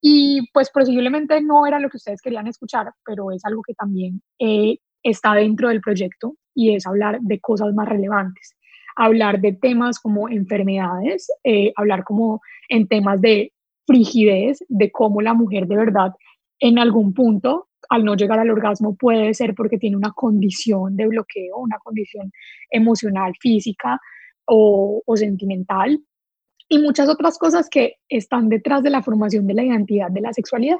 y 0.00 0.48
pues 0.52 0.70
posiblemente 0.70 1.40
no 1.40 1.66
era 1.66 1.80
lo 1.80 1.88
que 1.88 1.96
ustedes 1.96 2.20
querían 2.20 2.46
escuchar, 2.46 2.92
pero 3.04 3.30
es 3.32 3.44
algo 3.44 3.62
que 3.62 3.74
también 3.74 4.22
eh, 4.38 4.78
está 5.02 5.34
dentro 5.34 5.68
del 5.68 5.80
proyecto 5.80 6.36
y 6.54 6.74
es 6.74 6.86
hablar 6.86 7.18
de 7.20 7.40
cosas 7.40 7.74
más 7.74 7.88
relevantes, 7.88 8.54
hablar 8.94 9.40
de 9.40 9.52
temas 9.52 9.98
como 9.98 10.28
enfermedades, 10.28 11.28
eh, 11.44 11.72
hablar 11.76 12.04
como 12.04 12.40
en 12.68 12.86
temas 12.88 13.20
de 13.20 13.52
frigidez, 13.86 14.64
de 14.68 14.90
cómo 14.90 15.22
la 15.22 15.34
mujer 15.34 15.66
de 15.66 15.76
verdad 15.76 16.12
en 16.58 16.78
algún 16.78 17.12
punto 17.12 17.68
al 17.88 18.04
no 18.04 18.14
llegar 18.14 18.38
al 18.38 18.50
orgasmo 18.50 18.96
puede 18.96 19.34
ser 19.34 19.54
porque 19.54 19.78
tiene 19.78 19.96
una 19.96 20.12
condición 20.12 20.96
de 20.96 21.06
bloqueo, 21.06 21.56
una 21.58 21.78
condición 21.78 22.32
emocional, 22.70 23.32
física 23.40 24.00
o, 24.46 25.02
sentimental, 25.16 26.00
y 26.68 26.78
muchas 26.78 27.08
otras 27.08 27.38
cosas 27.38 27.68
que 27.68 27.96
están 28.08 28.48
detrás 28.48 28.82
de 28.82 28.90
la 28.90 29.02
formación 29.02 29.46
de 29.46 29.54
la 29.54 29.64
identidad 29.64 30.10
de 30.10 30.20
la 30.20 30.32
sexualidad. 30.32 30.78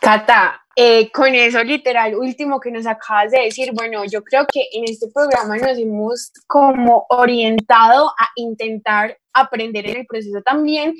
Cata, 0.00 0.62
eh, 0.74 1.10
con 1.10 1.34
eso 1.34 1.62
literal 1.64 2.14
último 2.14 2.60
que 2.60 2.70
nos 2.70 2.86
acabas 2.86 3.32
de 3.32 3.40
decir, 3.40 3.70
bueno, 3.74 4.04
yo 4.04 4.22
creo 4.22 4.46
que 4.46 4.66
en 4.72 4.84
este 4.84 5.08
programa 5.12 5.56
nos 5.56 5.78
hemos 5.78 6.32
como 6.46 7.06
orientado 7.08 8.08
a 8.08 8.28
intentar 8.36 9.18
aprender 9.32 9.88
en 9.88 9.98
el 9.98 10.06
proceso 10.06 10.42
también 10.42 10.94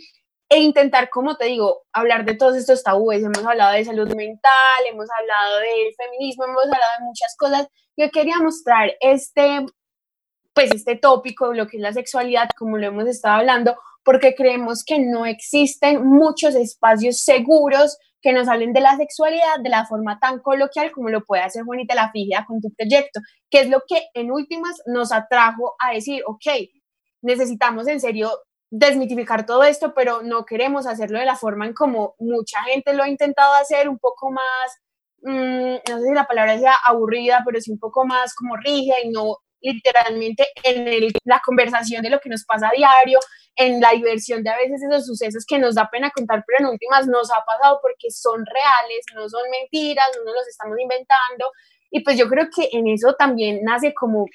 e 0.49 0.59
intentar, 0.59 1.11
como 1.11 1.37
te 1.37 1.47
digo, 1.47 1.83
hablar 1.93 2.25
de 2.25 2.35
todos 2.35 2.57
estos 2.57 2.83
tabúes. 2.83 3.23
Hemos 3.23 3.45
hablado 3.45 3.73
de 3.73 3.85
salud 3.85 4.15
mental, 4.15 4.81
hemos 4.89 5.09
hablado 5.19 5.59
del 5.59 5.95
feminismo, 5.97 6.45
hemos 6.45 6.65
hablado 6.65 6.93
de 6.99 7.05
muchas 7.05 7.37
cosas. 7.37 7.69
Yo 7.97 8.11
quería 8.11 8.39
mostrar 8.39 8.93
este, 9.01 9.67
pues 10.55 10.73
este 10.73 10.97
tópico, 10.97 11.53
lo 11.53 11.67
que 11.67 11.79
es 11.79 11.83
la 11.83 11.93
sexualidad, 11.93 12.49
como 12.57 12.79
lo 12.79 12.87
hemos 12.87 13.07
estado 13.07 13.37
hablando, 13.37 13.77
porque 14.05 14.35
creemos 14.37 14.85
que 14.85 15.01
no 15.01 15.27
existen 15.27 16.07
muchos 16.07 16.55
espacios 16.55 17.23
seguros 17.23 17.99
que 18.23 18.33
nos 18.33 18.49
hablen 18.49 18.73
de 18.73 18.81
la 18.81 18.97
sexualidad 18.97 19.61
de 19.63 19.69
la 19.69 19.87
forma 19.87 20.19
tan 20.19 20.41
coloquial 20.41 20.91
como 20.93 21.11
lo 21.11 21.25
puede 21.25 21.43
hacer 21.43 21.65
Juanita 21.65 21.95
La 21.95 22.11
Figia 22.11 22.45
con 22.47 22.61
tu 22.61 22.73
proyecto, 22.73 23.21
que 23.51 23.61
es 23.61 23.69
lo 23.69 23.83
que 23.87 24.03
en 24.15 24.31
últimas 24.31 24.81
nos 24.87 25.13
atrajo 25.13 25.75
a 25.79 25.93
decir, 25.93 26.23
ok, 26.27 26.47
necesitamos 27.23 27.89
en 27.89 28.01
serio 28.01 28.31
desmitificar 28.79 29.47
todo 29.47 29.65
esto, 29.65 29.95
pero 29.95 30.23
no 30.23 30.45
queremos 30.45 30.87
hacerlo 30.87 31.19
de 31.19 31.25
la 31.25 31.37
forma 31.37 31.67
en 31.67 31.73
como 31.73 32.15
mucha 32.19 32.63
gente 32.65 32.93
lo 32.93 33.03
ha 33.03 33.09
intentado 33.09 33.55
hacer, 33.55 33.89
un 33.89 33.99
poco 33.99 34.31
más, 34.31 34.81
mm, 35.23 35.77
no 35.89 35.99
sé 35.99 36.07
si 36.07 36.15
la 36.15 36.27
palabra 36.27 36.59
sea 36.59 36.75
aburrida, 36.85 37.43
pero 37.45 37.61
sí 37.61 37.71
un 37.71 37.79
poco 37.79 38.05
más 38.05 38.35
como 38.35 38.57
rígida 38.57 38.97
y 39.03 39.11
no 39.11 39.39
literalmente 39.63 40.47
en 40.63 40.87
el, 40.87 41.13
la 41.25 41.41
conversación 41.45 42.03
de 42.03 42.11
lo 42.11 42.21
que 42.21 42.29
nos 42.29 42.45
pasa 42.45 42.69
a 42.69 42.77
diario, 42.77 43.19
en 43.57 43.81
la 43.81 43.93
diversión 43.93 44.43
de 44.43 44.51
a 44.51 44.57
veces 44.59 44.83
esos 44.83 45.07
sucesos 45.07 45.45
que 45.49 45.59
nos 45.59 45.75
da 45.75 45.89
pena 45.91 46.11
contar, 46.15 46.45
pero 46.47 46.61
en 46.61 46.73
últimas 46.73 47.07
nos 47.07 47.31
ha 47.31 47.43
pasado 47.47 47.79
porque 47.81 48.11
son 48.11 48.45
reales, 48.45 49.05
no 49.15 49.29
son 49.29 49.43
mentiras, 49.51 50.07
no 50.19 50.25
nos 50.25 50.35
los 50.35 50.49
estamos 50.49 50.79
inventando. 50.79 51.51
Y 51.91 52.01
pues 52.01 52.19
yo 52.19 52.29
creo 52.29 52.49
que 52.55 52.69
en 52.73 52.89
eso 52.89 53.15
también 53.15 53.61
nace 53.65 53.95
como 53.95 54.27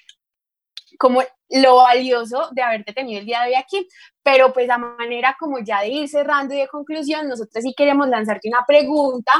como 0.97 1.21
lo 1.49 1.75
valioso 1.77 2.49
de 2.51 2.61
haberte 2.61 2.93
tenido 2.93 3.19
el 3.19 3.25
día 3.25 3.41
de 3.41 3.49
hoy 3.49 3.55
aquí. 3.55 3.87
Pero 4.23 4.53
pues 4.53 4.69
a 4.69 4.77
manera 4.77 5.35
como 5.39 5.59
ya 5.59 5.81
de 5.81 5.89
ir 5.89 6.09
cerrando 6.09 6.53
y 6.53 6.59
de 6.59 6.67
conclusión, 6.67 7.27
nosotros 7.27 7.63
sí 7.63 7.73
queremos 7.75 8.07
lanzarte 8.07 8.49
una 8.49 8.65
pregunta 8.65 9.31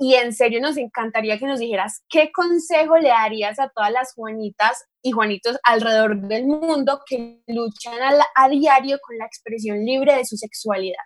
y 0.00 0.14
en 0.14 0.32
serio 0.32 0.62
nos 0.62 0.78
encantaría 0.78 1.38
que 1.38 1.46
nos 1.46 1.60
dijeras 1.60 2.02
qué 2.08 2.32
consejo 2.32 2.96
le 2.96 3.08
darías 3.08 3.58
a 3.58 3.68
todas 3.68 3.92
las 3.92 4.14
Juanitas 4.14 4.86
y 5.02 5.10
Juanitos 5.10 5.58
alrededor 5.62 6.16
del 6.22 6.46
mundo 6.46 7.00
que 7.06 7.42
luchan 7.46 7.98
a, 8.34 8.48
diario 8.48 8.98
con 9.06 9.18
la 9.18 9.26
expresión 9.26 9.84
libre 9.84 10.16
de 10.16 10.24
su 10.24 10.38
sexualidad. 10.38 10.96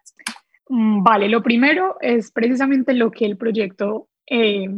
Mm, 0.68 1.02
vale, 1.02 1.28
lo 1.28 1.42
primero 1.42 1.96
es 2.00 2.30
precisamente 2.30 2.94
lo 2.94 3.10
que 3.10 3.26
el 3.26 3.36
proyecto 3.36 4.08
eh, 4.30 4.68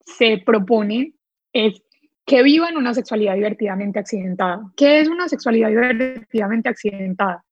se 0.00 0.38
propone, 0.38 1.12
es 1.52 1.82
que 2.26 2.42
vivan 2.42 2.76
una 2.76 2.92
sexualidad 2.92 3.36
divertidamente 3.36 4.00
accidentada. 4.00 4.60
¿Qué 4.76 5.00
es 5.00 5.08
una 5.08 5.28
sexualidad 5.28 5.68
divertidamente 5.68 6.68
accidentada? 6.68 7.44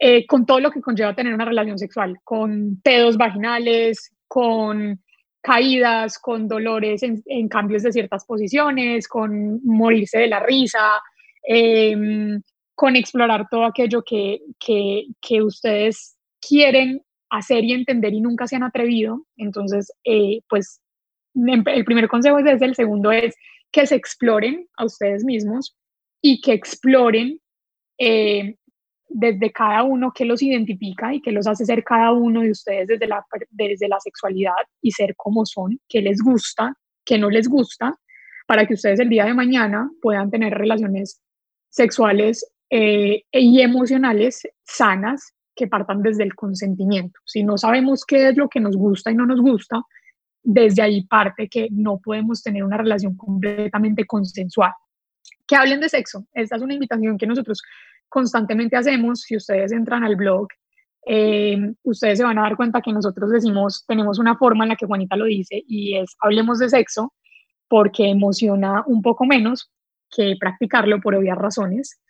Eh, 0.00 0.26
con 0.26 0.46
todo 0.46 0.60
lo 0.60 0.70
que 0.70 0.80
conlleva 0.80 1.14
tener 1.14 1.34
una 1.34 1.44
relación 1.44 1.78
sexual, 1.78 2.18
con 2.24 2.80
pedos 2.82 3.18
vaginales, 3.18 4.12
con 4.26 5.00
caídas, 5.42 6.18
con 6.18 6.48
dolores 6.48 7.02
en, 7.02 7.48
cambios 7.48 7.82
de 7.82 7.92
ciertas 7.92 8.24
posiciones, 8.24 9.06
con 9.06 9.60
morirse 9.62 10.18
de 10.18 10.28
la 10.28 10.40
risa, 10.40 11.02
em, 11.42 12.40
con 12.74 12.96
explorar 12.96 13.46
todo 13.50 13.66
aquello 13.66 14.02
que, 14.02 14.40
que, 14.58 15.42
ustedes 15.42 16.16
quieren 16.40 17.02
hacer 17.28 17.62
y 17.62 17.74
entender 17.74 18.14
y 18.14 18.22
nunca 18.22 18.46
se 18.46 18.56
han 18.56 18.62
atrevido. 18.62 19.26
Entonces, 19.36 19.92
eh, 20.04 20.40
pues 20.48 20.80
el 21.34 21.84
primer 21.84 22.08
consejo 22.08 22.38
es 22.38 22.46
ese, 22.46 22.64
el 22.64 22.74
segundo 22.74 23.12
es 23.12 23.34
que 23.74 23.88
se 23.88 23.96
exploren 23.96 24.68
a 24.76 24.84
ustedes 24.84 25.24
mismos 25.24 25.76
y 26.22 26.40
que 26.40 26.52
exploren 26.52 27.40
eh, 27.98 28.54
desde 29.08 29.50
cada 29.50 29.82
uno 29.82 30.12
que 30.14 30.24
los 30.24 30.42
identifica 30.42 31.12
y 31.12 31.20
que 31.20 31.32
los 31.32 31.48
hace 31.48 31.64
ser 31.64 31.82
cada 31.82 32.12
uno 32.12 32.42
de 32.42 32.52
ustedes 32.52 32.86
desde 32.86 33.08
la, 33.08 33.26
desde 33.50 33.88
la 33.88 33.98
sexualidad 33.98 34.52
y 34.80 34.92
ser 34.92 35.16
como 35.16 35.44
son, 35.44 35.80
que 35.88 36.02
les 36.02 36.22
gusta, 36.22 36.72
que 37.04 37.18
no 37.18 37.28
les 37.30 37.48
gusta, 37.48 37.92
para 38.46 38.64
que 38.64 38.74
ustedes 38.74 39.00
el 39.00 39.08
día 39.08 39.24
de 39.24 39.34
mañana 39.34 39.90
puedan 40.00 40.30
tener 40.30 40.54
relaciones 40.54 41.20
sexuales 41.68 42.48
eh, 42.70 43.24
y 43.32 43.60
emocionales 43.60 44.42
sanas 44.62 45.34
que 45.56 45.66
partan 45.66 46.00
desde 46.00 46.22
el 46.22 46.36
consentimiento. 46.36 47.18
Si 47.24 47.42
no 47.42 47.58
sabemos 47.58 48.04
qué 48.04 48.28
es 48.28 48.36
lo 48.36 48.48
que 48.48 48.60
nos 48.60 48.76
gusta 48.76 49.10
y 49.10 49.16
no 49.16 49.26
nos 49.26 49.40
gusta, 49.40 49.82
desde 50.44 50.82
ahí 50.82 51.06
parte 51.06 51.48
que 51.48 51.68
no 51.72 51.98
podemos 51.98 52.42
tener 52.42 52.62
una 52.62 52.76
relación 52.76 53.16
completamente 53.16 54.04
consensual. 54.04 54.72
Que 55.46 55.56
hablen 55.56 55.80
de 55.80 55.88
sexo. 55.88 56.26
Esta 56.32 56.56
es 56.56 56.62
una 56.62 56.74
invitación 56.74 57.18
que 57.18 57.26
nosotros 57.26 57.62
constantemente 58.08 58.76
hacemos. 58.76 59.22
Si 59.22 59.36
ustedes 59.36 59.72
entran 59.72 60.04
al 60.04 60.16
blog, 60.16 60.48
eh, 61.06 61.58
ustedes 61.82 62.18
se 62.18 62.24
van 62.24 62.38
a 62.38 62.42
dar 62.42 62.56
cuenta 62.56 62.80
que 62.80 62.92
nosotros 62.92 63.30
decimos, 63.30 63.84
tenemos 63.86 64.18
una 64.18 64.36
forma 64.36 64.64
en 64.64 64.70
la 64.70 64.76
que 64.76 64.86
Juanita 64.86 65.16
lo 65.16 65.24
dice 65.24 65.62
y 65.66 65.96
es 65.96 66.14
hablemos 66.20 66.58
de 66.58 66.68
sexo 66.70 67.12
porque 67.68 68.08
emociona 68.08 68.84
un 68.86 69.02
poco 69.02 69.26
menos 69.26 69.70
que 70.14 70.36
practicarlo 70.38 71.00
por 71.00 71.14
obvias 71.14 71.36
razones 71.36 72.00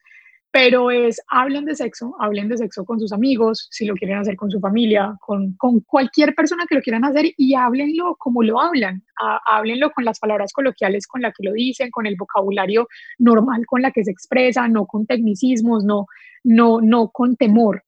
pero 0.54 0.92
es, 0.92 1.20
hablen 1.26 1.64
de 1.64 1.74
sexo, 1.74 2.14
hablen 2.20 2.48
de 2.48 2.56
sexo 2.56 2.84
con 2.84 3.00
sus 3.00 3.12
amigos, 3.12 3.66
si 3.72 3.86
lo 3.86 3.94
quieren 3.96 4.18
hacer 4.18 4.36
con 4.36 4.52
su 4.52 4.60
familia, 4.60 5.16
con, 5.20 5.54
con 5.54 5.80
cualquier 5.80 6.32
persona 6.32 6.64
que 6.68 6.76
lo 6.76 6.80
quieran 6.80 7.04
hacer 7.04 7.26
y 7.36 7.56
háblenlo 7.56 8.14
como 8.20 8.40
lo 8.44 8.60
hablan, 8.60 9.02
háblenlo 9.46 9.90
con 9.90 10.04
las 10.04 10.20
palabras 10.20 10.52
coloquiales 10.52 11.08
con 11.08 11.22
las 11.22 11.34
que 11.34 11.42
lo 11.42 11.52
dicen, 11.54 11.90
con 11.90 12.06
el 12.06 12.14
vocabulario 12.14 12.86
normal 13.18 13.66
con 13.66 13.82
la 13.82 13.90
que 13.90 14.04
se 14.04 14.12
expresa, 14.12 14.68
no 14.68 14.86
con 14.86 15.06
tecnicismos, 15.06 15.82
no, 15.82 16.06
no, 16.44 16.80
no 16.80 17.08
con 17.08 17.34
temor. 17.34 17.82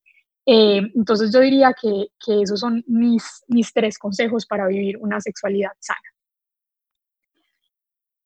Eh, 0.44 0.82
entonces 0.96 1.32
yo 1.32 1.38
diría 1.38 1.72
que, 1.80 2.08
que 2.18 2.42
esos 2.42 2.58
son 2.58 2.82
mis, 2.88 3.44
mis 3.46 3.72
tres 3.72 3.96
consejos 3.96 4.44
para 4.44 4.66
vivir 4.66 4.96
una 4.98 5.20
sexualidad 5.20 5.70
sana. 5.78 6.15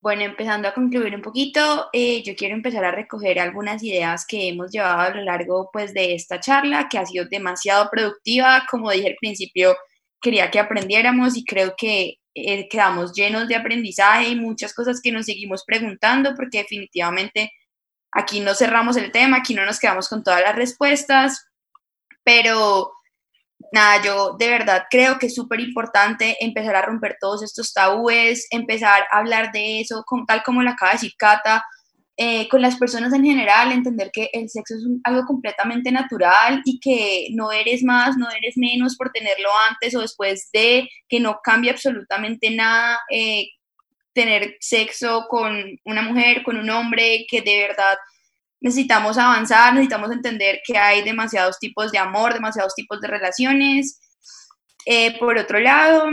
Bueno, 0.03 0.23
empezando 0.23 0.67
a 0.67 0.73
concluir 0.73 1.15
un 1.15 1.21
poquito, 1.21 1.91
eh, 1.93 2.23
yo 2.23 2.35
quiero 2.35 2.55
empezar 2.55 2.83
a 2.87 2.91
recoger 2.91 3.39
algunas 3.39 3.83
ideas 3.83 4.25
que 4.27 4.49
hemos 4.49 4.71
llevado 4.71 5.01
a 5.01 5.11
lo 5.11 5.23
largo 5.23 5.69
pues, 5.71 5.93
de 5.93 6.15
esta 6.15 6.41
charla, 6.41 6.89
que 6.89 6.97
ha 6.97 7.05
sido 7.05 7.27
demasiado 7.27 7.91
productiva. 7.91 8.65
Como 8.71 8.91
dije 8.91 9.09
al 9.09 9.17
principio, 9.21 9.77
quería 10.21 10.51
que 10.51 10.59
aprendiéramos 10.59 11.37
y 11.37 11.45
creo 11.45 11.75
que 11.77 12.15
eh, 12.35 12.69
quedamos 12.71 13.13
llenos 13.13 13.47
de 13.47 13.57
aprendizaje 13.57 14.29
y 14.29 14.37
muchas 14.37 14.73
cosas 14.73 15.03
que 15.03 15.13
nos 15.13 15.27
seguimos 15.27 15.65
preguntando, 15.67 16.35
porque 16.35 16.59
definitivamente 16.59 17.53
aquí 18.13 18.41
no 18.41 18.55
cerramos 18.55 18.97
el 18.97 19.13
tema, 19.13 19.39
aquí 19.39 19.55
no 19.55 19.67
nos 19.67 19.79
quedamos 19.81 20.09
con 20.09 20.25
todas 20.25 20.41
las 20.41 20.57
respuestas, 20.57 21.47
pero 22.25 22.93
nada, 23.73 24.03
yo 24.03 24.37
de 24.39 24.49
verdad 24.49 24.85
creo 24.91 25.19
que 25.19 25.27
es 25.27 25.35
súper 25.35 25.61
importante 25.61 26.37
empezar 26.41 26.77
a 26.77 26.83
romper 26.83 27.17
todos 27.21 27.43
estos 27.43 27.73
tabúes, 27.73 28.47
empezar 28.51 29.05
a 29.11 29.19
hablar 29.19 29.53
de 29.53 29.81
eso, 29.81 30.05
tal 30.27 30.43
como 30.43 30.63
lo 30.63 30.71
acaba 30.71 30.93
de 30.93 30.97
decir 30.97 31.13
Cata, 31.17 31.65
eh, 32.17 32.49
con 32.49 32.61
las 32.61 32.77
personas 32.77 33.15
en 33.15 33.25
general, 33.25 33.73
entender 33.73 34.11
que 34.13 34.29
el 34.35 34.51
sexo 34.51 34.75
es 34.75 34.83
algo 35.05 35.25
completamente 35.25 35.91
natural 35.91 36.61
y 36.67 36.79
que 36.79 37.29
no 37.33 37.51
eres 37.51 37.83
más, 37.83 38.17
no 38.19 38.29
eres 38.31 38.59
menos 38.59 38.97
por 38.97 39.11
tenerlo 39.11 39.49
antes 39.71 39.95
o 39.95 40.01
después 40.01 40.51
de, 40.53 40.89
que 41.09 41.19
no 41.19 41.41
cambia 41.43 41.73
absolutamente 41.73 42.51
nada. 42.51 43.01
Eh, 43.11 43.47
tener 44.13 44.57
sexo 44.61 45.27
con 45.29 45.79
una 45.85 46.03
mujer, 46.03 46.43
con 46.43 46.59
un 46.59 46.69
hombre, 46.69 47.25
que 47.29 47.41
de 47.41 47.67
verdad 47.67 47.97
necesitamos 48.61 49.19
avanzar, 49.19 49.73
necesitamos 49.73 50.11
entender 50.13 50.61
que 50.65 50.77
hay 50.77 51.03
demasiados 51.03 51.59
tipos 51.59 51.91
de 51.93 51.99
amor, 51.99 52.35
demasiados 52.35 52.75
tipos 52.75 53.01
de 53.01 53.09
relaciones. 53.09 54.01
Eh, 54.87 55.19
por 55.19 55.39
otro 55.39 55.61
lado, 55.61 56.07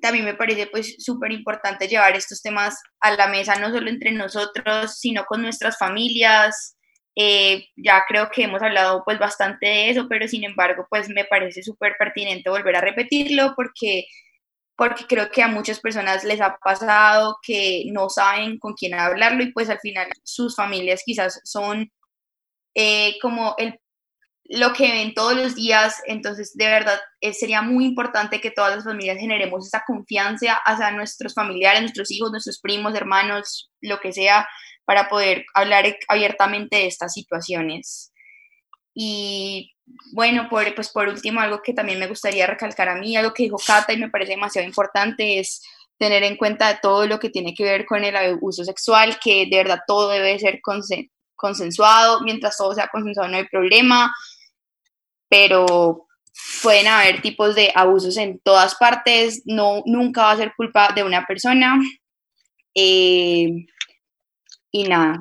también 0.00 0.24
me 0.24 0.34
parece 0.34 0.66
pues 0.66 0.96
súper 0.98 1.32
importante 1.32 1.88
llevar 1.88 2.16
estos 2.16 2.42
temas 2.42 2.80
a 3.00 3.14
la 3.14 3.26
mesa, 3.26 3.56
no 3.56 3.70
solo 3.70 3.88
entre 3.88 4.12
nosotros, 4.12 4.98
sino 4.98 5.24
con 5.24 5.42
nuestras 5.42 5.78
familias. 5.78 6.76
Eh, 7.16 7.68
ya 7.76 8.04
creo 8.08 8.28
que 8.30 8.42
hemos 8.44 8.60
hablado 8.62 9.02
pues 9.04 9.18
bastante 9.18 9.66
de 9.66 9.90
eso, 9.90 10.06
pero 10.08 10.26
sin 10.26 10.44
embargo 10.44 10.86
pues 10.90 11.08
me 11.08 11.24
parece 11.24 11.62
súper 11.62 11.94
pertinente 11.98 12.50
volver 12.50 12.74
a 12.76 12.80
repetirlo 12.80 13.54
porque 13.54 14.06
porque 14.76 15.04
creo 15.06 15.30
que 15.30 15.42
a 15.42 15.48
muchas 15.48 15.80
personas 15.80 16.24
les 16.24 16.40
ha 16.40 16.56
pasado 16.56 17.38
que 17.42 17.84
no 17.92 18.08
saben 18.08 18.58
con 18.58 18.74
quién 18.74 18.94
hablarlo 18.94 19.42
y 19.42 19.52
pues 19.52 19.70
al 19.70 19.78
final 19.80 20.08
sus 20.24 20.56
familias 20.56 21.02
quizás 21.04 21.40
son 21.44 21.92
eh, 22.74 23.16
como 23.20 23.54
el, 23.58 23.78
lo 24.46 24.72
que 24.72 24.90
ven 24.90 25.14
todos 25.14 25.34
los 25.36 25.54
días, 25.54 26.02
entonces 26.06 26.54
de 26.54 26.66
verdad 26.66 27.00
eh, 27.20 27.32
sería 27.32 27.62
muy 27.62 27.86
importante 27.86 28.40
que 28.40 28.50
todas 28.50 28.74
las 28.74 28.84
familias 28.84 29.18
generemos 29.18 29.66
esa 29.66 29.84
confianza 29.86 30.54
hacia 30.64 30.90
nuestros 30.90 31.34
familiares, 31.34 31.80
nuestros 31.80 32.10
hijos, 32.10 32.30
nuestros 32.30 32.60
primos, 32.60 32.94
hermanos, 32.94 33.70
lo 33.80 34.00
que 34.00 34.12
sea, 34.12 34.46
para 34.84 35.08
poder 35.08 35.46
hablar 35.54 35.96
abiertamente 36.08 36.76
de 36.76 36.86
estas 36.86 37.14
situaciones. 37.14 38.12
Y 38.92 39.73
bueno, 40.12 40.48
por, 40.48 40.74
pues 40.74 40.88
por 40.90 41.08
último, 41.08 41.40
algo 41.40 41.62
que 41.62 41.74
también 41.74 41.98
me 41.98 42.06
gustaría 42.06 42.46
recalcar 42.46 42.88
a 42.88 42.96
mí, 42.96 43.16
algo 43.16 43.34
que 43.34 43.44
dijo 43.44 43.56
Cata 43.64 43.92
y 43.92 43.98
me 43.98 44.10
parece 44.10 44.32
demasiado 44.32 44.66
importante 44.66 45.38
es 45.38 45.62
tener 45.98 46.22
en 46.22 46.36
cuenta 46.36 46.80
todo 46.80 47.06
lo 47.06 47.18
que 47.18 47.30
tiene 47.30 47.54
que 47.54 47.64
ver 47.64 47.86
con 47.86 48.04
el 48.04 48.16
abuso 48.16 48.64
sexual, 48.64 49.18
que 49.22 49.46
de 49.46 49.56
verdad 49.56 49.80
todo 49.86 50.08
debe 50.08 50.38
ser 50.38 50.60
consensuado, 51.36 52.20
mientras 52.22 52.56
todo 52.56 52.74
sea 52.74 52.88
consensuado 52.88 53.30
no 53.30 53.36
hay 53.36 53.48
problema, 53.48 54.14
pero 55.28 56.06
pueden 56.62 56.88
haber 56.88 57.22
tipos 57.22 57.54
de 57.54 57.70
abusos 57.74 58.16
en 58.16 58.40
todas 58.40 58.74
partes, 58.74 59.42
no, 59.44 59.82
nunca 59.86 60.22
va 60.22 60.30
a 60.32 60.36
ser 60.36 60.52
culpa 60.56 60.92
de 60.94 61.04
una 61.04 61.24
persona. 61.26 61.78
Eh, 62.74 63.66
y 64.72 64.88
nada, 64.88 65.20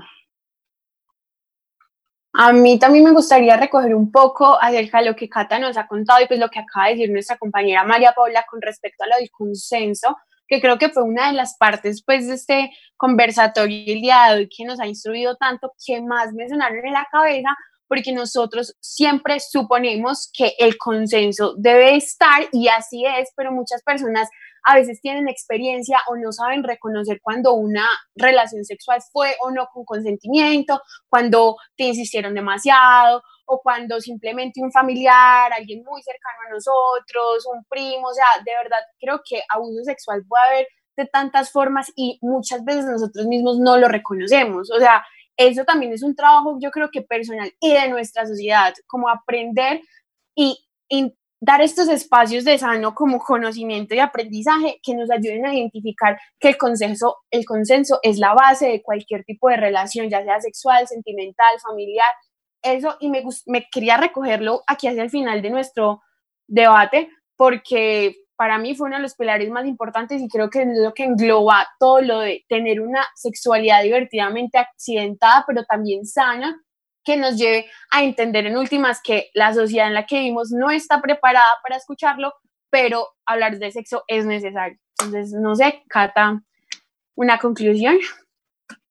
a 2.34 2.52
mí 2.52 2.80
también 2.80 3.04
me 3.04 3.12
gustaría 3.12 3.58
recoger 3.58 3.94
un 3.94 4.12
poco 4.12 4.60
acerca 4.60 5.00
de 5.00 5.06
lo 5.06 5.16
que 5.16 5.30
Cata 5.30 5.60
nos 5.60 5.78
ha 5.78 5.88
contado 5.88 6.24
y 6.24 6.28
pues 6.28 6.40
lo 6.40 6.50
que 6.50 6.60
acaba 6.60 6.88
de 6.88 6.96
decir 6.96 7.12
nuestra 7.12 7.38
compañera 7.38 7.84
María 7.84 8.14
Paula 8.14 8.44
con 8.50 8.60
respecto 8.60 9.04
a 9.04 9.08
lo 9.08 9.18
del 9.18 9.30
consenso, 9.30 10.18
que 10.48 10.60
creo 10.60 10.80
que 10.80 10.90
fue 10.90 11.04
una 11.04 11.28
de 11.28 11.34
las 11.34 11.56
partes 11.58 12.04
pues 12.04 12.28
de 12.28 12.34
este 12.34 12.72
conversatorio 12.98 13.94
el 13.94 14.02
día 14.02 14.26
de 14.30 14.36
hoy 14.36 14.50
que 14.50 14.66
nos 14.66 14.80
ha 14.80 14.88
instruido 14.88 15.36
tanto, 15.36 15.74
que 15.86 16.02
más 16.02 16.34
me 16.34 16.50
sonaron 16.50 16.84
en 16.84 16.94
la 16.94 17.08
cabeza, 17.12 17.50
porque 17.88 18.12
nosotros 18.12 18.76
siempre 18.80 19.40
suponemos 19.40 20.32
que 20.36 20.54
el 20.58 20.80
consenso 20.80 21.54
debe 21.56 21.96
estar 21.96 22.48
y 22.52 22.68
así 22.68 23.06
es, 23.06 23.32
pero 23.36 23.52
muchas 23.52 23.84
personas 23.84 24.28
a 24.64 24.76
veces 24.76 25.02
tienen 25.02 25.28
experiencia 25.28 26.00
o 26.08 26.16
no 26.16 26.32
saben 26.32 26.64
reconocer 26.64 27.20
cuando 27.22 27.54
una 27.54 27.86
relación 28.16 28.64
sexual 28.64 29.02
fue 29.12 29.36
o 29.42 29.52
no 29.52 29.68
con 29.74 29.86
consentimiento, 29.86 30.82
cuando 31.10 31.58
te 31.76 31.86
insistieron 31.86 32.34
demasiado 32.34 33.22
o 33.46 33.62
cuando 33.62 34.00
simplemente 34.00 34.62
un 34.62 34.72
familiar, 34.72 35.52
alguien 35.54 35.84
muy 35.84 36.02
cercano 36.02 36.38
a 36.48 36.54
nosotros, 36.54 37.46
un 37.54 37.64
primo, 37.66 38.08
o 38.08 38.14
sea, 38.14 38.26
de 38.46 38.52
verdad 38.64 38.80
creo 39.00 39.22
que 39.28 39.42
abuso 39.50 39.84
sexual 39.84 40.24
puede 40.28 40.44
haber 40.48 40.68
de 40.96 41.06
tantas 41.08 41.52
formas 41.52 41.92
y 41.96 42.20
muchas 42.22 42.64
veces 42.64 42.86
nosotros 42.86 43.26
mismos 43.26 43.60
no 43.60 43.78
lo 43.78 43.88
reconocemos, 43.88 44.72
o 44.72 44.80
sea, 44.80 45.04
eso 45.36 45.66
también 45.66 45.92
es 45.92 46.04
un 46.04 46.16
trabajo 46.16 46.58
yo 46.62 46.70
creo 46.72 46.90
que 46.92 47.02
personal 47.02 47.52
y 47.60 47.74
de 47.74 47.90
nuestra 47.90 48.26
sociedad, 48.26 48.74
como 48.88 49.10
aprender 49.10 49.82
y, 50.36 50.58
dar 51.46 51.62
estos 51.62 51.90
espacios 51.90 52.46
de 52.46 52.58
sano 52.58 52.96
como 52.96 53.20
conocimiento 53.20 53.94
y 53.94 54.00
aprendizaje 54.00 54.80
que 54.82 54.96
nos 54.96 55.12
ayuden 55.12 55.46
a 55.46 55.54
identificar 55.54 56.18
que 56.40 56.48
el 56.48 56.58
consenso, 56.58 57.18
el 57.30 57.46
consenso 57.46 58.00
es 58.02 58.18
la 58.18 58.34
base 58.34 58.68
de 58.68 58.82
cualquier 58.82 59.26
tipo 59.26 59.50
de 59.50 59.58
relación, 59.58 60.10
ya 60.10 60.24
sea 60.24 60.40
sexual, 60.40 60.88
sentimental, 60.88 61.60
familiar. 61.62 62.08
Eso, 62.62 62.96
y 63.02 63.10
me, 63.10 63.26
me 63.48 63.68
quería 63.70 63.98
recogerlo 63.98 64.64
aquí 64.68 64.88
hacia 64.88 65.04
el 65.04 65.10
final 65.10 65.42
de 65.42 65.50
nuestro 65.50 66.02
debate, 66.48 67.10
porque 67.36 68.16
para 68.38 68.58
mí 68.58 68.74
fue 68.74 68.88
uno 68.88 68.96
de 68.96 69.02
los 69.02 69.16
pilares 69.16 69.50
más 69.50 69.66
importantes 69.66 70.22
y 70.22 70.30
creo 70.30 70.50
que 70.50 70.62
es 70.62 70.70
lo 70.78 70.94
que 70.94 71.04
engloba 71.04 71.68
todo 71.78 72.00
lo 72.00 72.20
de 72.20 72.46
tener 72.48 72.80
una 72.80 73.06
sexualidad 73.16 73.84
divertidamente 73.84 74.60
accidentada, 74.60 75.44
pero 75.46 75.66
también 75.66 76.06
sana, 76.06 76.63
que 77.04 77.18
nos 77.18 77.38
lleve 77.38 77.66
a 77.92 78.04
entender 78.04 78.46
en 78.46 78.58
últimas 78.58 79.02
que 79.04 79.30
la 79.34 79.54
sociedad 79.54 79.88
en 79.88 79.94
la 79.94 80.06
que 80.06 80.20
vivimos 80.20 80.52
no 80.52 80.72
está 80.72 81.02
preparada 81.02 81.58
para 81.62 81.78
escucharlo, 81.78 82.34
pero 82.70 83.08
hablar 83.26 83.58
de 83.60 83.72
sexo 83.72 84.04
es 84.08 84.26
necesario. 84.26 84.78
Entonces, 85.00 85.34
no 85.34 85.56
sé, 85.56 85.84
Cata, 85.88 86.42
una 87.16 87.38
conclusión. 87.38 87.98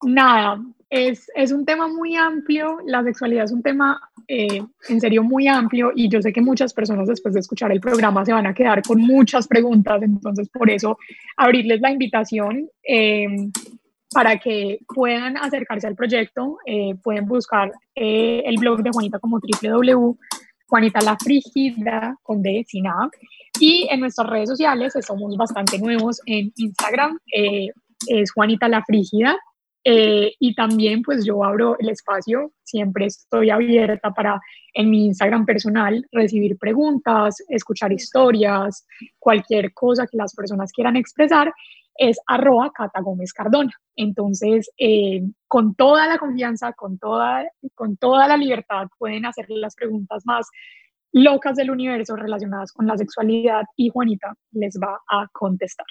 Nada, 0.02 0.60
es, 0.90 1.30
es 1.34 1.52
un 1.52 1.64
tema 1.64 1.88
muy 1.88 2.16
amplio, 2.16 2.78
la 2.84 3.02
sexualidad 3.02 3.44
es 3.44 3.52
un 3.52 3.62
tema 3.62 3.98
eh, 4.28 4.62
en 4.88 5.00
serio 5.00 5.22
muy 5.22 5.48
amplio 5.48 5.90
y 5.94 6.08
yo 6.08 6.20
sé 6.20 6.32
que 6.32 6.42
muchas 6.42 6.74
personas 6.74 7.08
después 7.08 7.32
de 7.32 7.40
escuchar 7.40 7.72
el 7.72 7.80
programa 7.80 8.24
se 8.26 8.32
van 8.32 8.46
a 8.46 8.52
quedar 8.52 8.82
con 8.82 9.00
muchas 9.00 9.48
preguntas, 9.48 10.02
entonces 10.02 10.50
por 10.50 10.68
eso 10.70 10.98
abrirles 11.36 11.80
la 11.80 11.90
invitación. 11.90 12.68
Eh, 12.86 13.26
para 14.12 14.38
que 14.38 14.78
puedan 14.86 15.36
acercarse 15.36 15.86
al 15.86 15.96
proyecto, 15.96 16.58
eh, 16.66 16.94
pueden 17.02 17.26
buscar 17.26 17.72
eh, 17.94 18.42
el 18.44 18.56
blog 18.58 18.82
de 18.82 18.90
Juanita 18.90 19.18
como 19.18 19.38
www. 19.38 20.16
Juanita 20.66 21.00
la 21.02 21.16
Frígida 21.16 22.16
con 22.22 22.42
D 22.42 22.64
sin 22.66 22.86
A. 22.86 23.10
Y 23.60 23.86
en 23.90 24.00
nuestras 24.00 24.28
redes 24.28 24.48
sociales 24.48 24.94
somos 25.06 25.36
bastante 25.36 25.78
nuevos. 25.78 26.20
En 26.24 26.52
Instagram 26.56 27.18
eh, 27.34 27.68
es 28.06 28.32
Juanita 28.32 28.68
la 28.68 28.82
Frígida. 28.82 29.36
y 29.84 30.54
también 30.54 31.02
pues 31.02 31.24
yo 31.24 31.42
abro 31.42 31.76
el 31.80 31.88
espacio, 31.88 32.52
siempre 32.62 33.06
estoy 33.06 33.50
abierta 33.50 34.12
para 34.12 34.40
en 34.74 34.90
mi 34.90 35.06
Instagram 35.06 35.44
personal 35.44 36.06
recibir 36.12 36.56
preguntas, 36.56 37.42
escuchar 37.48 37.92
historias, 37.92 38.86
cualquier 39.18 39.74
cosa 39.74 40.06
que 40.06 40.16
las 40.16 40.34
personas 40.34 40.70
quieran 40.70 40.96
expresar 40.96 41.52
es 41.96 42.18
arroba 42.26 42.70
Cata 42.72 43.00
Gómez 43.00 43.32
Cardona. 43.32 43.72
Entonces, 43.96 44.70
eh, 44.78 45.22
con 45.48 45.74
toda 45.74 46.06
la 46.06 46.18
confianza, 46.18 46.72
con 46.72 46.98
toda, 46.98 47.44
con 47.74 47.96
toda 47.96 48.28
la 48.28 48.36
libertad, 48.36 48.88
pueden 48.98 49.26
hacer 49.26 49.46
las 49.48 49.74
preguntas 49.74 50.22
más 50.24 50.48
locas 51.12 51.56
del 51.56 51.70
universo 51.70 52.16
relacionadas 52.16 52.72
con 52.72 52.86
la 52.86 52.96
sexualidad 52.96 53.64
y 53.76 53.90
Juanita 53.90 54.34
les 54.52 54.78
va 54.82 54.98
a 55.08 55.28
contestar. 55.32 55.86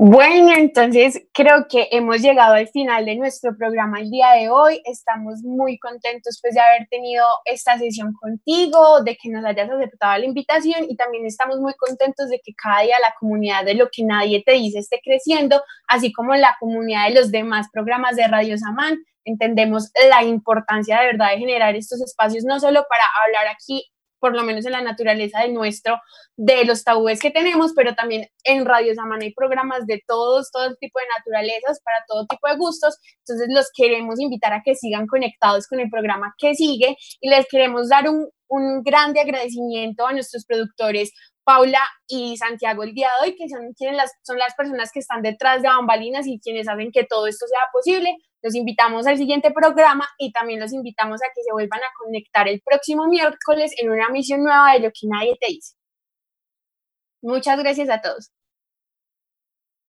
Bueno, 0.00 0.54
entonces 0.54 1.26
creo 1.34 1.66
que 1.68 1.88
hemos 1.90 2.22
llegado 2.22 2.54
al 2.54 2.68
final 2.68 3.04
de 3.04 3.16
nuestro 3.16 3.56
programa 3.56 3.98
el 3.98 4.12
día 4.12 4.30
de 4.30 4.48
hoy. 4.48 4.80
Estamos 4.84 5.42
muy 5.42 5.76
contentos 5.80 6.38
pues 6.40 6.54
de 6.54 6.60
haber 6.60 6.86
tenido 6.88 7.26
esta 7.44 7.76
sesión 7.76 8.12
contigo, 8.12 9.02
de 9.02 9.16
que 9.16 9.28
nos 9.28 9.44
hayas 9.44 9.68
aceptado 9.68 10.16
la 10.18 10.24
invitación 10.24 10.84
y 10.88 10.94
también 10.94 11.26
estamos 11.26 11.58
muy 11.58 11.74
contentos 11.74 12.28
de 12.28 12.38
que 12.38 12.54
cada 12.54 12.82
día 12.82 12.94
la 13.00 13.12
comunidad 13.18 13.64
de 13.64 13.74
lo 13.74 13.88
que 13.90 14.04
nadie 14.04 14.40
te 14.46 14.52
dice 14.52 14.78
esté 14.78 15.00
creciendo, 15.02 15.60
así 15.88 16.12
como 16.12 16.32
la 16.36 16.56
comunidad 16.60 17.08
de 17.08 17.14
los 17.14 17.32
demás 17.32 17.66
programas 17.72 18.14
de 18.14 18.28
Radio 18.28 18.56
Samán. 18.56 18.98
Entendemos 19.24 19.90
la 20.08 20.22
importancia 20.22 21.00
de 21.00 21.06
verdad 21.06 21.32
de 21.32 21.38
generar 21.38 21.74
estos 21.74 22.00
espacios, 22.00 22.44
no 22.44 22.60
solo 22.60 22.86
para 22.88 23.02
hablar 23.26 23.52
aquí 23.52 23.90
por 24.18 24.34
lo 24.34 24.42
menos 24.42 24.66
en 24.66 24.72
la 24.72 24.80
naturaleza 24.80 25.40
de 25.40 25.50
nuestro, 25.50 25.98
de 26.36 26.64
los 26.64 26.84
tabúes 26.84 27.20
que 27.20 27.30
tenemos, 27.30 27.72
pero 27.74 27.94
también 27.94 28.28
en 28.44 28.64
Radio 28.64 28.94
Samana 28.94 29.24
hay 29.24 29.32
programas 29.32 29.86
de 29.86 30.02
todos, 30.06 30.50
todo 30.50 30.74
tipo 30.76 30.98
de 30.98 31.06
naturalezas, 31.18 31.80
para 31.82 32.04
todo 32.06 32.26
tipo 32.26 32.48
de 32.48 32.56
gustos. 32.56 32.98
Entonces 33.26 33.48
los 33.50 33.70
queremos 33.74 34.20
invitar 34.20 34.52
a 34.52 34.62
que 34.64 34.74
sigan 34.74 35.06
conectados 35.06 35.66
con 35.66 35.80
el 35.80 35.90
programa 35.90 36.34
que 36.38 36.54
sigue 36.54 36.96
y 37.20 37.28
les 37.28 37.46
queremos 37.48 37.88
dar 37.88 38.08
un, 38.08 38.28
un 38.48 38.82
grande 38.82 39.20
agradecimiento 39.20 40.06
a 40.06 40.12
nuestros 40.12 40.44
productores 40.44 41.12
Paula 41.48 41.80
y 42.06 42.36
Santiago 42.36 42.82
el 42.82 42.92
día 42.92 43.08
de 43.08 43.26
hoy, 43.26 43.34
que 43.34 43.48
son, 43.48 43.72
quienes 43.72 43.96
las, 43.96 44.12
son 44.22 44.36
las 44.36 44.54
personas 44.54 44.92
que 44.92 44.98
están 44.98 45.22
detrás 45.22 45.62
de 45.62 45.68
bambalinas 45.68 46.26
y 46.26 46.38
quienes 46.40 46.68
hacen 46.68 46.92
que 46.92 47.04
todo 47.04 47.26
esto 47.26 47.46
sea 47.46 47.60
posible. 47.72 48.14
Los 48.42 48.54
invitamos 48.54 49.06
al 49.06 49.16
siguiente 49.16 49.50
programa 49.50 50.06
y 50.18 50.32
también 50.32 50.60
los 50.60 50.72
invitamos 50.72 51.20
a 51.22 51.32
que 51.34 51.42
se 51.42 51.52
vuelvan 51.52 51.80
a 51.80 51.92
conectar 51.98 52.48
el 52.48 52.60
próximo 52.64 53.08
miércoles 53.08 53.72
en 53.78 53.90
una 53.90 54.08
misión 54.10 54.42
nueva 54.44 54.72
de 54.74 54.80
lo 54.80 54.88
que 54.90 55.08
nadie 55.08 55.36
te 55.40 55.48
dice. 55.48 55.74
Muchas 57.22 57.58
gracias 57.58 57.90
a 57.90 58.00
todos. 58.00 58.30